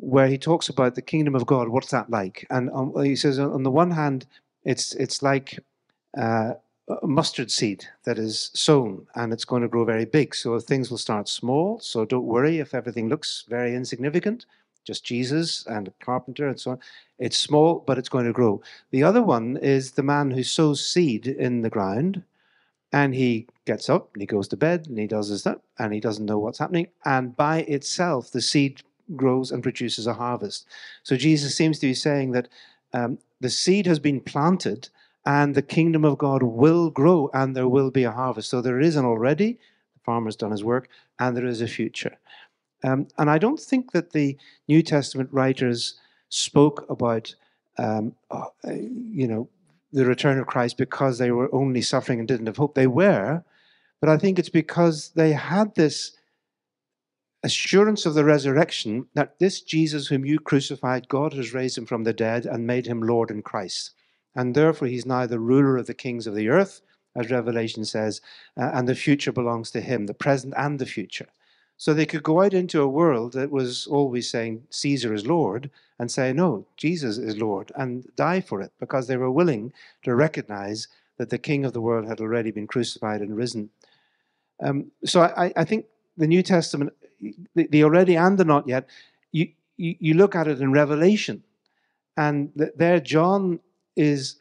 [0.00, 1.68] where he talks about the kingdom of God.
[1.68, 2.46] What's that like?
[2.50, 4.26] And um, he says, on the one hand,
[4.64, 5.58] it's it's like
[6.16, 6.54] uh,
[7.02, 10.34] a mustard seed that is sown and it's going to grow very big.
[10.34, 11.78] So things will start small.
[11.80, 14.46] So don't worry if everything looks very insignificant,
[14.84, 16.78] just Jesus and a carpenter and so on.
[17.18, 18.62] It's small, but it's going to grow.
[18.90, 22.22] The other one is the man who sows seed in the ground
[22.92, 25.92] and he gets up and he goes to bed and he does his stuff and
[25.92, 26.88] he doesn't know what's happening.
[27.04, 28.82] And by itself, the seed
[29.16, 30.66] grows and produces a harvest.
[31.02, 32.48] So Jesus seems to be saying that
[32.92, 34.88] um, the seed has been planted
[35.26, 38.50] and the kingdom of God will grow and there will be a harvest.
[38.50, 39.54] So there is an already,
[39.94, 40.88] the farmer's done his work,
[41.18, 42.18] and there is a future.
[42.82, 46.00] Um, and I don't think that the New Testament writers
[46.30, 47.34] spoke about,
[47.78, 49.48] um, uh, you know,
[49.92, 52.74] the return of Christ because they were only suffering and didn't have hope.
[52.74, 53.42] They were,
[54.00, 56.12] but I think it's because they had this
[57.42, 62.04] assurance of the resurrection that this Jesus whom you crucified, God has raised him from
[62.04, 63.92] the dead and made him Lord in Christ
[64.34, 66.80] and therefore he's now the ruler of the kings of the earth,
[67.16, 68.20] as Revelation says,
[68.56, 71.28] uh, and the future belongs to him, the present and the future.
[71.76, 75.70] So they could go out into a world that was always saying Caesar is Lord
[75.98, 79.72] and say, no, Jesus is Lord, and die for it, because they were willing
[80.04, 83.70] to recognize that the king of the world had already been crucified and risen.
[84.62, 85.86] Um, so I, I, think
[86.18, 88.88] the New Testament, the, the, already and the not yet,
[89.32, 91.42] you, you, you look at it in Revelation,
[92.16, 93.60] and there John
[93.96, 94.36] is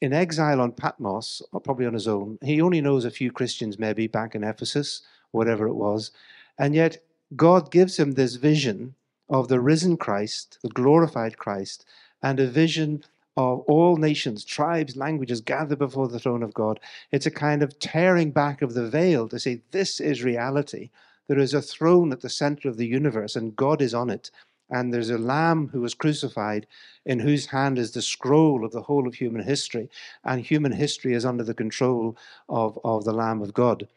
[0.00, 2.38] in exile on Patmos, probably on his own.
[2.42, 6.12] He only knows a few Christians, maybe back in Ephesus, whatever it was.
[6.58, 6.98] And yet,
[7.34, 8.94] God gives him this vision
[9.28, 11.84] of the risen Christ, the glorified Christ,
[12.22, 13.04] and a vision
[13.36, 16.80] of all nations, tribes, languages gathered before the throne of God.
[17.12, 20.90] It's a kind of tearing back of the veil to say, this is reality.
[21.28, 24.30] There is a throne at the center of the universe, and God is on it.
[24.70, 26.66] And there's a lamb who was crucified
[27.06, 29.88] in whose hand is the scroll of the whole of human history.
[30.24, 32.16] And human history is under the control
[32.48, 33.88] of, of the lamb of god.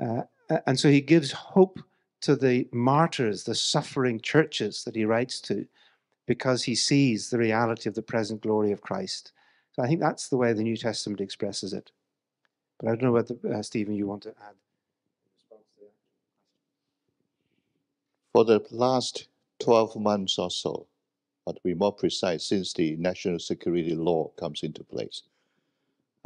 [0.00, 0.22] Uh,
[0.66, 1.80] and so he gives hope
[2.22, 5.66] to the martyrs the suffering churches that he writes to
[6.26, 9.32] because he sees the reality of the present glory of christ.
[9.72, 11.90] So i think that's the way the new testament expresses it.
[12.78, 14.54] But i don't know whether uh, stephen you want to add
[18.36, 19.28] for the last
[19.60, 20.86] 12 months or so,
[21.46, 25.22] or to be more precise, since the national security law comes into place.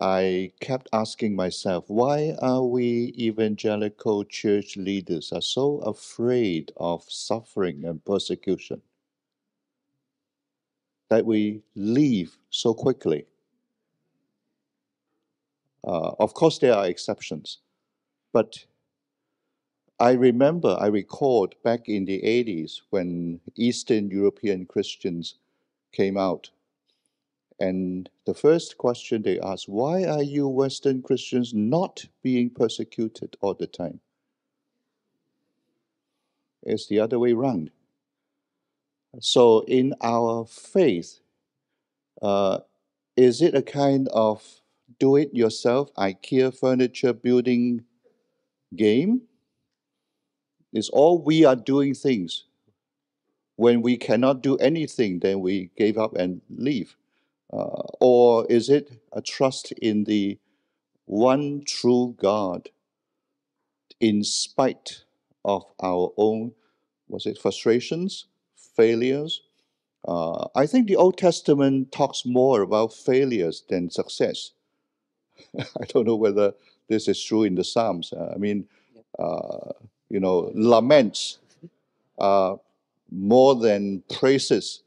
[0.01, 7.85] I kept asking myself, why are we evangelical church leaders are so afraid of suffering
[7.85, 8.83] and persecution
[11.11, 13.25] that we leave so quickly?
[15.85, 17.59] Uh, of course, there are exceptions,
[18.33, 18.67] but
[20.01, 25.35] I remember, I recalled back in the 80s when Eastern European Christians
[25.93, 26.49] came out.
[27.61, 33.53] And the first question they asked, why are you Western Christians not being persecuted all
[33.53, 34.01] the time?
[36.63, 37.71] It's the other way around.
[39.21, 41.21] So, in our faith,
[42.23, 42.61] uh,
[43.17, 44.63] is it a kind of
[44.99, 47.85] do it yourself, IKEA furniture building
[48.75, 49.23] game?
[50.73, 52.45] It's all we are doing things.
[53.57, 56.97] When we cannot do anything, then we give up and leave.
[57.53, 60.39] Uh, or is it a trust in the
[61.07, 62.71] one true God
[64.01, 65.05] in spite
[65.45, 66.53] of our own,
[67.09, 68.27] was it frustrations,
[68.77, 69.43] failures?
[70.07, 74.53] Uh, I think the Old Testament talks more about failures than success.
[75.59, 76.55] I don't know whether
[76.89, 78.13] this is true in the Psalms.
[78.13, 78.67] Uh, I mean,
[79.19, 79.73] uh,
[80.11, 81.39] you know, laments
[82.19, 82.57] uh,
[83.11, 84.83] more than praises.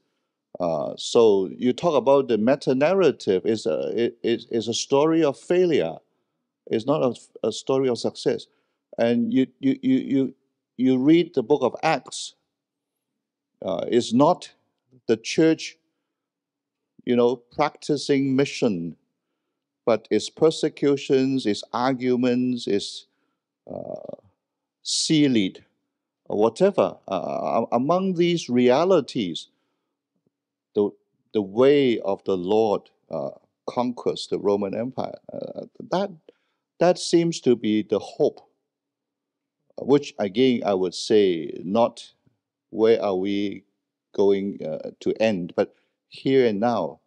[0.60, 5.38] Uh, so you talk about the meta narrative is a it, is a story of
[5.40, 5.96] failure.
[6.68, 8.48] It's not a, a story of success.
[8.98, 10.36] And you you you you
[10.78, 12.36] you read the book of Acts.
[13.66, 14.52] Uh, it's not
[15.08, 15.78] the church,
[17.06, 18.96] you know, practicing mission,
[19.86, 23.08] but its persecutions, its arguments, its
[23.72, 24.16] uh,
[26.26, 26.98] or whatever.
[27.08, 29.48] Uh, among these realities,
[30.76, 30.90] the,
[31.34, 33.32] the way of the Lord uh,
[33.68, 35.18] conquers the Roman Empire.
[35.32, 36.12] Uh, that,
[36.80, 38.42] that seems to be the hope,
[39.82, 42.14] which again I would say not
[42.70, 43.64] where are we
[44.14, 45.76] going uh, to end, but
[46.10, 47.00] here and now,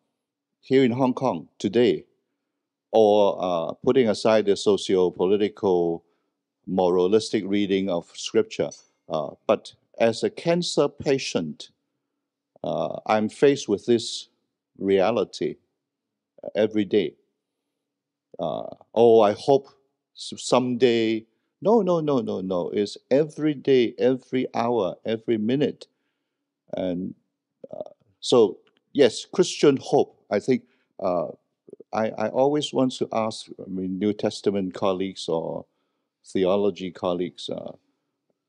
[0.60, 2.04] here in Hong Kong today,
[2.92, 6.04] or uh, putting aside the socio-political,
[6.66, 8.70] moralistic reading of scripture,
[9.08, 11.70] uh, but as a cancer patient,
[12.64, 14.28] uh, I'm faced with this
[14.78, 15.56] reality
[16.54, 17.14] every day.
[18.38, 19.68] Uh, oh, I hope
[20.14, 21.24] someday.
[21.62, 22.70] No, no, no, no, no.
[22.70, 25.86] It's every day, every hour, every minute.
[26.76, 27.14] And
[27.74, 27.90] uh,
[28.20, 28.58] so,
[28.92, 30.20] yes, Christian hope.
[30.30, 30.64] I think
[31.00, 31.28] uh,
[31.92, 35.64] I, I always want to ask I mean, New Testament colleagues or
[36.26, 37.72] theology colleagues uh,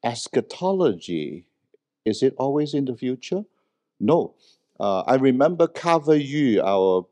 [0.04, 1.46] eschatology,
[2.06, 3.44] is it always in the future?
[4.00, 4.36] No.
[4.80, 7.06] Uh, I remember Carver Yu, our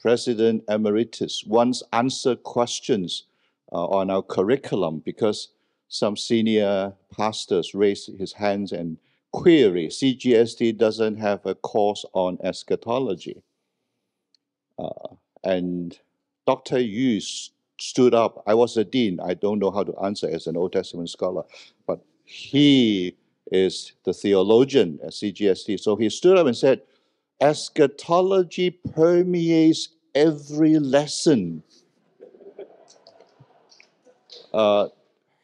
[0.00, 3.24] president emeritus, once answered questions
[3.72, 5.48] uh, on our curriculum because
[5.88, 8.98] some senior pastors raised his hands and
[9.32, 13.42] query CGST doesn't have a course on eschatology.
[14.78, 15.14] Uh,
[15.44, 15.98] and
[16.46, 16.78] Dr.
[16.78, 17.20] Yu
[17.78, 18.42] stood up.
[18.46, 19.20] I was a dean.
[19.20, 21.44] I don't know how to answer as an Old Testament scholar,
[21.86, 23.16] but he
[23.50, 25.80] is the theologian at CGST.
[25.80, 26.82] So he stood up and said,
[27.40, 31.62] Eschatology permeates every lesson.
[34.52, 34.88] Uh,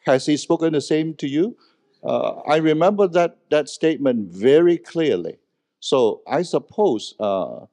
[0.07, 1.57] has he spoken the same to you?
[2.03, 5.39] Uh, I remember that, that statement very clearly.
[5.81, 7.67] So I suppose uh,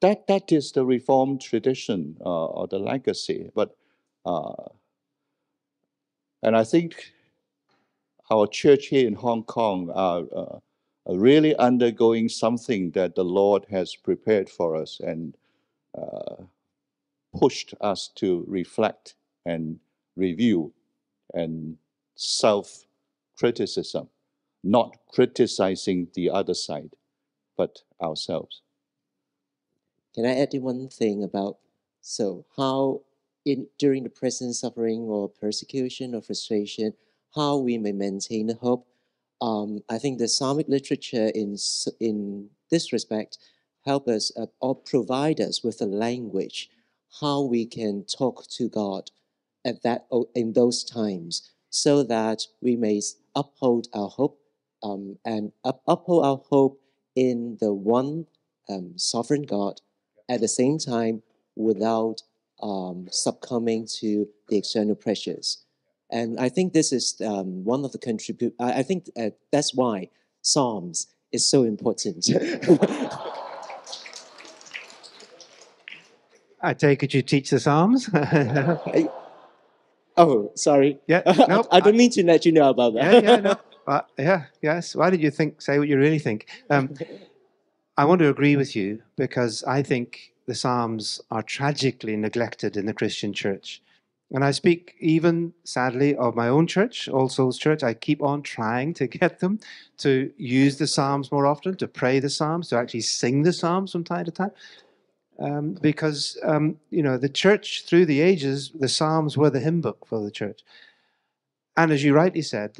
[0.00, 3.50] that, that is the Reformed tradition uh, or the legacy.
[3.54, 3.76] But
[4.24, 4.54] uh,
[6.42, 7.12] and I think
[8.30, 10.58] our church here in Hong Kong are, uh,
[11.06, 15.36] are really undergoing something that the Lord has prepared for us and
[15.96, 16.36] uh,
[17.38, 19.80] pushed us to reflect and
[20.16, 20.72] review
[21.34, 21.76] and
[22.14, 22.86] self
[23.38, 24.08] criticism,
[24.62, 26.90] not criticizing the other side,
[27.56, 28.62] but ourselves.
[30.14, 31.58] Can I add one thing about
[32.00, 33.02] so how
[33.44, 36.92] in during the present suffering or persecution or frustration,
[37.34, 38.86] how we may maintain the hope.
[39.40, 41.56] Um, I think the Psalmic literature in,
[41.98, 43.38] in this respect
[43.86, 46.68] help us uh, or provide us with a language
[47.20, 49.10] how we can talk to God
[49.64, 53.00] at that in those times so that we may
[53.34, 54.38] uphold our hope
[54.82, 56.80] um, and up, uphold our hope
[57.16, 58.26] in the one
[58.68, 59.80] um, sovereign God
[60.30, 61.22] at the same time
[61.56, 62.22] without
[62.62, 65.64] um, succumbing to the external pressures.
[66.10, 68.54] And I think this is um, one of the contribute.
[68.58, 70.08] I, I think uh, that's why
[70.42, 72.26] Psalms is so important.
[76.62, 78.10] I take it you teach the Psalms.
[80.16, 80.98] oh, sorry.
[81.06, 83.24] Yeah, no, I, I don't mean to let you know about that.
[83.24, 83.56] yeah, yeah, no.
[83.86, 84.94] Uh, yeah, yes.
[84.94, 85.62] Why did you think?
[85.62, 86.48] Say what you really think.
[86.68, 86.94] Um,
[88.00, 92.86] I want to agree with you because I think the Psalms are tragically neglected in
[92.86, 93.82] the Christian church.
[94.30, 97.82] And I speak even, sadly, of my own church, All Souls Church.
[97.82, 99.60] I keep on trying to get them
[99.98, 103.92] to use the Psalms more often, to pray the Psalms, to actually sing the Psalms
[103.92, 104.52] from time to time.
[105.38, 109.82] Um, because, um, you know, the church through the ages, the Psalms were the hymn
[109.82, 110.62] book for the church.
[111.76, 112.78] And as you rightly said,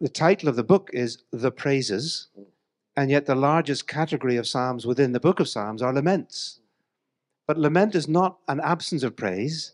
[0.00, 2.28] the title of the book is The Praises,
[2.96, 6.60] and yet the largest category of Psalms within the book of Psalms are laments.
[7.46, 9.72] But lament is not an absence of praise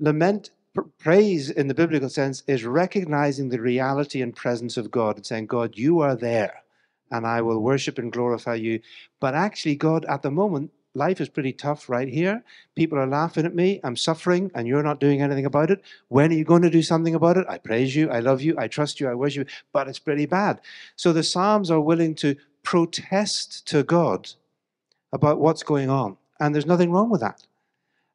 [0.00, 5.16] lament, pr- praise in the biblical sense, is recognizing the reality and presence of God
[5.16, 6.62] and saying, God, you are there,
[7.10, 8.80] and I will worship and glorify you.
[9.20, 12.42] But actually, God, at the moment, life is pretty tough right here.
[12.74, 13.80] People are laughing at me.
[13.84, 15.82] I'm suffering, and you're not doing anything about it.
[16.08, 17.46] When are you going to do something about it?
[17.48, 18.10] I praise you.
[18.10, 18.56] I love you.
[18.58, 19.08] I trust you.
[19.08, 19.54] I worship you.
[19.72, 20.60] But it's pretty bad.
[20.96, 24.30] So the Psalms are willing to protest to God
[25.12, 26.16] about what's going on.
[26.38, 27.46] And there's nothing wrong with that.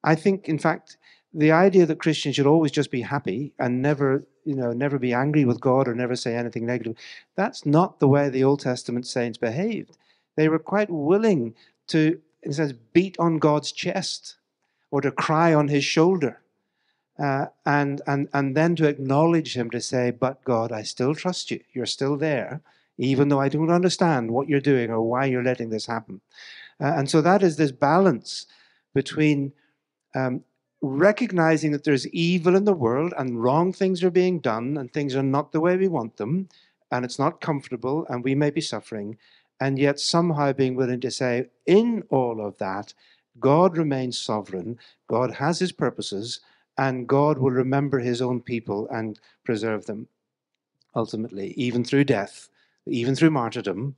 [0.04, 0.98] I think, in fact,
[1.34, 5.14] the idea that Christians should always just be happy and never, you know, never be
[5.14, 6.96] angry with God or never say anything negative,
[7.36, 9.98] that's not the way the Old Testament saints behaved.
[10.38, 11.56] they were quite willing
[11.88, 14.36] to, in a sense, beat on God's chest
[14.92, 16.42] or to cry on his shoulder.
[17.18, 21.52] Uh, and, and, and then to acknowledge him to say, But God, I still trust
[21.52, 21.62] you.
[21.74, 22.62] You're still there,
[22.98, 26.22] even though I don't understand what you're doing or why you're letting this happen.
[26.80, 28.46] Uh, and so that is this balance
[28.94, 29.52] between
[30.14, 30.44] um,
[30.82, 35.16] recognizing that there's evil in the world and wrong things are being done and things
[35.16, 36.48] are not the way we want them
[36.92, 39.18] and it's not comfortable and we may be suffering,
[39.60, 42.94] and yet somehow being willing to say, in all of that,
[43.40, 44.78] God remains sovereign,
[45.08, 46.40] God has his purposes,
[46.78, 50.08] and God will remember his own people and preserve them
[50.96, 52.50] ultimately, even through death,
[52.88, 53.96] even through martyrdom,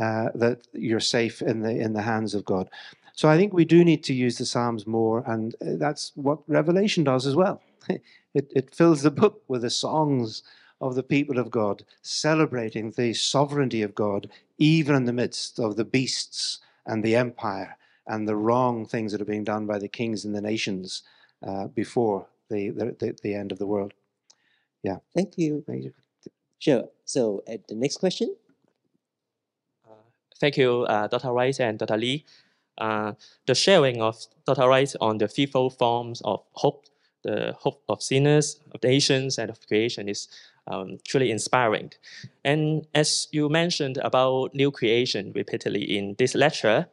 [0.00, 2.68] uh, that you're safe in the, in the hands of God.
[3.14, 6.38] So I think we do need to use the Psalms more, and uh, that's what
[6.48, 7.60] Revelation does as well.
[7.88, 8.02] it,
[8.54, 10.42] it fills the book with the songs
[10.80, 15.76] of the people of God, celebrating the sovereignty of God, even in the midst of
[15.76, 17.76] the beasts and the empire
[18.06, 21.02] and the wrong things that are being done by the kings and the nations
[21.46, 23.92] uh, before the, the, the, end of the world.
[24.82, 24.96] Yeah.
[25.14, 25.92] Thank you.
[26.60, 26.84] Sure.
[27.04, 28.36] So, uh, the next question.
[30.40, 31.32] Thank you, uh, Dr.
[31.32, 31.98] Wright and Dr.
[31.98, 32.24] Lee.
[32.78, 33.12] Uh,
[33.46, 34.16] the sharing of
[34.46, 34.68] Dr.
[34.68, 36.86] Wright on the threefold forms of hope,
[37.22, 40.28] the hope of sinners, of the nations, and of creation is
[40.66, 41.92] um, truly inspiring.
[42.42, 46.86] And as you mentioned about new creation repeatedly in this lecture,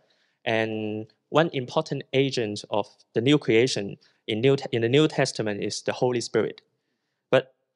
[0.43, 5.81] and one important agent of the new creation in, new, in the New Testament is
[5.83, 6.61] the Holy Spirit.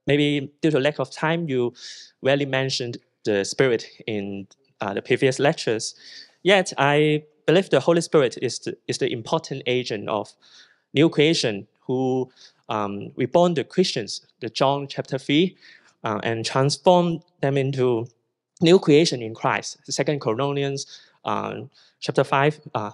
[0.08, 1.74] Maybe due to lack of time, you
[2.22, 4.48] rarely mentioned the Spirit in
[4.80, 5.96] uh, the previous lectures.
[6.44, 10.34] Yet, I believe the Holy Spirit is the, is the important agent of
[10.94, 12.32] new creation who
[12.70, 15.56] um, reborn the Christians, the John chapter 3,
[16.04, 18.08] uh, and transform them into
[18.62, 19.78] new creation in Christ.
[19.90, 20.86] Second Corinthians
[21.26, 21.62] uh,
[22.00, 22.92] chapter 5, uh,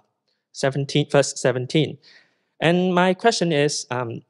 [0.52, 1.98] 17, verse 17.
[2.60, 4.22] And my question is, um,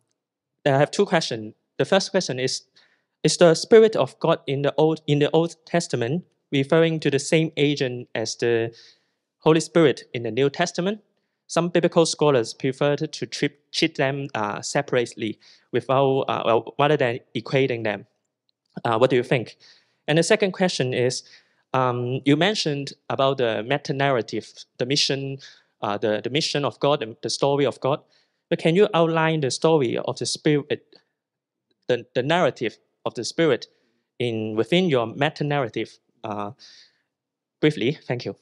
[0.65, 1.53] I have two questions.
[1.77, 2.63] The first question is,
[3.23, 7.19] is the Spirit of God in the Old, in the Old Testament referring to the
[7.19, 8.73] same agent as the
[9.39, 11.01] Holy Spirit in the New Testament?
[11.47, 15.39] Some biblical scholars prefer to treat, treat them uh, separately
[15.71, 18.05] without, uh, well, rather than equating them.
[18.83, 19.57] Uh, what do you think?
[20.07, 21.23] And the second question is,
[21.73, 25.37] um, you mentioned about the meta narrative, the mission,
[25.81, 28.01] uh, the, the mission of God, the story of God.
[28.49, 30.83] But can you outline the story of the Spirit,
[31.87, 33.67] the, the narrative of the Spirit
[34.19, 36.51] in within your meta narrative uh,
[37.61, 37.97] briefly?
[38.07, 38.35] Thank you.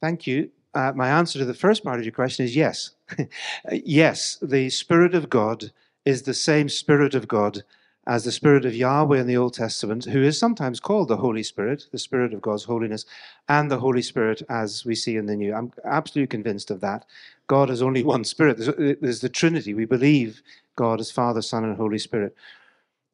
[0.00, 0.50] Thank you.
[0.74, 2.90] Uh, my answer to the first part of your question is yes.
[3.72, 5.72] yes, the Spirit of God
[6.04, 7.62] is the same Spirit of God
[8.06, 11.42] as the Spirit of Yahweh in the Old Testament, who is sometimes called the Holy
[11.42, 13.04] Spirit, the Spirit of God's holiness,
[13.50, 15.54] and the Holy Spirit as we see in the New.
[15.54, 17.04] I'm absolutely convinced of that.
[17.48, 18.56] God has only one Spirit.
[18.56, 19.74] There's, there's the Trinity.
[19.74, 20.42] We believe
[20.76, 22.34] God is Father, Son, and Holy Spirit.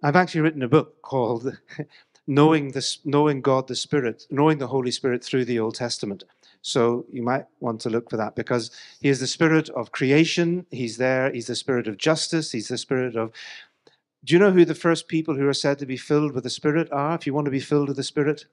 [0.04, 1.58] I've actually written a book called
[2.26, 6.24] Knowing, the, Knowing God the Spirit, Knowing the Holy Spirit through the Old Testament.
[6.60, 8.70] So you might want to look for that because
[9.00, 10.66] he is the spirit of creation.
[10.70, 11.32] He's there.
[11.32, 12.52] He's the spirit of justice.
[12.52, 13.32] He's the spirit of
[14.24, 16.50] do you know who the first people who are said to be filled with the
[16.50, 18.46] Spirit are, if you want to be filled with the Spirit?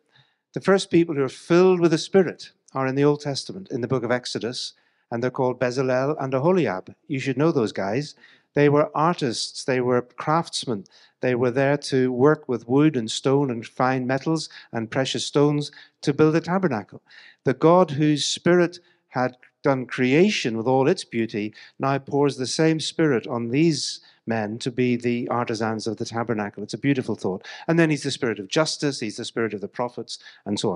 [0.53, 3.79] The first people who are filled with the Spirit are in the Old Testament, in
[3.79, 4.73] the book of Exodus,
[5.09, 6.93] and they're called Bezalel and Aholiab.
[7.07, 8.15] You should know those guys.
[8.53, 10.85] They were artists, they were craftsmen.
[11.21, 15.71] They were there to work with wood and stone and fine metals and precious stones
[16.01, 17.01] to build a tabernacle.
[17.43, 18.79] The God whose spirit
[19.09, 24.57] had done creation with all its beauty now pours the same spirit on these men
[24.59, 26.63] to be the artisans of the tabernacle.
[26.63, 27.47] It's a beautiful thought.
[27.67, 30.71] And then he's the spirit of justice, he's the spirit of the prophets, and so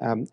[0.00, 0.08] on.
[0.08, 0.28] Um,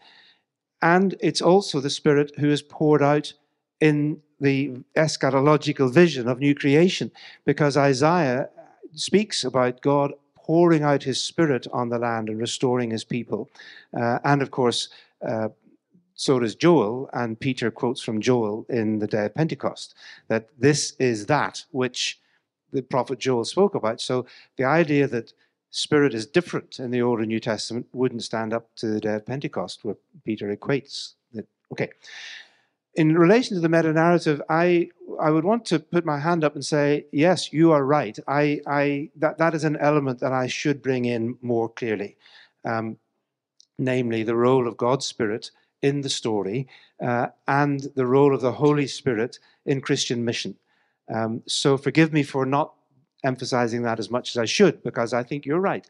[0.82, 3.34] and it's also the spirit who is poured out
[3.82, 7.12] in the eschatological vision of new creation,
[7.46, 8.50] because Isaiah
[8.94, 13.50] speaks about God pouring out his spirit on the land and restoring his people.
[13.98, 14.90] Uh, and of course,
[15.28, 15.50] uh,
[16.14, 19.94] so does Joel, and Peter quotes from Joel in the day of Pentecost
[20.30, 22.20] that this is that which
[22.72, 24.02] the prophet Joel spoke about.
[24.02, 24.26] So
[24.58, 25.34] the idea that
[25.70, 29.16] spirit is different in the Old and New Testament wouldn't stand up to the day
[29.16, 31.48] of Pentecost, where Peter equates it.
[31.72, 31.90] Okay.
[32.98, 36.56] In relation to the meta narrative, I I would want to put my hand up
[36.56, 38.18] and say, yes, you are right.
[38.28, 42.18] I, I that, that is an element that I should bring in more clearly,
[42.66, 42.98] um,
[43.78, 45.52] namely the role of God's Spirit
[45.82, 46.68] in the story
[47.00, 50.56] uh, and the role of the Holy Spirit in Christian mission.
[51.14, 52.74] Um, so forgive me for not
[53.24, 55.86] emphasizing that as much as I should because I think you're right.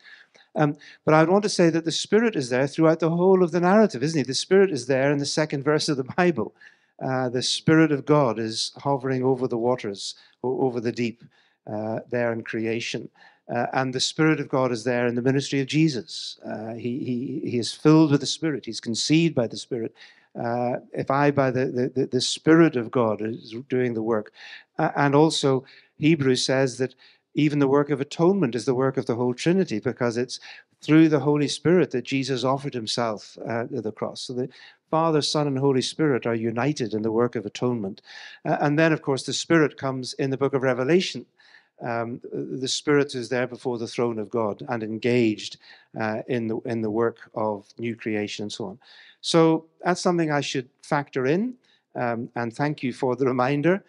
[0.55, 0.75] Um,
[1.05, 3.51] but I would want to say that the Spirit is there throughout the whole of
[3.51, 4.23] the narrative, isn't he?
[4.23, 6.53] The Spirit is there in the second verse of the Bible.
[7.03, 11.23] Uh, the Spirit of God is hovering over the waters, over the deep,
[11.71, 13.09] uh, there in creation.
[13.53, 16.39] Uh, and the Spirit of God is there in the ministry of Jesus.
[16.45, 19.93] Uh, he, he, he is filled with the Spirit, he's conceived by the Spirit.
[20.39, 24.31] Uh, if I, by the, the, the Spirit of God, is doing the work.
[24.77, 25.65] and also,
[25.97, 26.93] Hebrews says that
[27.33, 30.39] even the work of atonement is the work of the whole Trinity because it's
[30.81, 34.21] through the Holy Spirit that Jesus offered himself at the cross.
[34.21, 34.49] So the
[34.89, 38.01] Father, Son, and Holy Spirit are united in the work of atonement.
[38.45, 41.25] Uh, and then, of course, the Spirit comes in the book of Revelation.
[41.81, 45.57] Um, the Spirit is there before the throne of God and engaged
[45.99, 48.79] uh, in, the, in the work of new creation and so on.
[49.21, 51.55] So that's something I should factor in.
[51.95, 53.83] Um, and thank you for the reminder.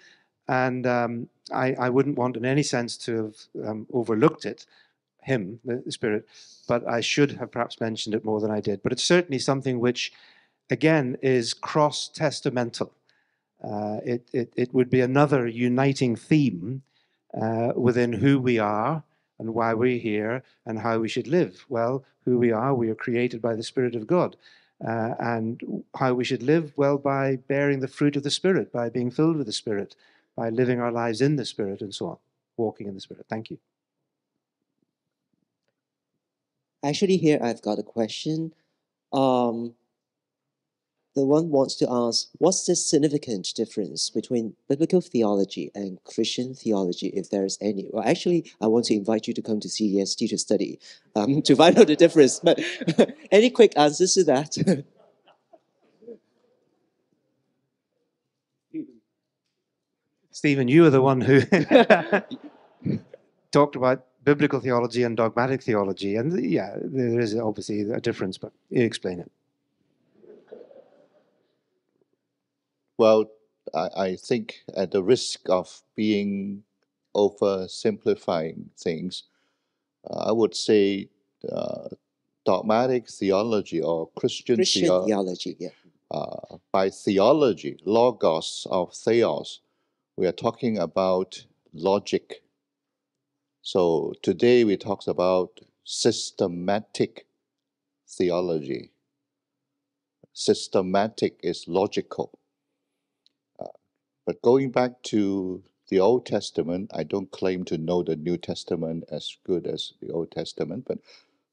[0.49, 4.65] And um, I, I, wouldn't want in any sense to have um, overlooked it,
[5.29, 6.27] him, the, Spirit,
[6.67, 8.83] but I should have perhaps mentioned it more than I did.
[8.83, 10.13] But it's certainly something which,
[10.71, 12.91] again, is cross testamental.
[13.63, 16.83] Uh, it, it, it, would be another uniting theme
[17.41, 19.03] uh, within who we are
[19.39, 21.65] and why we're here and how we should live.
[21.69, 24.37] Well, who we are, we are created by the Spirit of God.
[24.87, 28.89] Uh, and how we should live, well, by bearing the fruit of the Spirit, by
[28.89, 29.97] being filled with the Spirit,
[30.37, 32.17] by living our lives in the Spirit and so on,
[32.57, 33.27] walking in the Spirit.
[33.29, 33.59] Thank you.
[36.89, 38.55] Actually, here I've got a question.
[39.13, 39.75] Um,
[41.15, 47.09] the one wants to ask, what's the significant difference between biblical theology and Christian theology,
[47.09, 47.91] if there's any?
[47.93, 50.79] Well, actually, I want to invite you to come to CGST to study
[51.15, 52.41] um, to find out the difference.
[52.41, 52.59] But
[53.31, 54.57] any quick answers to that?
[60.31, 61.43] Stephen, you are the one who
[63.51, 66.17] talked about biblical theology and dogmatic theology.
[66.17, 69.31] And yeah, there is obviously a difference, but you explain it.
[72.99, 73.31] Well,
[73.75, 76.65] I, I think at the risk of being
[77.15, 79.25] oversimplifying things,
[80.09, 81.09] uh, I would say
[81.51, 81.89] uh,
[82.45, 85.69] dogmatic theology or Christian, Christian theo- theology, yeah.
[86.11, 89.61] Uh, by theology, logos of theos,
[90.17, 92.43] we are talking about logic.
[93.69, 97.27] So today we talk about systematic
[98.09, 98.93] theology.
[100.33, 102.39] Systematic is logical.
[103.61, 103.67] Uh,
[104.25, 109.05] but going back to the Old Testament, I don't claim to know the New Testament
[109.13, 111.01] as good as the Old Testament, but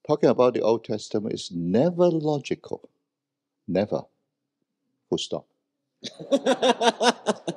[0.07, 2.89] talking about the Old Testament is never logical.
[3.67, 4.03] Never.
[5.09, 5.47] Full stop.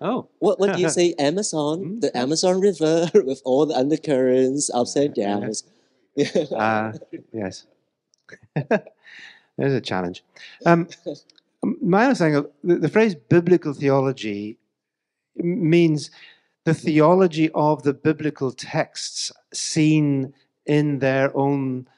[0.00, 0.28] oh.
[0.38, 1.14] What what do you say?
[1.18, 2.00] Amazon, hmm?
[2.00, 5.64] the Amazon River with all the undercurrents, ups and downs.
[6.52, 6.92] uh,
[7.32, 7.66] yes.
[9.56, 10.24] There's a challenge.
[10.66, 10.88] Um,
[11.62, 14.58] my understanding of the, the phrase biblical theology
[15.36, 16.10] means
[16.64, 20.32] the theology of the biblical texts seen
[20.66, 21.88] in their own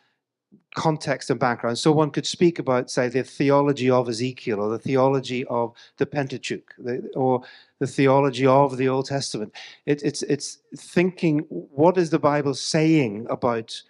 [0.74, 1.78] context and background.
[1.78, 6.06] So one could speak about, say, the theology of Ezekiel or the theology of the
[6.06, 6.74] Pentateuch
[7.14, 7.42] or
[7.80, 9.52] the theology of the Old Testament.
[9.86, 13.82] It, it's, it's thinking what is the Bible saying about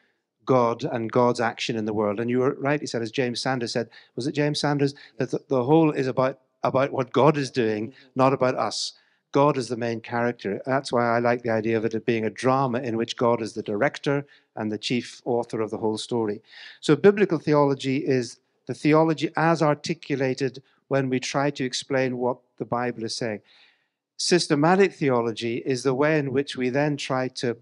[0.47, 2.19] God and God's action in the world.
[2.19, 5.31] And you were right, he said, as James Sanders said, was it James Sanders, that
[5.31, 8.09] the, the whole is about, about what God is doing, mm-hmm.
[8.16, 8.94] not about us.
[9.32, 10.61] God is the main character.
[10.66, 13.52] That's why I like the idea of it being a drama in which God is
[13.52, 14.27] the director
[14.61, 16.43] and the chief author of the whole story.
[16.81, 22.65] So, biblical theology is the theology as articulated when we try to explain what the
[22.65, 23.41] Bible is saying.
[24.16, 27.57] Systematic theology is the way in which we then try to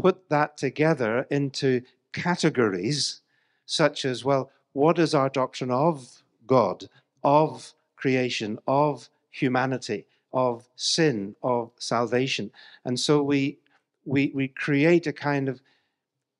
[0.00, 1.82] put that together into
[2.12, 3.22] categories,
[3.66, 6.88] such as, well, what is our doctrine of God,
[7.24, 10.06] of creation, of humanity?
[10.36, 12.50] of sin, of salvation.
[12.84, 13.58] And so we,
[14.04, 15.62] we, we create a kind of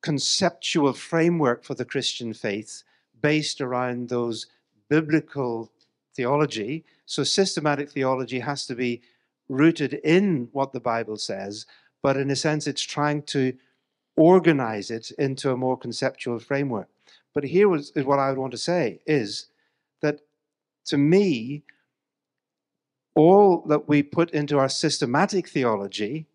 [0.07, 2.85] conceptual framework for the Christian faith
[3.21, 4.47] based around those
[4.89, 5.73] biblical
[6.15, 6.85] theology.
[7.07, 9.03] So systematic theology has to be
[9.49, 11.67] rooted in what the Bible says,
[12.05, 13.55] but in a sense, it's trying to
[14.15, 16.89] organize it into a more conceptual framework.
[17.35, 19.47] But here is what I would want to say is
[20.03, 20.21] that
[20.85, 21.65] to me,
[23.17, 26.27] all that we put into our systematic theology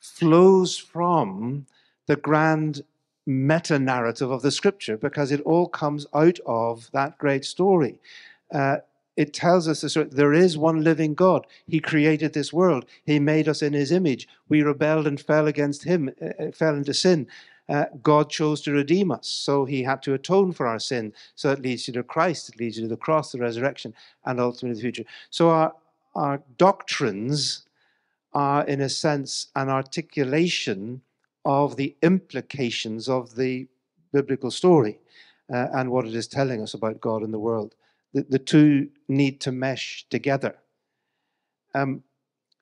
[0.00, 1.66] flows from
[2.06, 2.84] the grand
[3.28, 8.00] meta narrative of the scripture because it all comes out of that great story.
[8.52, 8.78] Uh,
[9.18, 11.46] it tells us this, there is one living God.
[11.66, 12.86] He created this world.
[13.04, 14.26] He made us in His image.
[14.48, 17.26] We rebelled and fell against Him, uh, fell into sin.
[17.68, 21.12] Uh, God chose to redeem us, so He had to atone for our sin.
[21.34, 23.92] So it leads you to Christ, it leads you to the cross, the resurrection,
[24.24, 25.04] and ultimately the future.
[25.28, 25.74] So our
[26.14, 27.66] our doctrines
[28.32, 31.02] are, in a sense, an articulation
[31.44, 33.66] of the implications of the
[34.12, 34.98] biblical story
[35.52, 37.74] uh, and what it is telling us about God and the world
[38.14, 40.56] the, the two need to mesh together.
[41.74, 42.02] Um,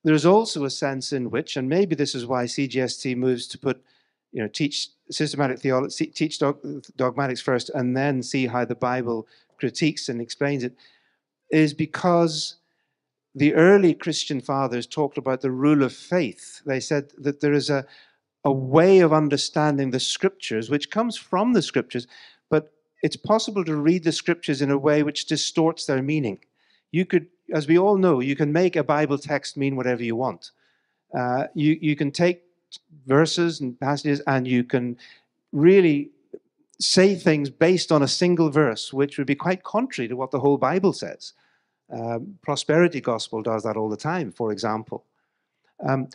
[0.04, 3.82] there's also a sense in which, and maybe this is why CGST moves to put,
[4.32, 6.58] you know, teach systematic theology, teach dog,
[6.96, 9.26] dogmatics first, and then see how the Bible
[9.58, 10.76] critiques and explains it,
[11.50, 12.56] is because
[13.34, 16.62] the early Christian fathers talked about the rule of faith.
[16.64, 17.84] They said that there is a,
[18.46, 22.06] a way of understanding the scriptures, which comes from the scriptures,
[22.48, 26.38] but it's possible to read the scriptures in a way which distorts their meaning.
[26.92, 30.14] You could, as we all know, you can make a Bible text mean whatever you
[30.14, 30.52] want.
[31.12, 32.44] Uh, you, you can take
[33.04, 34.96] verses and passages and you can
[35.50, 36.10] really
[36.78, 40.40] say things based on a single verse, which would be quite contrary to what the
[40.40, 41.32] whole Bible says.
[41.90, 45.04] Um, prosperity gospel does that all the time, for example.
[45.84, 46.10] Um,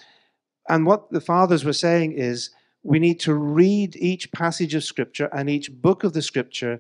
[0.70, 2.52] and what the fathers were saying is
[2.84, 6.80] we need to read each passage of Scripture and each book of the Scripture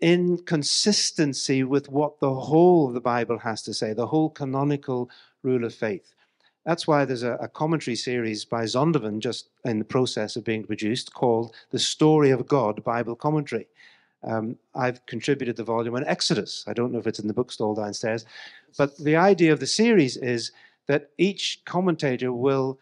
[0.00, 5.10] in consistency with what the whole of the Bible has to say, the whole canonical
[5.42, 6.14] rule of faith.
[6.64, 10.64] That's why there's a, a, commentary series by Zondervan just in the process of being
[10.64, 13.66] produced called The Story of God Bible Commentary.
[14.22, 16.64] Um, I've contributed the volume on Exodus.
[16.66, 18.26] I don't know if it's in the bookstall downstairs,
[18.76, 20.52] but the idea of the series is
[20.88, 22.78] that each commentator will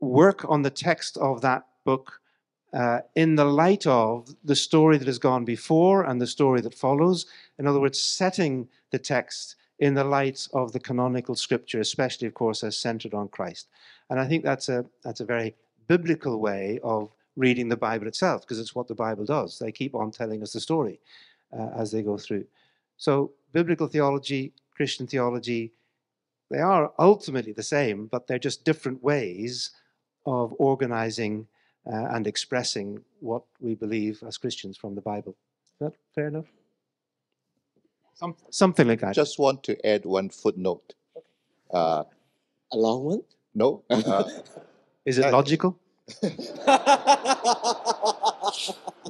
[0.00, 2.20] work on the text of that book
[2.72, 6.74] uh, in the light of the story that has gone before and the story that
[6.74, 7.26] follows.
[7.58, 12.34] In other words, setting the text in the light of the canonical scripture, especially, of
[12.34, 13.68] course, as centered on Christ.
[14.10, 15.54] And I think that's a, that's a very
[15.86, 19.58] biblical way of reading the Bible itself, because it's what the Bible does.
[19.58, 21.00] They keep on telling us the story
[21.56, 22.46] uh, as they go through.
[22.96, 25.72] So, biblical theology, Christian theology,
[26.50, 29.70] they are ultimately the same, but they're just different ways
[30.26, 31.46] of organizing
[31.86, 35.36] uh, and expressing what we believe as Christians from the Bible.
[35.64, 36.46] Is that fair enough?
[38.14, 39.14] Some, something like that.
[39.14, 40.94] Just want to add one footnote.
[41.72, 42.04] Uh,
[42.72, 43.22] a long one?
[43.54, 43.84] No.
[43.90, 44.24] Uh,
[45.04, 45.78] Is it logical?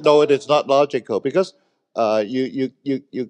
[0.03, 1.53] no, it is not logical because
[1.95, 3.29] uh, you, you, you, you,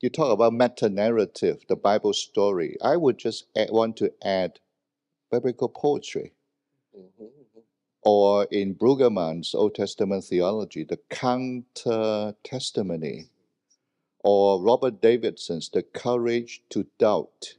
[0.00, 2.78] you talk about meta narrative, the Bible story.
[2.82, 4.60] I would just add, want to add
[5.30, 6.32] biblical poetry.
[6.96, 7.60] Mm-hmm
[8.02, 13.30] or in Brueggemann's Old Testament theology, the counter testimony,
[14.24, 17.54] or Robert Davidson's The Courage to Doubt.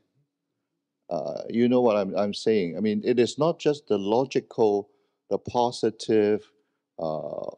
[1.10, 2.78] Uh, you know what I'm, I'm saying?
[2.78, 4.90] I mean, it is not just the logical,
[5.30, 6.50] the positive,
[6.98, 7.52] uh,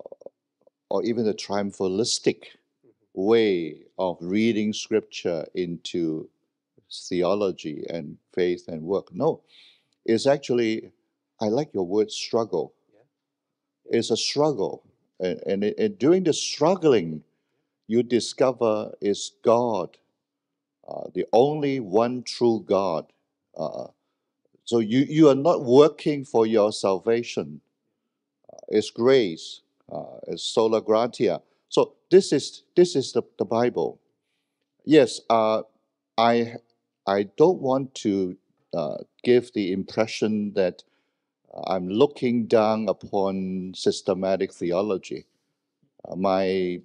[0.90, 2.90] or even the triumphalistic mm-hmm.
[3.14, 6.30] way of reading scripture into
[7.10, 9.14] theology and faith and work.
[9.14, 9.41] No,
[10.06, 10.91] it's actually
[11.41, 12.73] I like your word struggle.
[12.93, 13.99] Yeah.
[13.99, 14.84] It's a struggle.
[15.19, 17.23] And, and, and, during the struggling,
[17.88, 19.97] you discover is God,
[20.88, 23.11] uh, the only one true God.
[23.57, 23.88] Uh,
[24.65, 27.61] so you, you are not working for your salvation.
[28.51, 29.61] Uh, it's grace.
[29.91, 31.41] Uh, it's sola gratia.
[31.69, 33.99] So this is this is the, the Bible.
[34.85, 35.64] Yes, uh,
[36.18, 36.55] I
[37.05, 38.38] I don't want to
[38.73, 40.84] uh, give the impression that
[41.67, 45.25] I'm looking down upon systematic theology.
[46.07, 46.81] Uh, my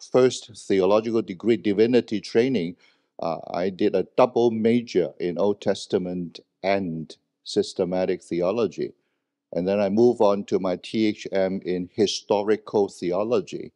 [0.00, 2.76] first theological degree, divinity training,
[3.20, 8.94] uh, I did a double major in Old Testament and systematic theology.
[9.52, 13.72] And then I move on to my THM in historical theology.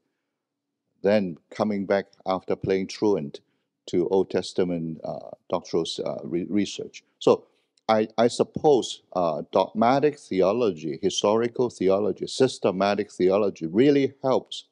[1.02, 3.40] Then coming back after playing truant
[3.86, 7.04] to Old Testament uh, doctoral uh, re- research.
[7.18, 7.44] So
[7.88, 14.64] I, I suppose uh, dogmatic theology, historical theology, systematic theology really helps,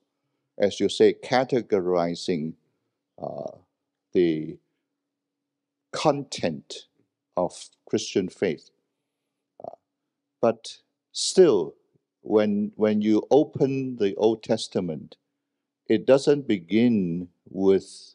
[0.58, 2.54] as you say, categorizing
[3.22, 3.52] uh,
[4.12, 4.58] the
[5.92, 6.86] content
[7.36, 7.52] of
[7.88, 8.70] Christian faith.
[9.64, 9.76] Uh,
[10.40, 10.78] but
[11.12, 11.74] still,
[12.22, 15.16] when, when you open the Old Testament,
[15.88, 18.14] it doesn't begin with,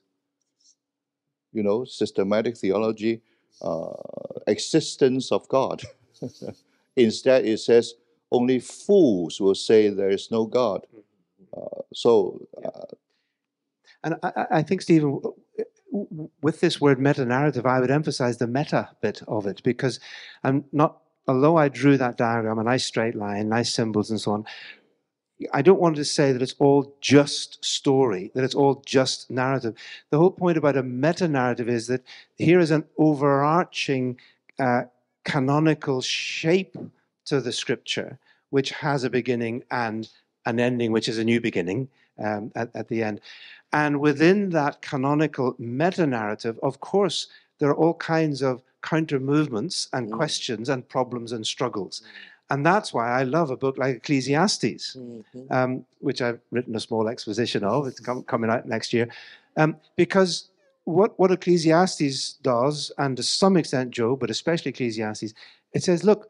[1.53, 3.21] you know, systematic theology
[3.61, 3.91] uh,
[4.47, 5.83] existence of God.
[6.95, 7.93] Instead, it says
[8.31, 10.85] only fools will say there is no God.
[11.55, 12.95] Uh, so, uh,
[14.03, 15.19] and I, I, think Stephen,
[16.41, 19.99] with this word meta narrative, I would emphasize the meta bit of it because
[20.43, 24.31] I'm not, although I drew that diagram, a nice straight line, nice symbols, and so
[24.33, 24.45] on,
[25.53, 29.73] I don't want to say that it's all just story, that it's all just narrative.
[30.09, 32.03] The whole point about a meta narrative is that
[32.37, 34.19] here is an overarching
[34.59, 34.83] uh,
[35.23, 36.75] canonical shape
[37.25, 38.17] to the scripture,
[38.49, 40.09] which has a beginning and
[40.45, 41.87] an ending, which is a new beginning
[42.17, 43.21] um, at, at the end.
[43.71, 47.27] And within that canonical meta narrative, of course,
[47.59, 50.15] there are all kinds of counter movements and Mm.
[50.15, 52.01] questions and problems and struggles.
[52.49, 55.23] And that's why I love a book like Ecclesiastes, Mhm.
[55.51, 57.87] um, which I've written a small exposition of.
[57.87, 59.07] It's com- coming out next year.
[59.55, 60.49] Um, because
[60.85, 65.33] what, what Ecclesiastes does, and to some extent Job, but especially Ecclesiastes,
[65.73, 66.29] it says, look,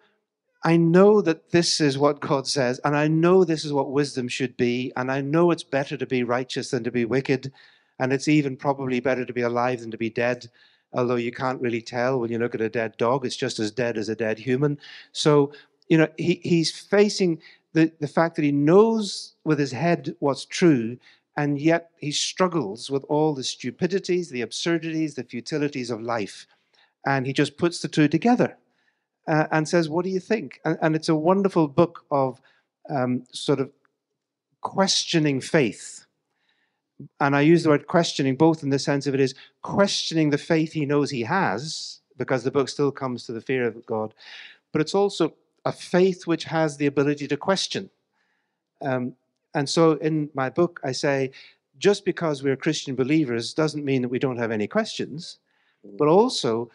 [0.64, 4.28] I know that this is what God says, and I know this is what wisdom
[4.28, 7.54] should be, and I know it's better to be righteous than to be wicked,
[7.98, 10.50] and it's even probably better to be alive than to be dead,
[10.92, 13.72] although you can't really tell when you look at a dead dog, it's just as
[13.72, 14.78] dead as a dead human.
[15.14, 15.54] So,
[15.90, 17.42] you know, he, he's facing
[17.74, 20.98] the, the fact that he knows with his head what's true,
[21.36, 26.48] and yet he struggles with all the stupidities, the absurdities, the futilities of life.
[27.06, 28.58] And he just puts the two together
[29.28, 30.60] uh, and says, What do you think?
[30.66, 32.42] And, and it's a wonderful book of
[32.90, 33.72] um, sort of
[34.62, 36.06] questioning faith.
[37.22, 40.38] And I use the word questioning both in the sense of it is questioning the
[40.38, 44.14] faith he knows he has, because the book still comes to the fear of God,
[44.74, 45.34] but it's also
[45.70, 47.90] a faith which has the ability to question.
[48.82, 49.14] Um,
[49.54, 51.32] and so in my book, I say,
[51.78, 55.40] just because we're Christian believers doesn't mean that we don't have any questions,
[56.00, 56.70] but also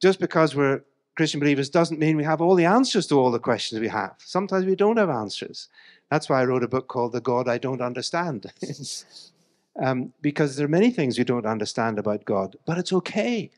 [0.00, 0.82] just because we're
[1.16, 4.14] Christian believers doesn't mean we have all the answers to all the questions we have.
[4.18, 5.68] Sometimes we don't have answers.
[6.10, 8.52] That's why I wrote a book called The God I Don't Understand.
[9.82, 13.50] um, because there are many things you don't understand about God, but it's okay.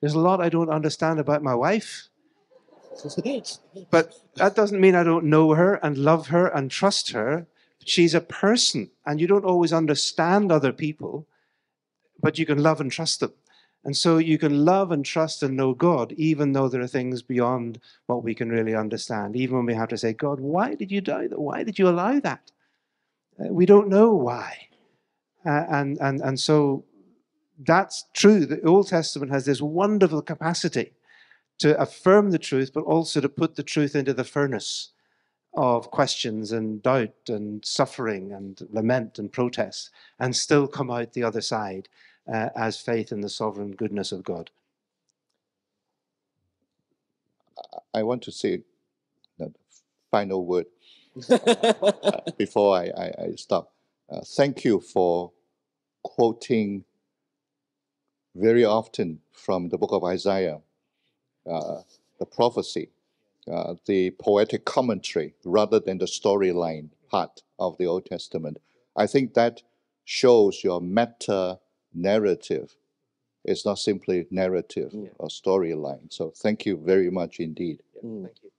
[0.00, 2.09] There's a lot I don't understand about my wife.
[3.90, 7.46] But that doesn't mean I don't know her and love her and trust her.
[7.84, 11.26] She's a person, and you don't always understand other people,
[12.20, 13.32] but you can love and trust them.
[13.84, 17.22] And so you can love and trust and know God, even though there are things
[17.22, 19.36] beyond what we can really understand.
[19.36, 21.28] Even when we have to say, God, why did you die?
[21.30, 22.50] Why did you allow that?
[23.38, 24.68] Uh, we don't know why.
[25.46, 26.84] Uh, and, and, and so
[27.58, 28.44] that's true.
[28.44, 30.92] The Old Testament has this wonderful capacity
[31.60, 34.90] to affirm the truth, but also to put the truth into the furnace
[35.54, 41.24] of questions and doubt and suffering and lament and protest, and still come out the
[41.24, 41.88] other side
[42.32, 44.50] uh, as faith in the sovereign goodness of God.
[47.92, 48.62] I want to say
[49.38, 49.52] the
[50.10, 50.66] final word
[51.30, 53.72] uh, before I, I, I stop.
[54.10, 55.32] Uh, thank you for
[56.02, 56.84] quoting
[58.34, 60.60] very often from the book of Isaiah,
[61.46, 61.82] uh,
[62.18, 62.90] the prophecy,
[63.50, 68.58] uh, the poetic commentary, rather than the storyline part of the Old Testament.
[68.96, 69.62] I think that
[70.04, 71.58] shows your meta
[71.94, 72.76] narrative.
[73.44, 75.08] It's not simply narrative Yeah.
[75.18, 76.12] or storyline.
[76.12, 77.82] So thank you very much indeed.
[78.04, 78.24] Mm.
[78.24, 78.50] Thank you.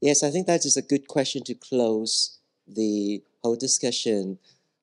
[0.00, 4.38] Yes, I think that is a good question to close the whole discussion.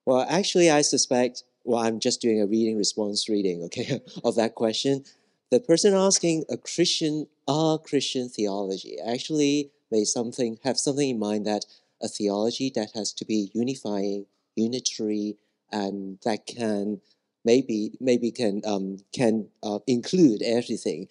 [0.06, 4.56] Well, actually, I suspect, well, I'm just doing a reading response reading, okay, of that
[4.56, 5.04] question.
[5.52, 11.48] The person asking a Christian, a Christian theology actually may something have something in mind
[11.48, 11.66] that
[12.02, 15.38] a theology that has to be unifying, unitary,
[15.72, 17.02] and that can
[17.44, 21.08] maybe maybe can um, can uh, include everything.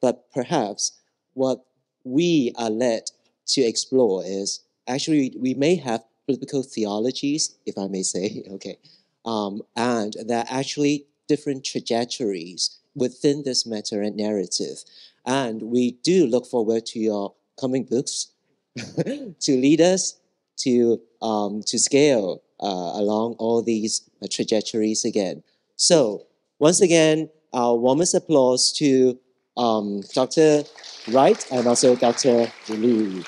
[0.00, 0.92] But perhaps
[1.34, 1.64] what
[2.04, 3.10] we are led
[3.48, 8.78] to explore is actually we may have biblical theologies, if I may say, okay,
[9.24, 14.84] um, and there are actually different trajectories within this meta narrative.
[15.26, 18.28] And we do look forward to your coming books
[18.76, 20.18] to lead us
[20.58, 25.42] to um, to scale uh, along all these uh, trajectories again.
[25.76, 26.26] So
[26.58, 29.18] once again, our warmest applause to
[29.56, 30.64] um, Dr.
[31.08, 32.50] Wright and also Dr.
[32.68, 33.24] Lee.